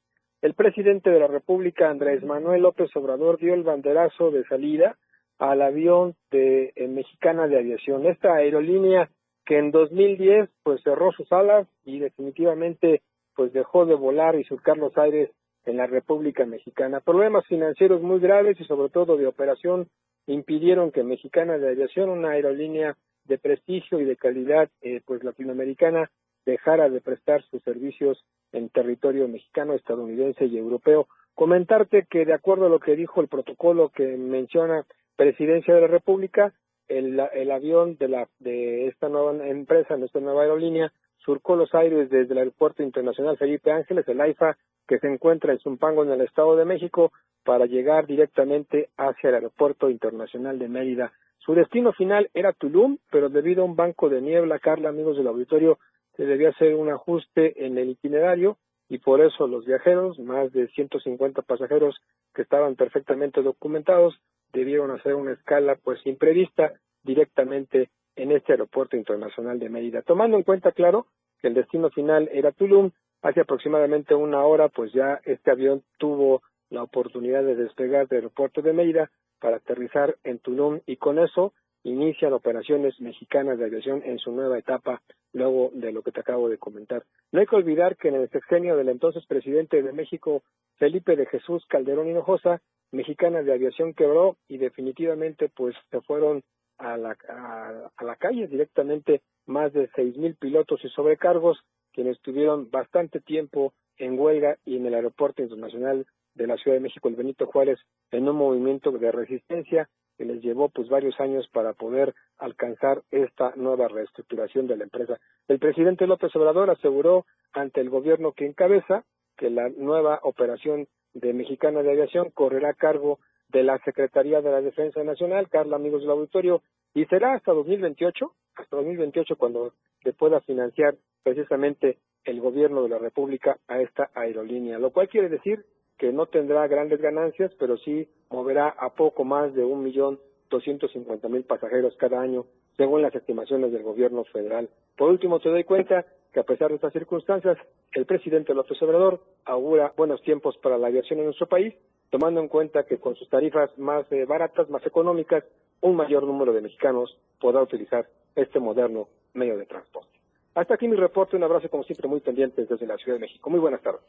el 0.43 0.55
presidente 0.55 1.11
de 1.11 1.19
la 1.19 1.27
República, 1.27 1.89
Andrés 1.89 2.23
Manuel 2.23 2.63
López 2.63 2.95
Obrador, 2.95 3.39
dio 3.39 3.55
el 3.55 3.63
banderazo 3.63 4.31
de 4.31 4.45
salida 4.45 4.97
al 5.39 5.63
avión 5.63 6.15
de 6.31 6.73
eh, 6.77 6.89
Mexicana 6.89 7.49
de 7.49 7.59
Aviación. 7.59 8.07
Esta 8.07 8.35
aerolínea 8.35 9.11
que 9.45 9.59
en 9.59 9.71
2010 9.71 10.51
pues 10.63 10.83
cerró 10.83 11.13
sus 11.13 11.31
alas 11.33 11.67
y 11.85 11.99
definitivamente 11.99 13.03
pues 13.35 13.53
dejó 13.53 13.87
de 13.87 13.95
volar 13.95 14.35
y 14.35 14.45
surcar 14.45 14.77
los 14.77 14.97
aires 14.99 15.31
en 15.65 15.77
la 15.77 15.87
República 15.87 16.47
Mexicana. 16.47 17.01
Problemas 17.01 17.47
financieros 17.47 18.03
muy 18.03 18.19
graves 18.19 18.61
y 18.61 18.65
sobre 18.65 18.91
todo 18.91 19.17
de 19.17 19.27
operación 19.27 19.89
impidieron 20.27 20.91
que 20.91 21.03
Mexicana 21.03 21.59
de 21.59 21.71
Aviación, 21.71 22.09
una 22.09 22.31
aerolínea 22.31 22.97
de 23.27 23.39
prestigio 23.39 24.01
y 24.01 24.05
de 24.05 24.17
calidad 24.17 24.69
eh, 24.83 25.01
pues 25.05 25.23
latinoamericana 25.25 26.11
dejara 26.45 26.89
de 26.89 27.01
prestar 27.01 27.43
sus 27.51 27.63
servicios 27.63 28.25
en 28.53 28.69
territorio 28.69 29.29
mexicano, 29.29 29.75
estadounidense 29.75 30.47
y 30.47 30.57
europeo. 30.57 31.09
Comentarte 31.35 32.07
que 32.09 32.25
de 32.25 32.33
acuerdo 32.33 32.67
a 32.67 32.71
lo 32.71 32.81
que 32.81 32.97
dijo 32.97 33.21
el 33.21 33.29
protocolo 33.29 33.91
que 33.91 34.17
menciona 34.17 34.87
Presidencia 35.17 35.75
de 35.75 35.81
la 35.81 35.87
República, 35.87 36.53
el, 36.89 37.19
el 37.33 37.51
avión 37.51 37.97
de 37.97 38.09
la 38.09 38.29
de 38.39 38.87
esta 38.87 39.09
nueva 39.09 39.47
empresa, 39.47 39.97
nuestra 39.97 40.21
nueva 40.21 40.43
aerolínea, 40.43 40.93
surcó 41.25 41.57
los 41.57 41.75
aires 41.75 42.09
desde 42.11 42.33
el 42.33 42.39
Aeropuerto 42.39 42.83
Internacional 42.83 43.37
Felipe 43.37 43.73
Ángeles, 43.73 44.07
el 44.09 44.21
AIFA, 44.21 44.57
que 44.87 44.99
se 44.99 45.09
encuentra 45.09 45.53
en 45.53 45.59
Zumpango, 45.59 46.05
en 46.05 46.13
el 46.13 46.21
Estado 46.21 46.55
de 46.57 46.65
México, 46.65 47.13
para 47.45 47.67
llegar 47.67 48.07
directamente 48.07 48.91
hacia 48.97 49.29
el 49.29 49.37
Aeropuerto 49.37 49.91
Internacional 49.91 50.59
de 50.59 50.69
Mérida. 50.69 51.13
Su 51.47 51.55
destino 51.55 51.93
final 51.93 52.29
era 52.35 52.53
Tulum, 52.53 52.99
pero 53.09 53.29
debido 53.29 53.63
a 53.63 53.67
un 53.67 53.77
banco 53.77 54.09
de 54.09 54.21
niebla, 54.21 54.59
Carla, 54.59 54.89
amigos 54.89 55.17
del 55.17 55.29
auditorio, 55.29 55.79
se 56.17 56.27
debía 56.27 56.49
hacer 56.49 56.75
un 56.75 56.91
ajuste 56.91 57.65
en 57.65 57.79
el 57.79 57.91
itinerario 57.91 58.59
y 58.89 58.99
por 58.99 59.21
eso 59.21 59.47
los 59.47 59.65
viajeros, 59.65 60.19
más 60.19 60.53
de 60.53 60.67
150 60.67 61.43
pasajeros 61.43 62.01
que 62.35 62.43
estaban 62.43 62.75
perfectamente 62.75 63.43
documentados, 63.43 64.19
debieron 64.53 64.91
hacer 64.91 65.15
una 65.15 65.35
escala 65.35 65.77
pues 65.77 66.05
imprevista 66.05 66.73
directamente 67.05 67.91
en 68.17 68.33
este 68.33 68.55
aeropuerto 68.55 68.97
internacional 68.97 69.61
de 69.61 69.69
Mérida. 69.69 70.03
Tomando 70.03 70.37
en 70.37 70.43
cuenta, 70.43 70.73
claro, 70.73 71.07
que 71.41 71.47
el 71.47 71.55
destino 71.55 71.91
final 71.91 72.29
era 72.33 72.51
Tulum, 72.51 72.91
hace 73.23 73.43
aproximadamente 73.43 74.17
una 74.17 74.43
hora, 74.43 74.69
pues 74.69 74.93
ya 74.93 75.21
este 75.25 75.53
avión 75.53 75.85
tuvo 75.97 76.43
la 76.71 76.83
oportunidad 76.83 77.45
de 77.45 77.55
despegar 77.55 78.09
del 78.09 78.17
aeropuerto 78.17 78.63
de 78.63 78.73
Mérida 78.73 79.11
para 79.41 79.57
aterrizar 79.57 80.17
en 80.25 80.39
Tulum 80.39 80.81
y 80.87 80.97
con 80.97 81.19
eso 81.19 81.53
inician 81.83 82.33
operaciones 82.33 83.01
mexicanas 83.01 83.59
de 83.59 83.67
aviación 83.67 84.03
en 84.05 84.19
su 84.19 84.33
nueva 84.33 84.59
etapa 84.59 85.03
luego 85.33 85.71
de 85.75 85.93
lo 85.93 86.03
que 86.03 86.11
te 86.11 86.21
acabo 86.21 86.49
de 86.49 86.59
comentar. 86.59 87.05
No 87.31 87.41
hay 87.41 87.47
que 87.47 87.57
olvidar 87.57 87.97
que 87.97 88.09
en 88.09 88.17
el 88.17 88.29
sexenio 88.31 88.77
del 88.77 88.89
entonces 88.89 89.25
presidente 89.27 89.83
de 89.83 89.93
México, 89.93 90.43
Felipe 90.79 91.15
de 91.15 91.27
Jesús 91.27 91.65
Calderón 91.69 92.09
Hinojosa, 92.09 92.61
Mexicana 92.91 93.43
de 93.43 93.53
Aviación 93.53 93.95
quebró 93.95 94.37
y 94.49 94.59
definitivamente 94.59 95.49
pues 95.49 95.77
se 95.91 96.01
fueron 96.01 96.43
a 96.79 96.97
la, 96.97 97.17
a, 97.29 98.05
la 98.05 98.17
calle 98.17 98.49
directamente 98.49 99.23
más 99.47 99.73
de 99.73 99.89
seis 99.95 100.17
mil 100.17 100.35
pilotos 100.37 100.85
y 100.85 100.89
sobrecargos 100.89 101.59
quienes 101.93 102.21
tuvieron 102.21 102.71
bastante 102.71 103.21
tiempo 103.21 103.73
en 103.97 104.19
huelga 104.19 104.57
y 104.65 104.77
en 104.77 104.87
el 104.87 104.95
aeropuerto 104.95 105.43
internacional 105.43 106.07
de 106.37 106.47
la 106.47 106.57
Ciudad 106.57 106.77
de 106.77 106.83
México, 106.83 107.09
el 107.09 107.17
Benito 107.17 107.47
Juárez, 107.47 107.79
en 108.11 108.29
un 108.29 108.37
movimiento 108.37 108.93
de 108.93 109.11
resistencia 109.11 109.89
que 110.17 110.25
les 110.25 110.43
llevó 110.43 110.69
pues 110.69 110.89
varios 110.89 111.19
años 111.21 111.47
para 111.53 111.73
poder 111.73 112.15
alcanzar 112.39 113.03
esta 113.11 113.53
nueva 113.57 113.89
reestructuración 113.89 114.67
de 114.67 114.77
la 114.77 114.85
empresa. 114.85 115.19
El 115.49 115.59
presidente 115.59 116.07
López 116.07 116.35
Obrador 116.37 116.71
aseguró 116.71 117.27
ante 117.53 117.81
el 117.81 117.91
gobierno 117.91 118.33
que 118.33 118.47
encabeza 118.47 119.05
que 119.37 119.51
la 119.51 119.69
nueva 119.69 120.21
operación 120.23 120.89
de 121.13 121.33
Mexicana 121.33 121.83
de 121.83 121.91
Aviación 121.91 122.31
correrá 122.31 122.71
a 122.71 122.75
cargo 122.75 123.19
de 123.49 123.63
la 123.63 123.79
Secretaría 123.85 124.41
de 124.41 124.51
la 124.51 124.61
Defensa 124.61 125.03
Nacional, 125.05 125.49
Carla, 125.49 125.77
amigos 125.77 126.03
del 126.03 126.11
auditorio, 126.11 126.63
y 126.95 127.05
será 127.07 127.35
hasta 127.35 127.53
2028, 127.53 128.33
hasta 128.57 128.77
2028 128.77 129.37
cuando 129.37 129.73
se 130.03 130.13
pueda 130.13 130.41
financiar 130.41 130.97
precisamente 131.23 131.99
el 132.25 132.41
gobierno 132.41 132.83
de 132.83 132.89
la 132.89 132.99
República 132.99 133.59
a 133.69 133.81
esta 133.81 134.11
aerolínea, 134.15 134.79
lo 134.79 134.91
cual 134.91 135.09
quiere 135.09 135.29
decir 135.29 135.65
que 135.99 136.13
no 136.13 136.27
tendrá 136.27 136.67
grandes 136.67 137.01
ganancias, 137.01 137.53
pero 137.59 137.77
sí 137.79 138.09
moverá 138.31 138.69
a 138.69 138.91
poco 138.91 139.25
más 139.25 139.55
de 139.55 139.65
un 139.65 139.83
millón 139.83 140.19
doscientos 140.51 140.93
cincuenta 140.93 141.29
mil 141.29 141.45
pasajeros 141.45 141.97
cada 141.97 142.21
año, 142.21 142.47
según 142.77 143.03
las 143.03 143.15
estimaciones 143.15 143.73
del 143.73 143.83
gobierno 143.83 144.25
federal. 144.25 144.69
Por 144.97 145.11
último, 145.11 145.41
te 145.41 145.49
doy 145.49 145.65
cuenta 145.65 146.05
que 146.33 146.41
a 146.41 146.45
pesar 146.45 146.69
de 146.69 146.77
estas 146.77 146.93
circunstancias, 146.93 147.57
el 147.93 148.05
presidente 148.05 148.55
López 148.55 148.81
Obrador 148.83 149.21
augura 149.45 149.93
buenos 149.97 150.21
tiempos 150.23 150.57
para 150.59 150.77
la 150.77 150.89
aviación 150.89 151.19
en 151.19 151.25
nuestro 151.27 151.47
país, 151.47 151.75
tomando 152.11 152.41
en 152.41 152.49
cuenta 152.49 152.85
que 152.85 152.99
con 152.99 153.17
sus 153.17 153.29
tarifas 153.29 153.77
más 153.79 154.11
eh, 154.13 154.25
baratas, 154.27 154.69
más 154.69 154.85
económicas, 154.87 155.45
un 155.81 155.97
mayor 155.97 156.25
número 156.25 156.53
de 156.53 156.61
mexicanos 156.61 157.17
podrá 157.41 157.63
utilizar 157.63 158.07
este 158.35 158.61
moderno 158.61 159.09
medio 159.35 159.57
de 159.57 159.67
transporte. 159.67 160.11
Hasta 160.55 160.75
aquí 160.75 160.89
mi 160.89 160.97
reporte, 160.97 161.37
un 161.37 161.43
abrazo 161.43 161.69
como 161.69 161.85
siempre 161.85 162.09
muy 162.09 162.21
pendiente 162.21 162.65
desde 162.65 162.87
la 162.87 162.97
Ciudad 162.97 163.17
de 163.17 163.21
México. 163.21 163.51
Muy 163.51 163.61
buenas 163.61 163.83
tardes. 163.83 164.03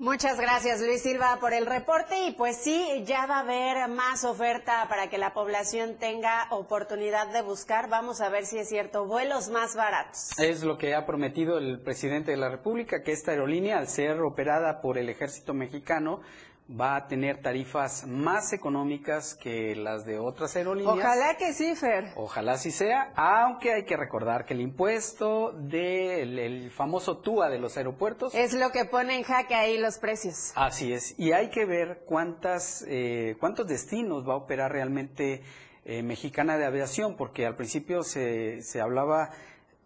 Muchas 0.00 0.38
gracias 0.38 0.80
Luis 0.80 1.02
Silva 1.02 1.38
por 1.40 1.52
el 1.52 1.66
reporte 1.66 2.28
y 2.28 2.30
pues 2.30 2.58
sí, 2.62 3.02
ya 3.04 3.26
va 3.26 3.38
a 3.38 3.40
haber 3.40 3.88
más 3.88 4.22
oferta 4.22 4.86
para 4.88 5.10
que 5.10 5.18
la 5.18 5.34
población 5.34 5.96
tenga 5.98 6.46
oportunidad 6.50 7.32
de 7.32 7.42
buscar. 7.42 7.88
Vamos 7.90 8.20
a 8.20 8.28
ver 8.28 8.46
si 8.46 8.58
es 8.58 8.68
cierto, 8.68 9.06
vuelos 9.06 9.48
más 9.48 9.74
baratos. 9.74 10.38
Es 10.38 10.62
lo 10.62 10.78
que 10.78 10.94
ha 10.94 11.04
prometido 11.04 11.58
el 11.58 11.80
presidente 11.80 12.30
de 12.30 12.36
la 12.36 12.48
República, 12.48 13.02
que 13.02 13.10
esta 13.10 13.32
aerolínea, 13.32 13.76
al 13.78 13.88
ser 13.88 14.20
operada 14.20 14.80
por 14.80 14.98
el 14.98 15.08
ejército 15.08 15.52
mexicano, 15.52 16.20
va 16.68 16.96
a 16.96 17.06
tener 17.08 17.40
tarifas 17.40 18.06
más 18.06 18.52
económicas 18.52 19.34
que 19.34 19.74
las 19.74 20.04
de 20.04 20.18
otras 20.18 20.54
aerolíneas. 20.54 20.96
Ojalá 20.96 21.36
que 21.36 21.54
sí, 21.54 21.74
Fer. 21.74 22.12
Ojalá 22.16 22.58
sí 22.58 22.70
sea, 22.70 23.12
aunque 23.16 23.72
hay 23.72 23.84
que 23.84 23.96
recordar 23.96 24.44
que 24.44 24.52
el 24.52 24.60
impuesto 24.60 25.52
del 25.52 26.38
el 26.38 26.70
famoso 26.70 27.18
TUA 27.18 27.48
de 27.48 27.58
los 27.58 27.76
aeropuertos... 27.76 28.34
Es 28.34 28.52
lo 28.52 28.70
que 28.70 28.84
pone 28.84 29.16
en 29.16 29.22
jaque 29.22 29.54
ahí 29.54 29.78
los 29.78 29.98
precios. 29.98 30.52
Así 30.56 30.92
es, 30.92 31.18
y 31.18 31.32
hay 31.32 31.48
que 31.48 31.64
ver 31.64 32.02
cuántas, 32.04 32.84
eh, 32.86 33.36
cuántos 33.40 33.66
destinos 33.66 34.28
va 34.28 34.34
a 34.34 34.36
operar 34.36 34.72
realmente 34.72 35.42
eh, 35.86 36.02
Mexicana 36.02 36.58
de 36.58 36.66
Aviación, 36.66 37.16
porque 37.16 37.46
al 37.46 37.56
principio 37.56 38.02
se, 38.02 38.60
se 38.62 38.80
hablaba 38.82 39.30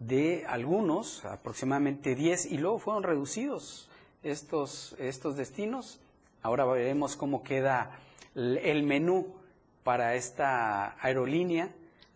de 0.00 0.44
algunos, 0.48 1.24
aproximadamente 1.24 2.16
10, 2.16 2.46
y 2.46 2.58
luego 2.58 2.80
fueron 2.80 3.04
reducidos 3.04 3.88
estos, 4.24 4.96
estos 4.98 5.36
destinos 5.36 6.00
Ahora 6.42 6.64
veremos 6.64 7.16
cómo 7.16 7.42
queda 7.42 7.98
el 8.34 8.82
menú 8.82 9.34
para 9.84 10.14
esta 10.14 10.96
aerolínea, 11.00 11.70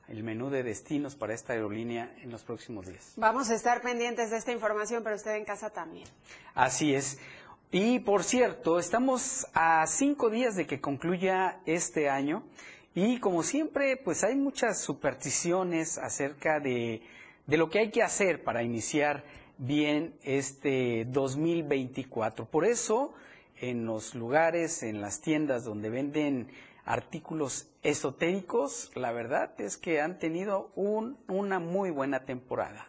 el 0.09 0.23
menú 0.23 0.51
de 0.51 0.63
destinos 0.63 1.15
para 1.15 1.35
esta 1.35 1.53
aerolínea 1.53 2.15
en 2.23 2.31
los 2.31 2.43
próximos 2.43 2.87
días. 2.87 3.13
Vamos 3.17 3.51
a 3.51 3.55
estar 3.55 3.83
pendientes 3.83 4.31
de 4.31 4.37
esta 4.37 4.53
información, 4.53 5.03
pero 5.03 5.17
usted 5.17 5.35
en 5.37 5.45
casa 5.45 5.71
también. 5.71 6.07
Así 6.55 6.95
es. 6.95 7.19
Y 7.71 7.99
por 8.01 8.23
cierto, 8.23 8.79
estamos 8.79 9.47
a 9.53 9.87
cinco 9.87 10.31
días 10.31 10.55
de 10.55 10.67
que 10.67 10.81
concluya 10.81 11.61
este 11.67 12.09
año 12.09 12.45
y 12.95 13.19
como 13.19 13.43
siempre, 13.43 13.97
pues 13.97 14.25
hay 14.25 14.37
muchas 14.37 14.81
supersticiones 14.81 15.99
acerca 15.99 16.61
de, 16.61 17.03
de 17.47 17.57
lo 17.57 17.69
que 17.69 17.81
hay 17.81 17.91
que 17.91 18.03
hacer 18.03 18.43
para 18.43 18.63
iniciar 18.63 19.25
bien 19.59 20.15
este 20.23 21.05
2024. 21.07 22.47
Por 22.47 22.65
eso 22.65 23.13
en 23.59 23.87
los 23.87 24.15
lugares, 24.15 24.83
en 24.83 25.01
las 25.01 25.21
tiendas 25.21 25.65
donde 25.65 25.91
venden 25.91 26.49
artículos 26.85 27.69
esotéricos, 27.83 28.91
la 28.95 29.13
verdad 29.13 29.53
es 29.61 29.77
que 29.77 30.01
han 30.01 30.19
tenido 30.19 30.71
un, 30.77 31.19
una 31.29 31.59
muy 31.59 31.91
buena 31.91 32.25
temporada. 32.25 32.89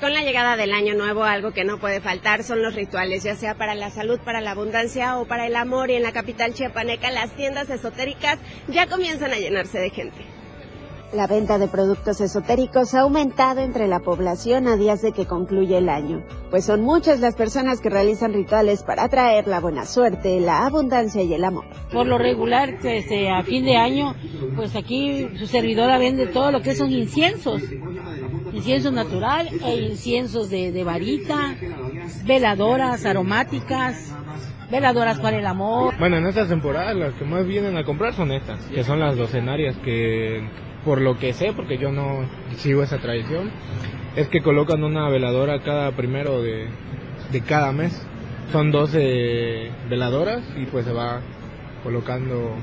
Con 0.00 0.14
la 0.14 0.22
llegada 0.22 0.56
del 0.56 0.72
año 0.72 0.94
nuevo, 0.94 1.24
algo 1.24 1.52
que 1.52 1.64
no 1.64 1.78
puede 1.78 2.00
faltar 2.00 2.42
son 2.42 2.62
los 2.62 2.74
rituales, 2.74 3.22
ya 3.22 3.34
sea 3.34 3.56
para 3.56 3.74
la 3.74 3.90
salud, 3.90 4.18
para 4.20 4.40
la 4.40 4.52
abundancia 4.52 5.18
o 5.18 5.26
para 5.26 5.46
el 5.46 5.56
amor. 5.56 5.90
Y 5.90 5.96
en 5.96 6.02
la 6.02 6.12
capital 6.12 6.54
chiapaneca, 6.54 7.10
las 7.10 7.36
tiendas 7.36 7.68
esotéricas 7.68 8.38
ya 8.68 8.86
comienzan 8.86 9.32
a 9.32 9.38
llenarse 9.38 9.78
de 9.78 9.90
gente. 9.90 10.39
La 11.12 11.26
venta 11.26 11.58
de 11.58 11.66
productos 11.66 12.20
esotéricos 12.20 12.94
ha 12.94 13.00
aumentado 13.00 13.60
entre 13.60 13.88
la 13.88 13.98
población 13.98 14.68
a 14.68 14.76
días 14.76 15.02
de 15.02 15.10
que 15.10 15.26
concluye 15.26 15.76
el 15.76 15.88
año, 15.88 16.22
pues 16.50 16.64
son 16.64 16.82
muchas 16.82 17.18
las 17.18 17.34
personas 17.34 17.80
que 17.80 17.90
realizan 17.90 18.32
rituales 18.32 18.84
para 18.84 19.04
atraer 19.04 19.48
la 19.48 19.58
buena 19.58 19.86
suerte, 19.86 20.38
la 20.38 20.64
abundancia 20.64 21.24
y 21.24 21.34
el 21.34 21.44
amor. 21.44 21.64
Por 21.92 22.06
lo 22.06 22.16
regular, 22.16 22.78
este, 22.84 23.28
a 23.28 23.42
fin 23.42 23.64
de 23.64 23.76
año, 23.76 24.14
pues 24.54 24.76
aquí 24.76 25.28
su 25.36 25.46
servidora 25.46 25.98
vende 25.98 26.28
todo 26.28 26.52
lo 26.52 26.62
que 26.62 26.76
son 26.76 26.92
inciensos, 26.92 27.60
incienso 28.52 28.92
natural 28.92 29.48
e 29.64 29.76
inciensos 29.90 30.48
de, 30.48 30.70
de 30.70 30.84
varita, 30.84 31.56
veladoras 32.24 33.04
aromáticas, 33.04 34.14
veladoras 34.70 35.18
para 35.18 35.38
el 35.38 35.46
amor. 35.46 35.92
Bueno, 35.98 36.18
en 36.18 36.26
esta 36.28 36.46
temporada 36.46 36.94
las 36.94 37.14
que 37.14 37.24
más 37.24 37.44
vienen 37.48 37.76
a 37.76 37.82
comprar 37.84 38.14
son 38.14 38.30
estas, 38.30 38.60
que 38.66 38.84
son 38.84 39.00
las 39.00 39.16
docenarias 39.16 39.76
que 39.78 40.69
por 40.84 41.00
lo 41.00 41.18
que 41.18 41.32
sé, 41.32 41.52
porque 41.52 41.78
yo 41.78 41.92
no 41.92 42.24
sigo 42.56 42.82
esa 42.82 42.98
tradición, 42.98 43.50
es 44.16 44.28
que 44.28 44.40
colocan 44.40 44.82
una 44.84 45.08
veladora 45.08 45.62
cada 45.62 45.92
primero 45.92 46.42
de, 46.42 46.66
de 47.30 47.40
cada 47.42 47.72
mes. 47.72 48.06
Son 48.52 48.72
12 48.72 49.70
veladoras 49.88 50.42
y 50.56 50.66
pues 50.66 50.84
se 50.84 50.92
va 50.92 51.20
colocando, 51.84 52.54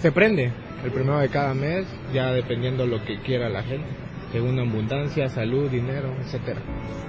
se 0.00 0.12
prende 0.12 0.52
el 0.84 0.90
primero 0.92 1.18
de 1.18 1.28
cada 1.28 1.52
mes, 1.52 1.86
ya 2.14 2.32
dependiendo 2.32 2.86
lo 2.86 3.04
que 3.04 3.18
quiera 3.20 3.48
la 3.48 3.62
gente 3.62 3.88
según 4.32 4.58
abundancia, 4.58 5.28
salud, 5.28 5.68
dinero, 5.70 6.14
etcétera. 6.20 6.60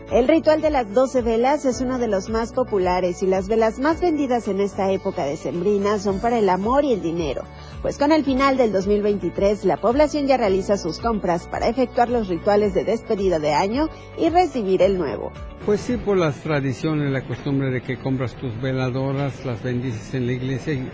El 0.10 0.28
ritual 0.28 0.62
de 0.62 0.70
las 0.70 0.94
12 0.94 1.22
velas 1.22 1.64
es 1.66 1.80
uno 1.80 1.98
de 1.98 2.08
los 2.08 2.30
más 2.30 2.52
populares 2.52 3.24
y 3.24 3.28
las 3.28 3.48
velas 3.48 3.80
más 3.80 4.02
vendidas 4.02 4.48
en 4.48 4.60
esta 4.60 4.92
época 4.92 5.24
de 5.24 5.38
sembrina 5.38 6.00
son 6.00 6.20
para 6.20 6.38
el 6.38 6.50
amor 6.50 6.84
y 6.84 6.94
el 6.94 7.02
dinero, 7.02 7.44
pues 7.82 7.98
con 7.98 8.12
el 8.12 8.26
final 8.26 8.58
del 8.58 8.74
2023 8.74 9.64
la 9.64 9.78
población 9.78 10.28
ya 10.28 10.36
realiza 10.36 10.78
sus 10.78 11.00
compras 11.00 11.48
para 11.48 11.70
efectuar 11.70 12.10
los 12.10 12.28
rituales 12.28 12.74
de 12.74 12.84
despedida 12.84 13.40
de 13.40 13.54
año 13.54 13.88
y 14.18 14.30
recibir 14.30 14.82
el 14.82 14.98
nuevo. 14.98 15.32
Pues 15.66 15.80
sí, 15.80 15.96
por 15.96 16.18
las 16.18 16.36
tradiciones, 16.42 17.12
la 17.12 17.22
costumbre 17.22 17.70
de 17.70 17.82
que 17.82 17.98
compras 17.98 18.34
tus 18.36 18.60
veladoras, 18.62 19.46
las 19.46 19.62
bendices 19.62 20.14
en 20.14 20.26
la 20.26 20.34
iglesia, 20.34 20.74
y 20.74 20.90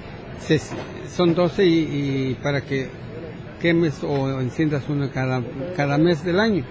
son 1.09 1.33
12 1.33 1.65
y 1.65 2.37
para 2.43 2.61
que 2.61 2.89
quemes 3.59 4.03
o 4.03 4.39
enciendas 4.39 4.87
una 4.89 5.09
cada, 5.09 5.41
cada 5.75 5.97
mes 5.97 6.23
del 6.23 6.39
año. 6.39 6.63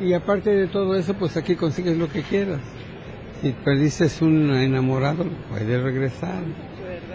Y 0.00 0.12
aparte 0.12 0.50
de 0.50 0.66
todo 0.66 0.96
eso, 0.96 1.14
pues 1.14 1.36
aquí 1.36 1.54
consigues 1.56 1.96
lo 1.96 2.08
que 2.08 2.22
quieras. 2.22 2.60
Si 3.40 3.52
perdiste 3.52 4.08
un 4.22 4.50
enamorado, 4.50 5.24
puedes 5.50 5.82
regresar. 5.82 6.42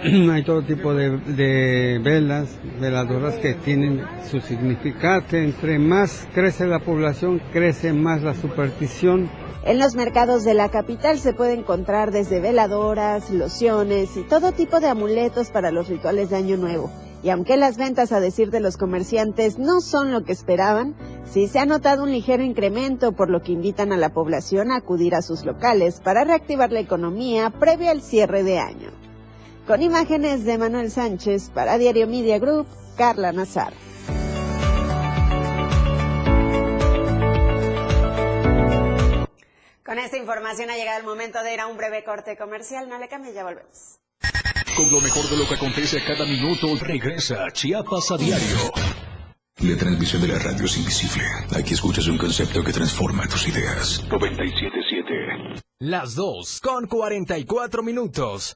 Hay 0.31 0.43
todo 0.43 0.61
tipo 0.61 0.93
de, 0.93 1.17
de, 1.17 1.99
velas, 1.99 2.57
veladoras 2.79 3.35
que 3.35 3.53
tienen 3.55 4.01
su 4.29 4.39
significado. 4.39 5.23
Entre 5.31 5.79
más 5.79 6.27
crece 6.33 6.67
la 6.67 6.79
población, 6.79 7.41
crece 7.51 7.93
más 7.93 8.21
la 8.21 8.33
superstición. 8.33 9.29
En 9.65 9.77
los 9.77 9.95
mercados 9.95 10.45
de 10.45 10.53
la 10.53 10.69
capital 10.69 11.19
se 11.19 11.33
puede 11.33 11.53
encontrar 11.53 12.11
desde 12.11 12.39
veladoras, 12.39 13.29
lociones 13.29 14.15
y 14.15 14.23
todo 14.23 14.53
tipo 14.53 14.79
de 14.79 14.87
amuletos 14.87 15.49
para 15.49 15.71
los 15.71 15.89
rituales 15.89 16.29
de 16.29 16.37
Año 16.37 16.55
Nuevo. 16.55 16.89
Y 17.21 17.29
aunque 17.31 17.57
las 17.57 17.77
ventas, 17.77 18.13
a 18.13 18.21
decir 18.21 18.49
de 18.49 18.61
los 18.61 18.77
comerciantes, 18.77 19.59
no 19.59 19.81
son 19.81 20.11
lo 20.11 20.23
que 20.23 20.31
esperaban, 20.31 20.95
sí 21.25 21.47
se 21.47 21.59
ha 21.59 21.65
notado 21.65 22.03
un 22.03 22.11
ligero 22.11 22.43
incremento, 22.43 23.11
por 23.11 23.29
lo 23.29 23.41
que 23.41 23.51
invitan 23.51 23.91
a 23.91 23.97
la 23.97 24.13
población 24.13 24.71
a 24.71 24.77
acudir 24.77 25.15
a 25.15 25.21
sus 25.21 25.43
locales 25.43 25.99
para 25.99 26.23
reactivar 26.23 26.71
la 26.71 26.79
economía 26.79 27.49
previo 27.49 27.89
al 27.89 28.01
cierre 28.01 28.43
de 28.43 28.59
año. 28.59 28.91
Con 29.67 29.81
imágenes 29.81 30.45
de 30.45 30.57
Manuel 30.57 30.91
Sánchez 30.91 31.49
para 31.53 31.77
Diario 31.77 32.07
Media 32.07 32.39
Group, 32.39 32.67
Carla 32.95 33.33
Nazar. 33.33 33.73
Con 39.85 39.97
esta 39.97 40.17
información 40.17 40.69
ha 40.69 40.77
llegado 40.77 40.99
el 40.99 41.05
momento 41.05 41.43
de 41.43 41.53
ir 41.53 41.59
a 41.59 41.67
un 41.67 41.75
breve 41.75 42.03
corte 42.03 42.37
comercial. 42.37 42.87
No 42.87 42.97
le 42.97 43.07
cambie, 43.07 43.33
ya 43.33 43.43
volvemos. 43.43 43.98
Con 44.75 44.89
lo 44.91 45.01
mejor 45.01 45.29
de 45.29 45.37
lo 45.37 45.47
que 45.47 45.55
acontece 45.55 45.99
a 45.99 46.05
cada 46.05 46.25
minuto, 46.25 46.75
regresa 46.79 47.47
Chiapas 47.51 48.11
a 48.11 48.17
diario. 48.17 48.71
La 49.61 49.75
transmisión 49.75 50.21
de 50.21 50.29
la 50.29 50.39
radio 50.39 50.65
es 50.65 50.77
invisible. 50.77 51.23
Aquí 51.53 51.73
escuchas 51.73 52.07
un 52.07 52.17
concepto 52.17 52.63
que 52.63 52.71
transforma 52.71 53.27
tus 53.27 53.45
ideas. 53.47 54.01
977. 54.09 55.61
Las 55.79 56.15
2 56.15 56.61
con 56.61 56.87
44 56.87 57.83
minutos. 57.83 58.55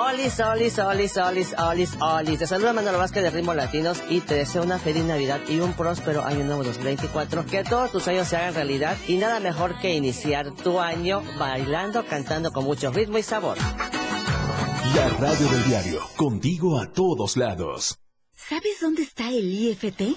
Olis, 0.00 0.38
olis, 0.38 0.78
olis, 0.78 1.16
olis, 1.16 1.54
olis, 1.58 1.96
olis. 2.00 2.38
Te 2.38 2.46
saluda 2.46 2.72
Manuel 2.72 2.98
Vázquez 2.98 3.20
de 3.20 3.30
Ritmo 3.30 3.52
Latinos 3.52 3.98
y 4.08 4.20
te 4.20 4.34
deseo 4.34 4.62
una 4.62 4.78
feliz 4.78 5.02
Navidad 5.02 5.40
y 5.48 5.58
un 5.58 5.72
próspero 5.72 6.24
año 6.24 6.44
nuevo 6.44 6.62
2024. 6.62 7.44
Que 7.46 7.64
todos 7.64 7.90
tus 7.90 8.04
sueños 8.04 8.28
se 8.28 8.36
hagan 8.36 8.54
realidad 8.54 8.96
y 9.08 9.16
nada 9.16 9.40
mejor 9.40 9.76
que 9.80 9.96
iniciar 9.96 10.52
tu 10.52 10.78
año 10.78 11.20
bailando, 11.36 12.06
cantando 12.06 12.52
con 12.52 12.62
mucho 12.62 12.92
ritmo 12.92 13.18
y 13.18 13.24
sabor. 13.24 13.58
La 13.58 15.08
radio 15.18 15.48
del 15.48 15.64
diario, 15.64 16.00
contigo 16.16 16.78
a 16.78 16.92
todos 16.92 17.36
lados. 17.36 17.98
¿Sabes 18.36 18.78
dónde 18.80 19.02
está 19.02 19.28
el 19.30 19.52
IFT? 19.52 20.16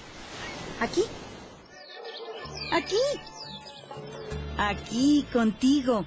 Aquí. 0.78 1.02
Aquí. 2.72 2.96
Aquí, 4.58 5.26
contigo. 5.32 6.06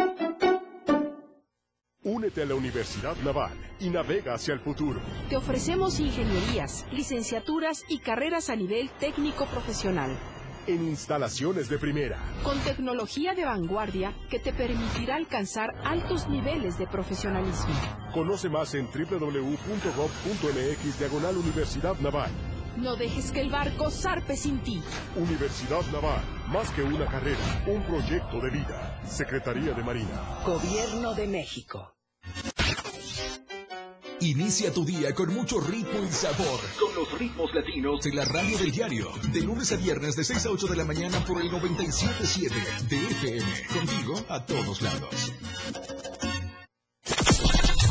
Únete 2.03 2.41
a 2.41 2.45
la 2.47 2.55
Universidad 2.55 3.15
Naval 3.17 3.55
y 3.79 3.91
navega 3.91 4.33
hacia 4.33 4.55
el 4.55 4.59
futuro. 4.59 4.99
Te 5.29 5.37
ofrecemos 5.37 5.99
ingenierías, 5.99 6.83
licenciaturas 6.91 7.85
y 7.89 7.99
carreras 7.99 8.49
a 8.49 8.55
nivel 8.55 8.89
técnico 8.89 9.45
profesional. 9.45 10.17
En 10.65 10.81
instalaciones 10.87 11.69
de 11.69 11.77
primera. 11.77 12.17
Con 12.41 12.57
tecnología 12.61 13.35
de 13.35 13.45
vanguardia 13.45 14.15
que 14.31 14.39
te 14.39 14.51
permitirá 14.51 15.15
alcanzar 15.15 15.75
altos 15.83 16.27
niveles 16.27 16.79
de 16.79 16.87
profesionalismo. 16.87 17.75
Conoce 18.11 18.49
más 18.49 18.73
en 18.73 18.87
www.gov.mx 18.87 19.39
diagonal 20.99 21.37
Universidad 21.37 21.99
Naval. 21.99 22.31
No 22.77 22.95
dejes 22.95 23.31
que 23.31 23.41
el 23.41 23.49
barco 23.49 23.91
zarpe 23.91 24.35
sin 24.37 24.59
ti. 24.59 24.81
Universidad 25.15 25.85
Naval, 25.91 26.21
más 26.47 26.69
que 26.71 26.81
una 26.83 27.05
carrera, 27.05 27.63
un 27.67 27.83
proyecto 27.83 28.39
de 28.39 28.49
vida. 28.49 29.01
Secretaría 29.05 29.73
de 29.73 29.83
Marina. 29.83 30.41
Gobierno 30.45 31.13
de 31.13 31.27
México. 31.27 31.95
Inicia 34.21 34.71
tu 34.71 34.85
día 34.85 35.15
con 35.15 35.33
mucho 35.33 35.59
ritmo 35.59 35.99
y 36.07 36.11
sabor. 36.11 36.59
Con 36.79 36.93
los 36.95 37.19
ritmos 37.19 37.51
latinos 37.55 38.03
de 38.03 38.13
la 38.13 38.23
radio 38.23 38.55
del 38.59 38.71
diario. 38.71 39.09
De 39.33 39.41
lunes 39.41 39.71
a 39.71 39.77
viernes 39.77 40.15
de 40.15 40.23
6 40.23 40.45
a 40.45 40.51
8 40.51 40.67
de 40.67 40.75
la 40.75 40.85
mañana 40.85 41.25
por 41.25 41.41
el 41.41 41.49
97.7 41.49 42.87
de 42.87 42.97
FM. 42.97 43.67
Contigo 43.73 44.13
a 44.29 44.45
todos 44.45 44.81
lados. 44.83 45.33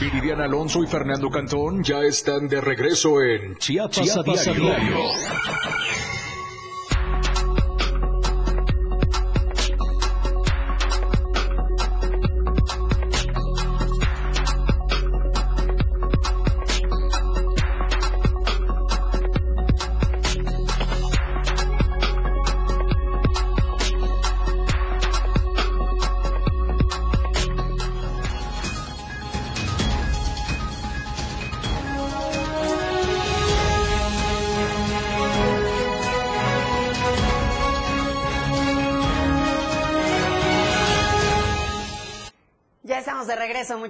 Viridiana 0.00 0.44
Alonso 0.44 0.82
y 0.82 0.86
Fernando 0.86 1.28
Cantón 1.28 1.84
ya 1.84 2.00
están 2.00 2.48
de 2.48 2.58
regreso 2.58 3.20
en 3.20 3.56
Chiapas, 3.58 4.00
Chiapas 4.00 4.46
a 4.46 4.50
a 4.50 4.54
diario. 4.54 4.96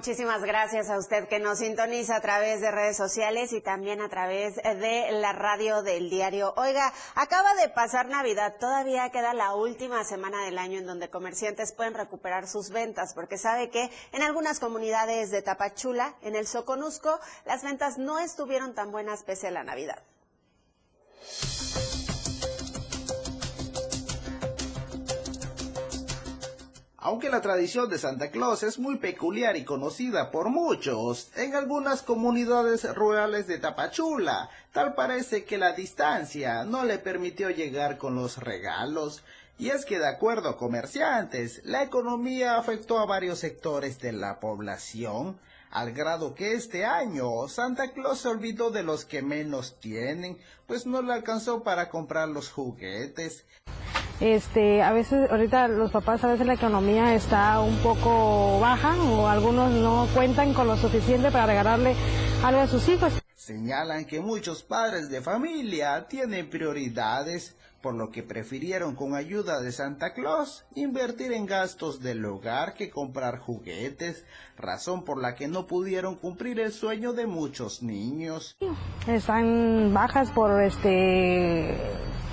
Muchísimas 0.01 0.41
gracias 0.41 0.89
a 0.89 0.97
usted 0.97 1.27
que 1.27 1.37
nos 1.37 1.59
sintoniza 1.59 2.15
a 2.15 2.21
través 2.21 2.59
de 2.59 2.71
redes 2.71 2.97
sociales 2.97 3.53
y 3.53 3.61
también 3.61 4.01
a 4.01 4.09
través 4.09 4.55
de 4.55 5.11
la 5.11 5.31
radio 5.31 5.83
del 5.83 6.09
diario. 6.09 6.55
Oiga, 6.57 6.91
acaba 7.13 7.53
de 7.53 7.69
pasar 7.69 8.07
Navidad. 8.07 8.55
Todavía 8.59 9.11
queda 9.11 9.35
la 9.35 9.53
última 9.53 10.03
semana 10.03 10.43
del 10.43 10.57
año 10.57 10.79
en 10.79 10.87
donde 10.87 11.11
comerciantes 11.11 11.71
pueden 11.71 11.93
recuperar 11.93 12.47
sus 12.47 12.71
ventas, 12.71 13.13
porque 13.13 13.37
sabe 13.37 13.69
que 13.69 13.91
en 14.11 14.23
algunas 14.23 14.59
comunidades 14.59 15.29
de 15.29 15.43
Tapachula, 15.43 16.15
en 16.23 16.35
el 16.35 16.47
Soconusco, 16.47 17.19
las 17.45 17.61
ventas 17.61 17.99
no 17.99 18.17
estuvieron 18.17 18.73
tan 18.73 18.91
buenas 18.91 19.21
pese 19.21 19.49
a 19.49 19.51
la 19.51 19.63
Navidad. 19.63 20.01
Aunque 27.03 27.31
la 27.31 27.41
tradición 27.41 27.89
de 27.89 27.97
Santa 27.97 28.29
Claus 28.29 28.61
es 28.61 28.77
muy 28.77 28.97
peculiar 28.97 29.57
y 29.57 29.65
conocida 29.65 30.29
por 30.29 30.49
muchos, 30.49 31.31
en 31.35 31.55
algunas 31.55 32.03
comunidades 32.03 32.83
rurales 32.93 33.47
de 33.47 33.57
Tapachula, 33.57 34.51
tal 34.71 34.93
parece 34.93 35.43
que 35.43 35.57
la 35.57 35.71
distancia 35.73 36.63
no 36.63 36.85
le 36.85 36.99
permitió 36.99 37.49
llegar 37.49 37.97
con 37.97 38.13
los 38.13 38.37
regalos. 38.37 39.23
Y 39.57 39.69
es 39.69 39.83
que 39.83 39.97
de 39.97 40.07
acuerdo 40.07 40.49
a 40.49 40.57
comerciantes, 40.57 41.61
la 41.65 41.81
economía 41.81 42.55
afectó 42.57 42.99
a 42.99 43.07
varios 43.07 43.39
sectores 43.39 43.97
de 43.97 44.11
la 44.11 44.39
población, 44.39 45.39
al 45.71 45.93
grado 45.93 46.35
que 46.35 46.53
este 46.53 46.85
año 46.85 47.47
Santa 47.47 47.93
Claus 47.93 48.19
se 48.19 48.27
olvidó 48.27 48.69
de 48.69 48.83
los 48.83 49.05
que 49.05 49.23
menos 49.23 49.79
tienen, 49.79 50.37
pues 50.67 50.85
no 50.85 51.01
le 51.01 51.13
alcanzó 51.13 51.63
para 51.63 51.89
comprar 51.89 52.29
los 52.29 52.51
juguetes. 52.51 53.43
Este, 54.21 54.83
a 54.83 54.93
veces, 54.93 55.31
ahorita 55.31 55.67
los 55.67 55.89
papás, 55.89 56.23
a 56.23 56.27
veces 56.27 56.45
la 56.45 56.53
economía 56.53 57.15
está 57.15 57.59
un 57.59 57.75
poco 57.77 58.59
baja 58.59 58.95
o 59.01 59.27
algunos 59.27 59.71
no 59.71 60.07
cuentan 60.13 60.53
con 60.53 60.67
lo 60.67 60.77
suficiente 60.77 61.31
para 61.31 61.47
regalarle 61.47 61.95
algo 62.43 62.61
a 62.61 62.67
sus 62.67 62.87
hijos. 62.87 63.13
Señalan 63.35 64.05
que 64.05 64.19
muchos 64.19 64.61
padres 64.61 65.09
de 65.09 65.21
familia 65.21 66.07
tienen 66.07 66.51
prioridades, 66.51 67.55
por 67.81 67.95
lo 67.95 68.11
que 68.11 68.23
prefirieron 68.23 68.95
con 68.95 69.15
ayuda 69.15 69.59
de 69.61 69.71
Santa 69.71 70.13
Claus 70.13 70.65
invertir 70.75 71.33
en 71.33 71.45
gastos 71.45 72.01
del 72.01 72.23
hogar 72.25 72.73
que 72.75 72.89
comprar 72.89 73.39
juguetes, 73.39 74.25
razón 74.57 75.03
por 75.03 75.19
la 75.19 75.35
que 75.35 75.47
no 75.47 75.67
pudieron 75.67 76.15
cumplir 76.15 76.59
el 76.59 76.71
sueño 76.71 77.13
de 77.13 77.25
muchos 77.25 77.81
niños. 77.81 78.55
Están 79.07 79.93
bajas 79.93 80.29
por 80.31 80.61
este, 80.61 81.75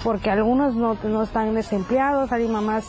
porque 0.05 0.31
algunos 0.31 0.75
no, 0.75 0.99
no 1.03 1.23
están 1.23 1.55
desempleados, 1.55 2.31
hay 2.31 2.47
mamás 2.47 2.85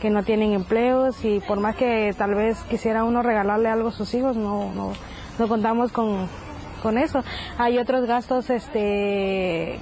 que 0.00 0.10
no 0.10 0.24
tienen 0.24 0.52
empleos 0.52 1.24
y 1.24 1.40
por 1.40 1.60
más 1.60 1.76
que 1.76 2.14
tal 2.16 2.34
vez 2.34 2.58
quisiera 2.70 3.04
uno 3.04 3.22
regalarle 3.22 3.68
algo 3.68 3.90
a 3.90 3.92
sus 3.92 4.12
hijos, 4.14 4.36
no, 4.36 4.72
no, 4.74 4.92
no 5.38 5.48
contamos 5.48 5.92
con, 5.92 6.26
con 6.82 6.98
eso. 6.98 7.22
Hay 7.58 7.78
otros 7.78 8.06
gastos, 8.06 8.50
este, 8.50 9.78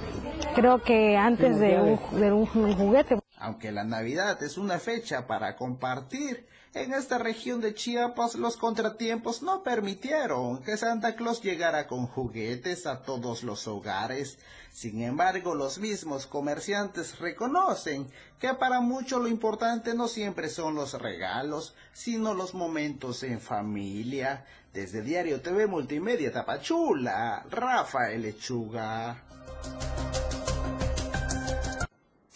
creo 0.55 0.81
que 0.81 1.17
antes 1.17 1.59
de 1.59 1.79
un, 1.79 2.19
de 2.19 2.31
un 2.31 2.45
juguete. 2.45 3.19
Aunque 3.37 3.71
la 3.71 3.83
Navidad 3.83 4.41
es 4.43 4.57
una 4.57 4.79
fecha 4.79 5.27
para 5.27 5.55
compartir, 5.55 6.45
en 6.75 6.93
esta 6.93 7.17
región 7.17 7.61
de 7.61 7.73
Chiapas 7.73 8.35
los 8.35 8.55
contratiempos 8.55 9.41
no 9.41 9.63
permitieron 9.63 10.61
que 10.61 10.77
Santa 10.77 11.15
Claus 11.15 11.41
llegara 11.41 11.87
con 11.87 12.05
juguetes 12.05 12.85
a 12.85 13.01
todos 13.01 13.41
los 13.43 13.67
hogares. 13.67 14.37
Sin 14.71 15.01
embargo, 15.01 15.55
los 15.55 15.79
mismos 15.79 16.27
comerciantes 16.27 17.17
reconocen 17.17 18.07
que 18.37 18.53
para 18.53 18.81
muchos 18.81 19.19
lo 19.19 19.27
importante 19.27 19.95
no 19.95 20.07
siempre 20.07 20.47
son 20.47 20.75
los 20.75 20.93
regalos, 20.93 21.73
sino 21.91 22.35
los 22.35 22.53
momentos 22.53 23.23
en 23.23 23.41
familia. 23.41 24.45
Desde 24.71 25.01
Diario 25.01 25.41
TV 25.41 25.65
Multimedia 25.65 26.31
Tapachula, 26.31 27.45
Rafael 27.49 28.21
Lechuga. 28.21 29.23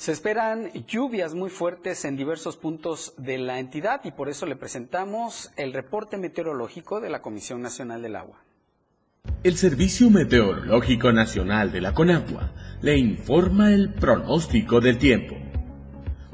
Se 0.03 0.11
esperan 0.11 0.69
lluvias 0.85 1.33
muy 1.33 1.49
fuertes 1.49 2.03
en 2.03 2.17
diversos 2.17 2.57
puntos 2.57 3.13
de 3.17 3.37
la 3.37 3.59
entidad 3.59 4.01
y 4.03 4.11
por 4.11 4.27
eso 4.27 4.45
le 4.45 4.57
presentamos 4.57 5.49
el 5.55 5.71
reporte 5.71 6.17
meteorológico 6.17 6.99
de 6.99 7.09
la 7.09 7.21
Comisión 7.21 7.61
Nacional 7.61 8.01
del 8.01 8.17
Agua. 8.17 8.43
El 9.45 9.55
Servicio 9.55 10.09
Meteorológico 10.09 11.13
Nacional 11.13 11.71
de 11.71 11.79
la 11.79 11.93
Conagua 11.93 12.51
le 12.81 12.97
informa 12.97 13.71
el 13.71 13.93
pronóstico 13.93 14.81
del 14.81 14.97
tiempo. 14.97 15.37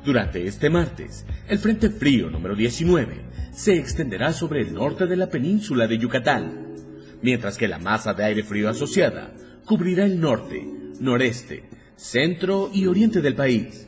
Durante 0.04 0.48
este 0.48 0.72
martes, 0.72 1.28
el 1.48 1.60
Frente 1.60 1.92
Frío 1.92 2.32
número 2.32 2.56
19 2.56 3.22
se 3.52 3.76
extenderá 3.76 4.34
sobre 4.34 4.62
el 4.62 4.74
norte 4.74 5.06
de 5.06 5.16
la 5.16 5.30
península 5.30 5.86
de 5.86 6.00
Yucatán, 6.00 6.74
mientras 7.22 7.56
que 7.56 7.68
la 7.68 7.78
masa 7.78 8.16
de 8.16 8.24
aire 8.24 8.42
frío 8.42 8.68
asociada 8.68 9.32
cubrirá 9.64 10.06
el 10.06 10.20
norte, 10.20 10.68
noreste, 11.00 11.70
centro 12.00 12.72
y 12.74 12.88
oriente 12.88 13.22
del 13.22 13.36
país. 13.36 13.88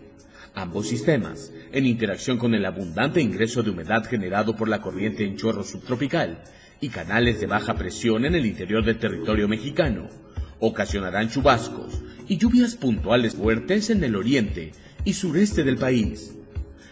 Ambos 0.53 0.89
sistemas, 0.89 1.53
en 1.72 1.86
interacción 1.86 2.38
con 2.38 2.53
el 2.53 2.66
abundante 2.66 3.22
ingreso 3.22 3.64
de 3.64 3.70
humedad 3.70 4.03
generado 4.03 4.53
por 4.57 4.68
la 4.68 4.82
corriente 4.82 5.24
en 5.24 5.38
chorro 5.38 5.64
subtropical 5.64 6.43
y 6.82 6.89
canales 6.89 7.39
de 7.39 7.47
baja 7.47 7.76
presión 7.76 8.26
en 8.26 8.36
el 8.36 8.45
interior 8.45 8.84
del 8.84 8.99
territorio 8.99 9.47
mexicano, 9.47 10.09
ocasionarán 10.59 11.30
chubascos 11.30 12.01
y 12.28 12.38
lluvias 12.38 12.76
puntuales 12.76 13.36
fuertes 13.36 13.89
en 13.89 14.03
el 14.03 14.18
oriente 14.18 14.74
y 15.05 15.14
sureste 15.14 15.64
del 15.64 15.78
país, 15.78 16.36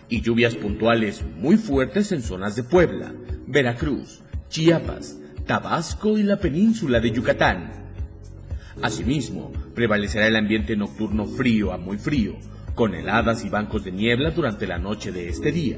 y 0.07 0.21
lluvias 0.21 0.55
puntuales 0.55 1.21
muy 1.35 1.57
fuertes 1.57 2.13
en 2.13 2.21
zonas 2.21 2.55
de 2.55 2.63
Puebla, 2.63 3.13
Veracruz, 3.45 4.21
Chiapas, 4.47 5.17
Tabasco 5.45 6.17
y 6.17 6.23
la 6.23 6.39
península 6.39 7.01
de 7.01 7.11
Yucatán. 7.11 7.78
Asimismo, 8.81 9.51
prevalecerá 9.75 10.27
el 10.27 10.37
ambiente 10.37 10.77
nocturno 10.77 11.25
frío 11.25 11.73
a 11.73 11.77
muy 11.77 11.97
frío, 11.97 12.37
con 12.75 12.95
heladas 12.95 13.43
y 13.43 13.49
bancos 13.49 13.83
de 13.83 13.91
niebla 13.91 14.31
durante 14.31 14.67
la 14.67 14.77
noche 14.77 15.11
de 15.11 15.27
este 15.27 15.51
día, 15.51 15.77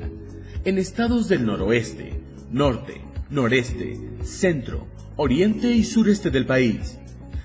en 0.66 0.78
estados 0.78 1.28
del 1.28 1.46
noroeste, 1.46 2.22
norte, 2.52 3.02
noreste, 3.32 3.98
centro, 4.22 4.88
oriente 5.16 5.72
y 5.72 5.84
sureste 5.84 6.30
del 6.30 6.46
país, 6.46 7.00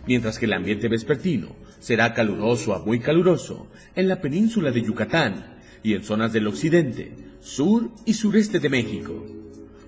mientras 0.07 0.38
que 0.38 0.44
el 0.44 0.52
ambiente 0.52 0.88
vespertino 0.88 1.57
será 1.78 2.12
caluroso 2.12 2.74
a 2.74 2.84
muy 2.84 3.00
caluroso 3.00 3.68
en 3.94 4.09
la 4.09 4.20
península 4.20 4.72
de 4.72 4.82
Yucatán 4.82 5.57
y 5.82 5.94
en 5.94 6.04
zonas 6.04 6.34
del 6.34 6.48
occidente, 6.48 7.14
sur 7.40 7.90
y 8.04 8.12
sureste 8.12 8.61
de 8.61 8.68
México. 8.68 9.36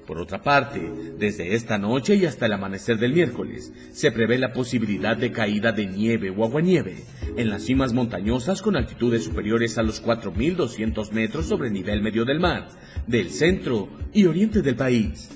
Por 0.08 0.18
otra 0.18 0.42
parte, 0.42 0.80
desde 1.18 1.54
esta 1.54 1.76
noche 1.76 2.14
y 2.14 2.24
hasta 2.24 2.46
el 2.46 2.54
amanecer 2.54 2.96
del 2.96 3.12
miércoles, 3.12 3.74
se 3.92 4.10
prevé 4.10 4.38
la 4.38 4.54
posibilidad 4.54 5.14
de 5.14 5.32
caída 5.32 5.70
de 5.70 5.84
nieve 5.84 6.30
o 6.30 6.46
aguanieve 6.46 7.04
en 7.36 7.50
las 7.50 7.64
cimas 7.64 7.92
montañosas 7.92 8.62
con 8.62 8.74
altitudes 8.74 9.24
superiores 9.24 9.76
a 9.76 9.82
los 9.82 10.02
4.200 10.02 11.12
metros 11.12 11.44
sobre 11.44 11.68
el 11.68 11.74
nivel 11.74 12.00
medio 12.00 12.24
del 12.24 12.40
mar, 12.40 12.70
del 13.06 13.28
centro 13.28 13.90
y 14.14 14.24
oriente 14.24 14.62
del 14.62 14.76
país. 14.76 15.28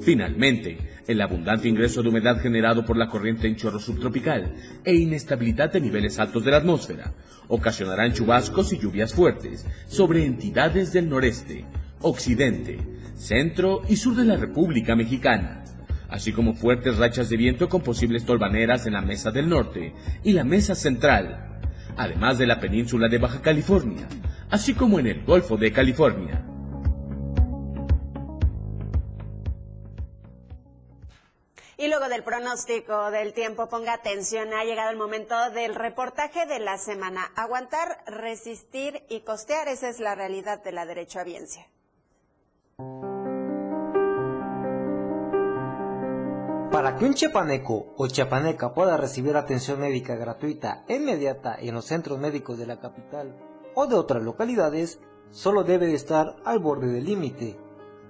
Finalmente, 0.00 0.76
el 1.06 1.20
abundante 1.20 1.68
ingreso 1.68 2.02
de 2.02 2.08
humedad 2.08 2.40
generado 2.40 2.84
por 2.84 2.96
la 2.96 3.08
corriente 3.08 3.46
en 3.46 3.54
chorro 3.54 3.78
subtropical 3.78 4.52
e 4.84 4.92
inestabilidad 4.92 5.72
de 5.72 5.80
niveles 5.80 6.18
altos 6.18 6.44
de 6.44 6.50
la 6.50 6.56
atmósfera 6.56 7.14
ocasionarán 7.46 8.12
chubascos 8.12 8.72
y 8.72 8.78
lluvias 8.80 9.14
fuertes 9.14 9.64
sobre 9.86 10.24
entidades 10.24 10.92
del 10.92 11.08
noreste, 11.08 11.64
occidente, 12.00 12.95
centro 13.16 13.82
y 13.88 13.96
sur 13.96 14.14
de 14.14 14.24
la 14.24 14.36
República 14.36 14.94
Mexicana, 14.94 15.64
así 16.08 16.32
como 16.32 16.54
fuertes 16.54 16.98
rachas 16.98 17.28
de 17.28 17.36
viento 17.36 17.68
con 17.68 17.82
posibles 17.82 18.24
tolvaneras 18.24 18.86
en 18.86 18.92
la 18.92 19.00
mesa 19.00 19.30
del 19.30 19.48
norte 19.48 19.94
y 20.22 20.32
la 20.32 20.44
mesa 20.44 20.74
central, 20.74 21.60
además 21.96 22.38
de 22.38 22.46
la 22.46 22.60
península 22.60 23.08
de 23.08 23.18
Baja 23.18 23.40
California, 23.40 24.06
así 24.50 24.74
como 24.74 25.00
en 25.00 25.06
el 25.06 25.24
Golfo 25.24 25.56
de 25.56 25.72
California. 25.72 26.44
Y 31.78 31.88
luego 31.88 32.08
del 32.08 32.22
pronóstico 32.22 33.10
del 33.10 33.34
tiempo, 33.34 33.68
ponga 33.68 33.92
atención, 33.92 34.54
ha 34.54 34.64
llegado 34.64 34.90
el 34.90 34.96
momento 34.96 35.50
del 35.50 35.74
reportaje 35.74 36.46
de 36.46 36.58
la 36.58 36.78
semana. 36.78 37.30
Aguantar, 37.36 38.02
resistir 38.06 39.02
y 39.10 39.20
costear, 39.20 39.68
esa 39.68 39.90
es 39.90 40.00
la 40.00 40.14
realidad 40.14 40.64
de 40.64 40.72
la 40.72 40.86
derechohabiencia. 40.86 41.66
Para 46.76 46.94
que 46.96 47.06
un 47.06 47.14
chiapaneco 47.14 47.94
o 47.96 48.06
chiapaneca 48.06 48.74
pueda 48.74 48.98
recibir 48.98 49.34
atención 49.36 49.80
médica 49.80 50.14
gratuita 50.14 50.84
e 50.86 50.96
inmediata 50.96 51.56
en 51.58 51.74
los 51.74 51.86
centros 51.86 52.18
médicos 52.18 52.58
de 52.58 52.66
la 52.66 52.80
capital 52.80 53.34
o 53.74 53.86
de 53.86 53.94
otras 53.94 54.22
localidades, 54.22 55.00
solo 55.30 55.64
debe 55.64 55.86
de 55.86 55.94
estar 55.94 56.36
al 56.44 56.58
borde 56.58 56.88
del 56.88 57.06
límite. 57.06 57.58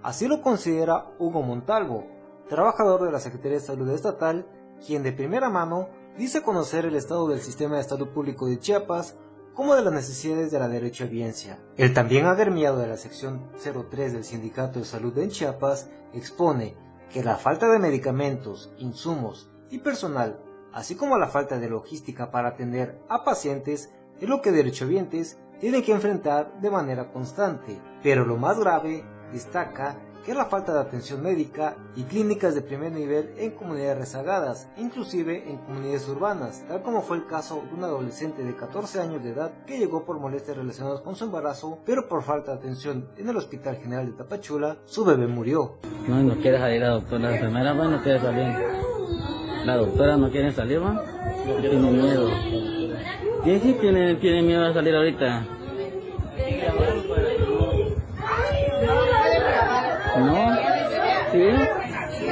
Así 0.02 0.26
lo 0.26 0.42
considera 0.42 1.12
Hugo 1.20 1.42
Montalvo, 1.42 2.08
trabajador 2.48 3.04
de 3.04 3.12
la 3.12 3.20
Secretaría 3.20 3.58
de 3.58 3.64
Salud 3.64 3.88
Estatal, 3.90 4.48
quien 4.84 5.04
de 5.04 5.12
primera 5.12 5.48
mano 5.48 5.88
dice 6.18 6.42
conocer 6.42 6.86
el 6.86 6.96
estado 6.96 7.28
del 7.28 7.42
sistema 7.42 7.76
de 7.76 7.84
salud 7.84 8.08
público 8.08 8.46
de 8.46 8.58
Chiapas 8.58 9.16
como 9.57 9.74
de 9.74 9.82
las 9.82 9.92
necesidades 9.92 10.50
de 10.50 10.59
la 10.59 10.68
derecho 10.68 11.04
a 11.04 11.07
biencia. 11.07 11.59
El 11.78 11.94
también 11.94 12.26
agremiado 12.26 12.78
de 12.78 12.88
la 12.88 12.98
sección 12.98 13.50
03 13.57 14.12
del 14.12 14.24
Sindicato 14.24 14.78
de 14.78 14.84
Salud 14.84 15.16
en 15.18 15.30
Chiapas 15.30 15.88
expone 16.12 16.76
que 17.11 17.24
la 17.24 17.36
falta 17.36 17.66
de 17.68 17.78
medicamentos, 17.78 18.70
insumos 18.76 19.50
y 19.70 19.78
personal, 19.78 20.38
así 20.74 20.94
como 20.94 21.16
la 21.16 21.28
falta 21.28 21.59
de 21.59 21.70
logística 21.70 22.30
para 22.30 22.50
atender 22.50 23.00
a 23.09 23.24
pacientes, 23.24 23.90
es 24.20 24.28
lo 24.28 24.42
que 24.42 24.52
derechohabientes 24.52 25.38
tienen 25.59 25.82
que 25.82 25.92
enfrentar 25.92 26.61
de 26.61 26.70
manera 26.70 27.11
constante. 27.11 27.80
Pero 28.02 28.26
lo 28.26 28.36
más 28.36 28.61
grave, 28.61 29.07
destaca, 29.32 29.98
que 30.26 30.32
es 30.32 30.36
la 30.36 30.46
falta 30.46 30.74
de 30.74 30.80
atención 30.80 31.22
médica 31.22 31.76
y 31.94 32.02
clínicas 32.02 32.56
de 32.56 32.60
primer 32.60 32.90
nivel 32.90 33.32
en 33.38 33.52
comunidades 33.52 33.98
rezagadas, 33.98 34.68
inclusive 34.76 35.48
en 35.48 35.58
comunidades 35.58 36.08
urbanas, 36.08 36.64
tal 36.66 36.82
como 36.82 37.02
fue 37.02 37.18
el 37.18 37.26
caso 37.26 37.62
de 37.68 37.76
un 37.76 37.84
adolescente 37.84 38.42
de 38.42 38.56
14 38.56 38.98
años 38.98 39.22
de 39.22 39.30
edad 39.30 39.52
que 39.66 39.78
llegó 39.78 40.04
por 40.04 40.18
molestias 40.18 40.56
relacionadas 40.56 41.00
con 41.02 41.14
su 41.14 41.26
embarazo, 41.26 41.78
pero 41.86 42.08
por 42.08 42.24
falta 42.24 42.50
de 42.50 42.58
atención 42.58 43.08
en 43.16 43.28
el 43.28 43.36
Hospital 43.36 43.76
General 43.76 44.04
de 44.04 44.12
Tapachula, 44.14 44.78
su 44.84 45.04
bebé 45.04 45.28
murió. 45.28 45.78
No, 46.08 46.20
no 46.20 46.34
quiere 46.38 46.58
salir 46.58 46.80
la 46.80 46.88
doctora, 46.88 47.30
la 47.30 47.36
enfermera 47.36 47.74
no 47.74 48.02
quiere 48.02 48.18
salir. 48.18 48.48
La 49.64 49.76
doctora 49.76 50.16
no 50.16 50.28
quiere 50.28 50.50
salir, 50.50 50.82
¿va? 50.82 51.04
Tiene 51.60 51.90
miedo. 51.92 52.28
¿Quién 53.44 53.62
sí 53.62 53.76
tiene, 53.80 54.16
tiene 54.16 54.42
miedo 54.42 54.64
a 54.64 54.74
salir 54.74 54.92
ahorita? 54.92 55.55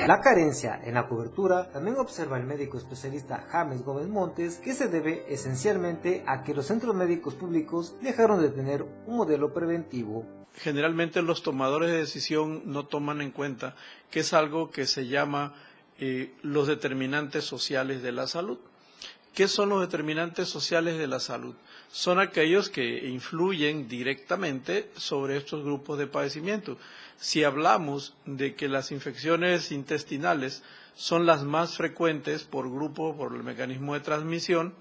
La 0.07 0.21
carencia 0.23 0.81
en 0.83 0.95
la 0.95 1.07
cobertura 1.07 1.71
también 1.71 1.97
observa 1.99 2.39
el 2.39 2.45
médico 2.45 2.79
especialista 2.79 3.47
James 3.51 3.83
Gómez 3.83 4.09
Montes 4.09 4.57
que 4.57 4.73
se 4.73 4.89
debe 4.89 5.27
esencialmente 5.29 6.25
a 6.27 6.43
que 6.43 6.55
los 6.55 6.67
centros 6.67 6.95
médicos 6.95 7.35
públicos 7.35 7.95
dejaron 8.01 8.41
de 8.41 8.49
tener 8.49 8.83
un 8.83 9.17
modelo 9.17 9.53
preventivo. 9.53 10.25
Generalmente 10.55 11.21
los 11.21 11.43
tomadores 11.43 11.91
de 11.91 11.99
decisión 11.99 12.63
no 12.65 12.87
toman 12.87 13.21
en 13.21 13.33
cuenta 13.33 13.75
que 14.11 14.21
es 14.21 14.33
algo 14.33 14.71
que 14.71 14.87
se 14.87 15.07
llama 15.07 15.53
eh, 15.99 16.35
los 16.43 16.67
determinantes 16.67 17.45
sociales 17.45 18.03
de 18.03 18.13
la 18.13 18.27
salud. 18.27 18.59
¿Qué 19.35 19.49
son 19.49 19.69
los 19.71 19.81
determinantes 19.81 20.49
sociales 20.49 20.97
de 20.97 21.09
la 21.09 21.19
salud? 21.19 21.55
Son 21.91 22.21
aquellos 22.21 22.69
que 22.69 23.09
influyen 23.09 23.89
directamente 23.89 24.91
sobre 24.97 25.37
estos 25.37 25.65
grupos 25.65 25.99
de 25.99 26.07
padecimiento 26.07 26.79
si 27.17 27.45
hablamos 27.45 28.15
de 28.27 28.55
que 28.55 28.69
las 28.69 28.93
infecciones 28.93 29.73
intestinales 29.73 30.63
son 30.95 31.27
las 31.27 31.43
más 31.45 31.77
frecuentes 31.77 32.45
por 32.45 32.71
grupo, 32.71 33.17
por 33.17 33.35
el 33.35 33.43
mecanismo 33.43 33.95
de 33.95 34.01
transmisión, 34.01 34.75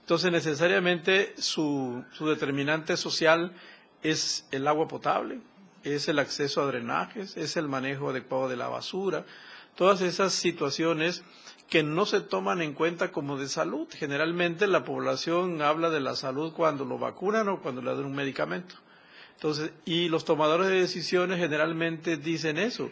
entonces 0.00 0.30
necesariamente 0.30 1.34
su, 1.38 2.04
determinante 2.20 2.96
social 2.96 3.52
es 4.02 4.46
el 4.50 4.68
agua 4.68 4.88
potable, 4.88 5.40
es 5.82 6.08
el 6.08 6.18
acceso 6.18 6.62
a 6.62 6.66
drenajes, 6.66 7.36
es 7.36 7.56
el 7.56 7.68
manejo 7.68 8.10
adecuado 8.10 8.48
de 8.48 8.56
la 8.56 8.68
basura, 8.68 9.24
todas 9.74 10.00
esas 10.00 10.32
situaciones 10.32 11.22
que 11.68 11.82
no 11.82 12.06
se 12.06 12.20
toman 12.20 12.62
en 12.62 12.74
cuenta 12.74 13.12
como 13.12 13.36
de 13.36 13.48
salud. 13.48 13.88
Generalmente 13.90 14.66
la 14.66 14.84
población 14.84 15.62
habla 15.62 15.90
de 15.90 16.00
la 16.00 16.14
salud 16.14 16.52
cuando 16.52 16.84
lo 16.84 16.98
vacunan 16.98 17.48
o 17.48 17.60
cuando 17.60 17.82
le 17.82 17.94
dan 17.94 18.04
un 18.04 18.14
medicamento. 18.14 18.76
Entonces, 19.34 19.72
y 19.84 20.08
los 20.08 20.24
tomadores 20.24 20.68
de 20.68 20.80
decisiones 20.80 21.38
generalmente 21.38 22.16
dicen 22.16 22.58
eso, 22.58 22.90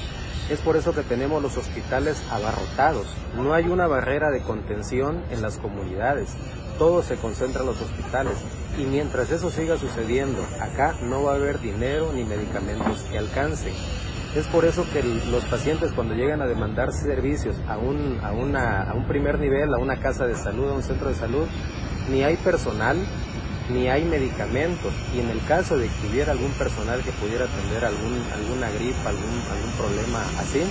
Es 0.51 0.61
por 0.61 0.77
eso 0.77 0.95
que 0.95 1.03
tenemos 1.03 1.43
los 1.43 1.57
hospitales 1.57 2.23
abarrotados. 2.31 3.07
No 3.37 3.53
hay 3.53 3.67
una 3.67 3.87
barrera 3.87 4.31
de 4.31 4.41
contención 4.41 5.23
en 5.31 5.43
las 5.43 5.59
comunidades. 5.59 6.31
Todo 6.79 7.03
se 7.03 7.17
concentra 7.17 7.61
en 7.61 7.67
los 7.67 7.81
hospitales. 7.81 8.35
Y 8.79 8.85
mientras 8.85 9.31
eso 9.31 9.51
siga 9.51 9.77
sucediendo, 9.77 10.43
acá 10.61 10.97
no 11.03 11.23
va 11.25 11.33
a 11.33 11.37
haber 11.37 11.61
dinero 11.61 12.13
ni 12.15 12.25
medicamentos 12.25 13.03
que 13.11 13.19
alcancen. 13.19 13.75
Es 14.35 14.47
por 14.47 14.65
eso 14.67 14.85
que 14.93 15.03
los 15.03 15.45
pacientes 15.47 15.93
cuando 15.93 16.15
llegan 16.15 16.43
a 16.43 16.47
demandar 16.47 16.93
servicios 16.93 17.57
a 17.67 17.79
un, 17.79 18.21
a, 18.23 18.33
una, 18.33 18.83
a 18.91 18.95
un 18.95 19.07
primer 19.09 19.39
nivel, 19.39 19.73
a 19.73 19.79
una 19.79 19.99
casa 20.01 20.27
de 20.27 20.37
salud, 20.37 20.69
a 20.69 20.75
un 20.75 20.83
centro 20.83 21.09
de 21.09 21.15
salud, 21.15 21.47
ni 22.11 22.23
hay 22.23 22.37
personal, 22.37 22.99
ni 23.71 23.89
hay 23.89 24.05
medicamentos. 24.05 24.93
Y 25.15 25.21
en 25.21 25.31
el 25.31 25.43
caso 25.47 25.79
de 25.79 25.89
que 25.89 26.09
hubiera 26.11 26.33
algún 26.33 26.53
personal 26.53 27.03
que 27.03 27.11
pudiera 27.13 27.47
atender 27.47 27.85
algún, 27.85 28.23
alguna 28.35 28.71
gripa, 28.71 29.09
algún, 29.09 29.43
algún 29.51 29.73
problema 29.79 30.21
así, 30.39 30.63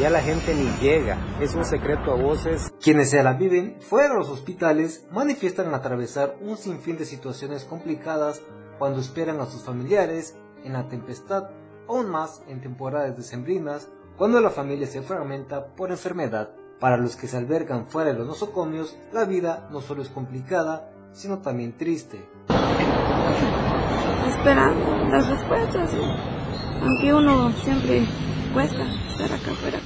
ya 0.00 0.08
la 0.08 0.22
gente 0.22 0.54
ni 0.54 0.70
llega. 0.80 1.18
Es 1.40 1.54
un 1.54 1.64
secreto 1.64 2.12
a 2.12 2.14
voces. 2.14 2.72
Quienes 2.80 3.10
se 3.10 3.22
la 3.22 3.34
viven 3.34 3.76
fuera 3.80 4.08
de 4.08 4.14
los 4.14 4.28
hospitales 4.28 5.04
manifiestan 5.10 5.74
atravesar 5.74 6.36
un 6.40 6.56
sinfín 6.56 6.96
de 6.96 7.04
situaciones 7.04 7.64
complicadas 7.64 8.40
cuando 8.78 9.00
esperan 9.00 9.40
a 9.40 9.46
sus 9.46 9.62
familiares 9.62 10.36
en 10.64 10.72
la 10.72 10.88
tempestad, 10.88 11.50
aún 11.90 12.08
más 12.08 12.42
en 12.46 12.60
temporadas 12.60 13.16
decembrinas, 13.16 13.88
cuando 14.16 14.40
la 14.40 14.50
familia 14.50 14.86
se 14.86 15.02
fragmenta 15.02 15.66
por 15.74 15.90
enfermedad. 15.90 16.50
Para 16.78 16.96
los 16.96 17.16
que 17.16 17.26
se 17.26 17.36
albergan 17.36 17.88
fuera 17.88 18.12
de 18.12 18.18
los 18.18 18.26
nosocomios, 18.26 18.96
la 19.12 19.24
vida 19.24 19.68
no 19.72 19.80
solo 19.80 20.00
es 20.02 20.08
complicada, 20.08 20.90
sino 21.12 21.38
también 21.38 21.76
triste. 21.76 22.24
Esperando 24.28 25.08
las 25.08 25.28
respuestas, 25.28 25.90
aunque 26.80 27.12
uno 27.12 27.52
siempre 27.64 28.06
cuesta, 28.54 28.84
estar 29.10 29.32
acá 29.32 29.50
afuera. 29.50 29.80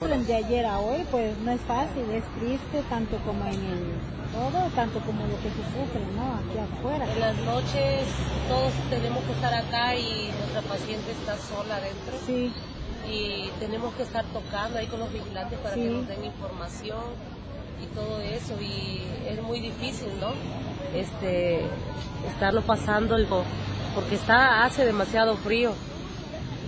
De 0.00 0.34
ayer 0.34 0.66
a 0.66 0.80
hoy, 0.80 1.04
pues 1.10 1.36
no 1.38 1.52
es 1.52 1.60
fácil, 1.62 2.02
es 2.10 2.24
triste, 2.38 2.82
tanto 2.88 3.16
como 3.18 3.44
en 3.44 3.54
el 3.54 3.84
todo, 4.32 4.68
tanto 4.74 4.98
como 5.00 5.26
lo 5.26 5.36
que 5.36 5.48
se 5.50 5.64
sufre, 5.72 6.00
¿no? 6.16 6.34
Aquí 6.34 6.58
afuera. 6.58 7.10
En 7.12 7.20
las 7.20 7.36
noches 7.38 8.04
todos 8.48 8.72
tenemos 8.90 9.22
que 9.24 9.32
estar 9.32 9.54
acá 9.54 9.94
y 9.96 10.30
nuestra 10.38 10.62
paciente 10.62 11.10
está 11.10 11.36
sola 11.38 11.76
adentro. 11.76 12.14
Sí. 12.26 12.52
Y 13.10 13.50
tenemos 13.60 13.94
que 13.94 14.02
estar 14.02 14.24
tocando 14.26 14.78
ahí 14.78 14.86
con 14.86 15.00
los 15.00 15.12
vigilantes 15.12 15.58
para 15.60 15.74
que 15.74 15.84
nos 15.84 16.08
den 16.08 16.24
información 16.24 17.04
y 17.82 17.94
todo 17.94 18.20
eso. 18.20 18.54
Y 18.60 19.02
es 19.28 19.42
muy 19.42 19.60
difícil, 19.60 20.08
¿no? 20.20 20.32
Este, 20.94 21.60
estarlo 22.28 22.62
pasando 22.62 23.16
porque 23.94 24.14
está, 24.16 24.64
hace 24.64 24.84
demasiado 24.84 25.36
frío 25.36 25.72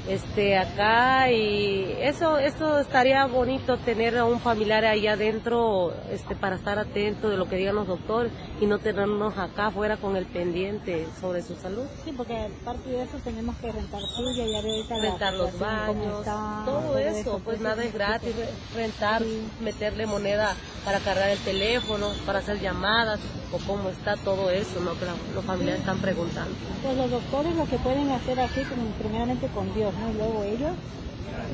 este 0.09 0.57
acá 0.57 1.31
y 1.31 1.97
eso 2.01 2.39
esto 2.39 2.79
estaría 2.79 3.27
bonito 3.27 3.77
tener 3.79 4.17
a 4.17 4.25
un 4.25 4.39
familiar 4.39 4.85
ahí 4.85 5.07
adentro 5.07 5.93
este 6.11 6.37
para 6.37 6.57
estar 6.57 6.79
atento 6.79 7.29
de 7.29 7.37
lo 7.37 7.47
que 7.49 7.57
digan 7.57 7.75
los 7.75 7.89
doctores 7.89 8.33
y 8.61 8.67
no 8.67 8.79
tenernos 8.79 9.37
acá 9.37 9.67
afuera 9.67 9.97
con 9.97 10.17
el 10.17 10.27
pendiente 10.27 11.07
sobre 11.21 11.43
su 11.43 11.57
salud. 11.57 11.85
Sí 12.05 12.13
porque 12.17 12.37
aparte 12.37 12.89
de 12.89 13.03
eso 13.03 13.19
tenemos 13.25 13.57
que 13.57 13.73
rentar 13.73 14.03
suya 14.15 14.45
y 14.45 14.55
ahorita 14.55 14.99
rentar 14.99 15.35
los 15.35 15.59
baños 15.59 16.25
todo, 16.65 16.99
eso, 16.99 17.41
pues, 17.45 17.61
nada 17.61 17.85
es 17.85 17.93
gratis 17.93 18.35
rentar 18.75 19.23
meterle 19.61 20.07
moneda 20.07 20.55
para 20.85 21.01
cargar 21.01 21.31
el 21.31 21.39
teléfono 21.39 22.11
para 22.25 22.39
hacer 22.39 22.61
llamadas 22.61 23.19
o 23.53 23.59
cómo 23.67 23.89
está 23.89 24.17
todo 24.17 24.51
eso 24.51 24.81
no 24.81 24.93
que 24.99 25.07
los 25.35 25.45
familiares 25.45 25.81
están 25.81 25.99
preguntando. 25.99 26.55
Pues 26.83 26.97
los 26.97 27.11
doctores 27.11 27.57
lo 27.57 27.67
que 27.67 27.77
pueden 27.79 28.11
hacer 28.11 28.39
aquí 28.39 28.61
primeramente 28.99 29.49
con 29.49 29.73
Dios 29.75 29.93
luego 30.15 30.45
ellos. 30.45 30.77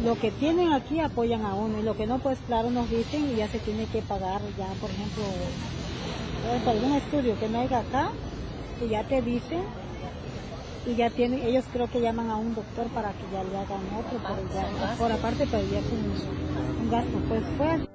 Lo 0.02 0.16
que 0.16 0.30
tienen 0.32 0.72
aquí 0.72 1.00
apoyan 1.00 1.44
a 1.44 1.54
uno 1.54 1.78
y 1.78 1.82
lo 1.82 1.94
que 1.94 2.06
no 2.06 2.18
pues 2.20 2.38
claro 2.46 2.70
nos 2.70 2.88
dicen 2.88 3.30
y 3.30 3.36
ya 3.36 3.46
se 3.48 3.60
tiene 3.60 3.86
que 3.86 4.02
pagar 4.02 4.40
ya 4.56 4.72
por 4.80 4.90
ejemplo 4.90 5.22
pues, 6.42 6.66
algún 6.66 6.96
estudio 6.96 7.38
que 7.38 7.48
no 7.48 7.60
haya 7.60 7.80
acá 7.80 8.08
y 8.80 8.88
ya 8.88 9.04
te 9.04 9.20
dicen 9.22 9.62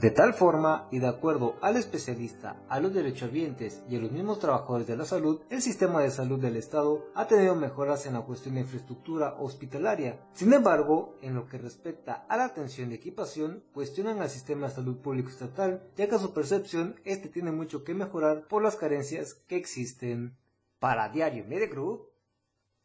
de 0.02 0.12
tal 0.12 0.34
forma 0.34 0.88
y 0.92 1.00
de 1.00 1.08
acuerdo 1.08 1.56
al 1.62 1.76
especialista 1.76 2.64
a 2.70 2.80
los 2.80 2.94
derechohabientes 2.94 3.84
y 3.90 3.96
a 3.96 4.00
los 4.00 4.12
mismos 4.12 4.40
trabajadores 4.40 4.88
de 4.88 4.96
la 4.96 5.06
salud 5.06 5.42
el 5.50 5.62
sistema 5.62 6.02
de 6.02 6.12
salud 6.12 6.40
del 6.40 6.56
estado 6.56 7.06
ha 7.14 7.28
tenido 7.28 7.56
mejoras 7.56 8.06
en 8.06 8.14
la 8.14 8.22
cuestión 8.22 8.56
de 8.56 8.62
infraestructura 8.62 9.36
hospitalaria. 9.40 10.20
Sin 10.34 10.54
embargo 10.54 11.18
en 11.22 11.36
lo 11.36 11.48
que 11.48 11.58
respecta 11.58 12.26
a 12.30 12.38
la 12.38 12.46
atención 12.46 12.92
y 12.92 12.96
equipación 12.96 13.64
cuestionan 13.74 14.22
al 14.22 14.30
sistema 14.30 14.68
de 14.68 14.76
salud 14.76 14.98
público 14.98 15.30
estatal 15.30 15.84
ya 15.98 16.08
que 16.08 16.16
a 16.16 16.20
su 16.20 16.34
percepción 16.34 16.96
este 17.04 17.28
tiene 17.28 17.52
mucho 17.52 17.84
que 17.84 17.94
mejorar 17.94 18.48
por 18.48 18.64
las 18.64 18.78
carencias 18.78 19.34
que 19.34 19.58
existen 19.58 20.38
para 20.80 21.10
Diario. 21.10 21.44
Media 21.48 21.70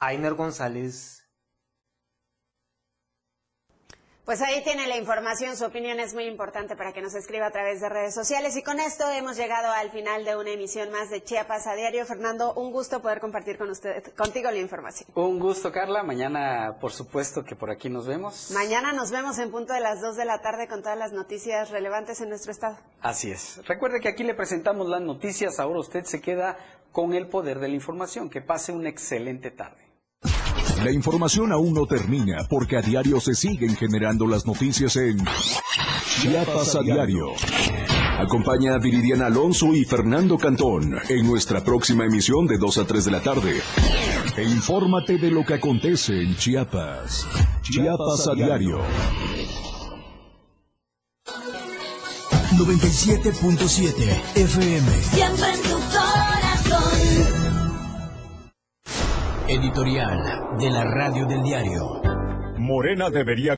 Ainer 0.02 0.34
González. 0.34 1.20
Pues 4.24 4.40
ahí 4.40 4.62
tiene 4.64 4.88
la 4.88 4.96
información, 4.96 5.56
su 5.56 5.64
opinión 5.64 6.00
es 6.00 6.12
muy 6.14 6.24
importante 6.24 6.74
para 6.74 6.92
que 6.92 7.00
nos 7.00 7.14
escriba 7.14 7.46
a 7.46 7.50
través 7.52 7.80
de 7.80 7.88
redes 7.88 8.12
sociales. 8.12 8.56
Y 8.56 8.64
con 8.64 8.80
esto 8.80 9.08
hemos 9.10 9.36
llegado 9.36 9.70
al 9.72 9.92
final 9.92 10.24
de 10.24 10.36
una 10.36 10.50
emisión 10.50 10.90
más 10.90 11.08
de 11.10 11.22
Chiapas 11.22 11.68
a 11.68 11.74
diario. 11.74 12.04
Fernando, 12.04 12.52
un 12.54 12.72
gusto 12.72 13.00
poder 13.00 13.20
compartir 13.20 13.58
con 13.58 13.70
usted, 13.70 14.12
contigo 14.16 14.50
la 14.50 14.58
información. 14.58 15.08
Un 15.14 15.38
gusto, 15.38 15.70
Carla. 15.70 16.02
Mañana, 16.02 16.78
por 16.80 16.92
supuesto 16.92 17.44
que 17.44 17.54
por 17.54 17.70
aquí 17.70 17.88
nos 17.88 18.06
vemos. 18.06 18.50
Mañana 18.52 18.92
nos 18.92 19.12
vemos 19.12 19.38
en 19.38 19.52
punto 19.52 19.72
de 19.72 19.80
las 19.80 20.00
2 20.00 20.16
de 20.16 20.24
la 20.24 20.40
tarde 20.40 20.66
con 20.66 20.82
todas 20.82 20.98
las 20.98 21.12
noticias 21.12 21.70
relevantes 21.70 22.20
en 22.20 22.28
nuestro 22.28 22.50
estado. 22.50 22.76
Así 23.00 23.30
es. 23.30 23.64
Recuerde 23.68 24.00
que 24.00 24.08
aquí 24.08 24.24
le 24.24 24.34
presentamos 24.34 24.88
las 24.88 25.00
noticias. 25.00 25.60
Ahora 25.60 25.78
usted 25.78 26.04
se 26.04 26.20
queda 26.20 26.56
con 26.90 27.14
el 27.14 27.28
poder 27.28 27.60
de 27.60 27.68
la 27.68 27.74
información. 27.74 28.30
Que 28.30 28.40
pase 28.40 28.72
una 28.72 28.88
excelente 28.88 29.52
tarde. 29.52 29.81
La 30.84 30.90
información 30.90 31.52
aún 31.52 31.74
no 31.74 31.86
termina 31.86 32.44
porque 32.48 32.76
a 32.76 32.82
diario 32.82 33.20
se 33.20 33.34
siguen 33.34 33.76
generando 33.76 34.26
las 34.26 34.46
noticias 34.46 34.96
en 34.96 35.16
Chiapas 36.20 36.74
a 36.74 36.82
diario. 36.82 37.26
Acompaña 38.18 38.74
a 38.74 38.78
Viridiana 38.78 39.26
Alonso 39.26 39.74
y 39.74 39.84
Fernando 39.84 40.36
Cantón 40.38 40.96
en 41.08 41.26
nuestra 41.26 41.62
próxima 41.62 42.04
emisión 42.04 42.46
de 42.46 42.58
2 42.58 42.78
a 42.78 42.84
3 42.84 43.04
de 43.04 43.10
la 43.10 43.20
tarde. 43.20 43.60
E 44.36 44.42
infórmate 44.42 45.18
de 45.18 45.30
lo 45.30 45.44
que 45.44 45.54
acontece 45.54 46.20
en 46.20 46.36
Chiapas. 46.36 47.28
Chiapas 47.62 48.28
a 48.28 48.34
diario. 48.34 48.80
97.7 52.56 54.36
FM. 54.36 55.02
Siempre 55.02 55.52
en 55.52 55.62
tu 55.62 55.78
corazón. 55.90 57.41
Editorial 59.48 60.56
de 60.56 60.70
la 60.70 60.84
Radio 60.84 61.26
del 61.26 61.42
Diario. 61.42 62.00
Morena 62.58 63.10
debería 63.10 63.50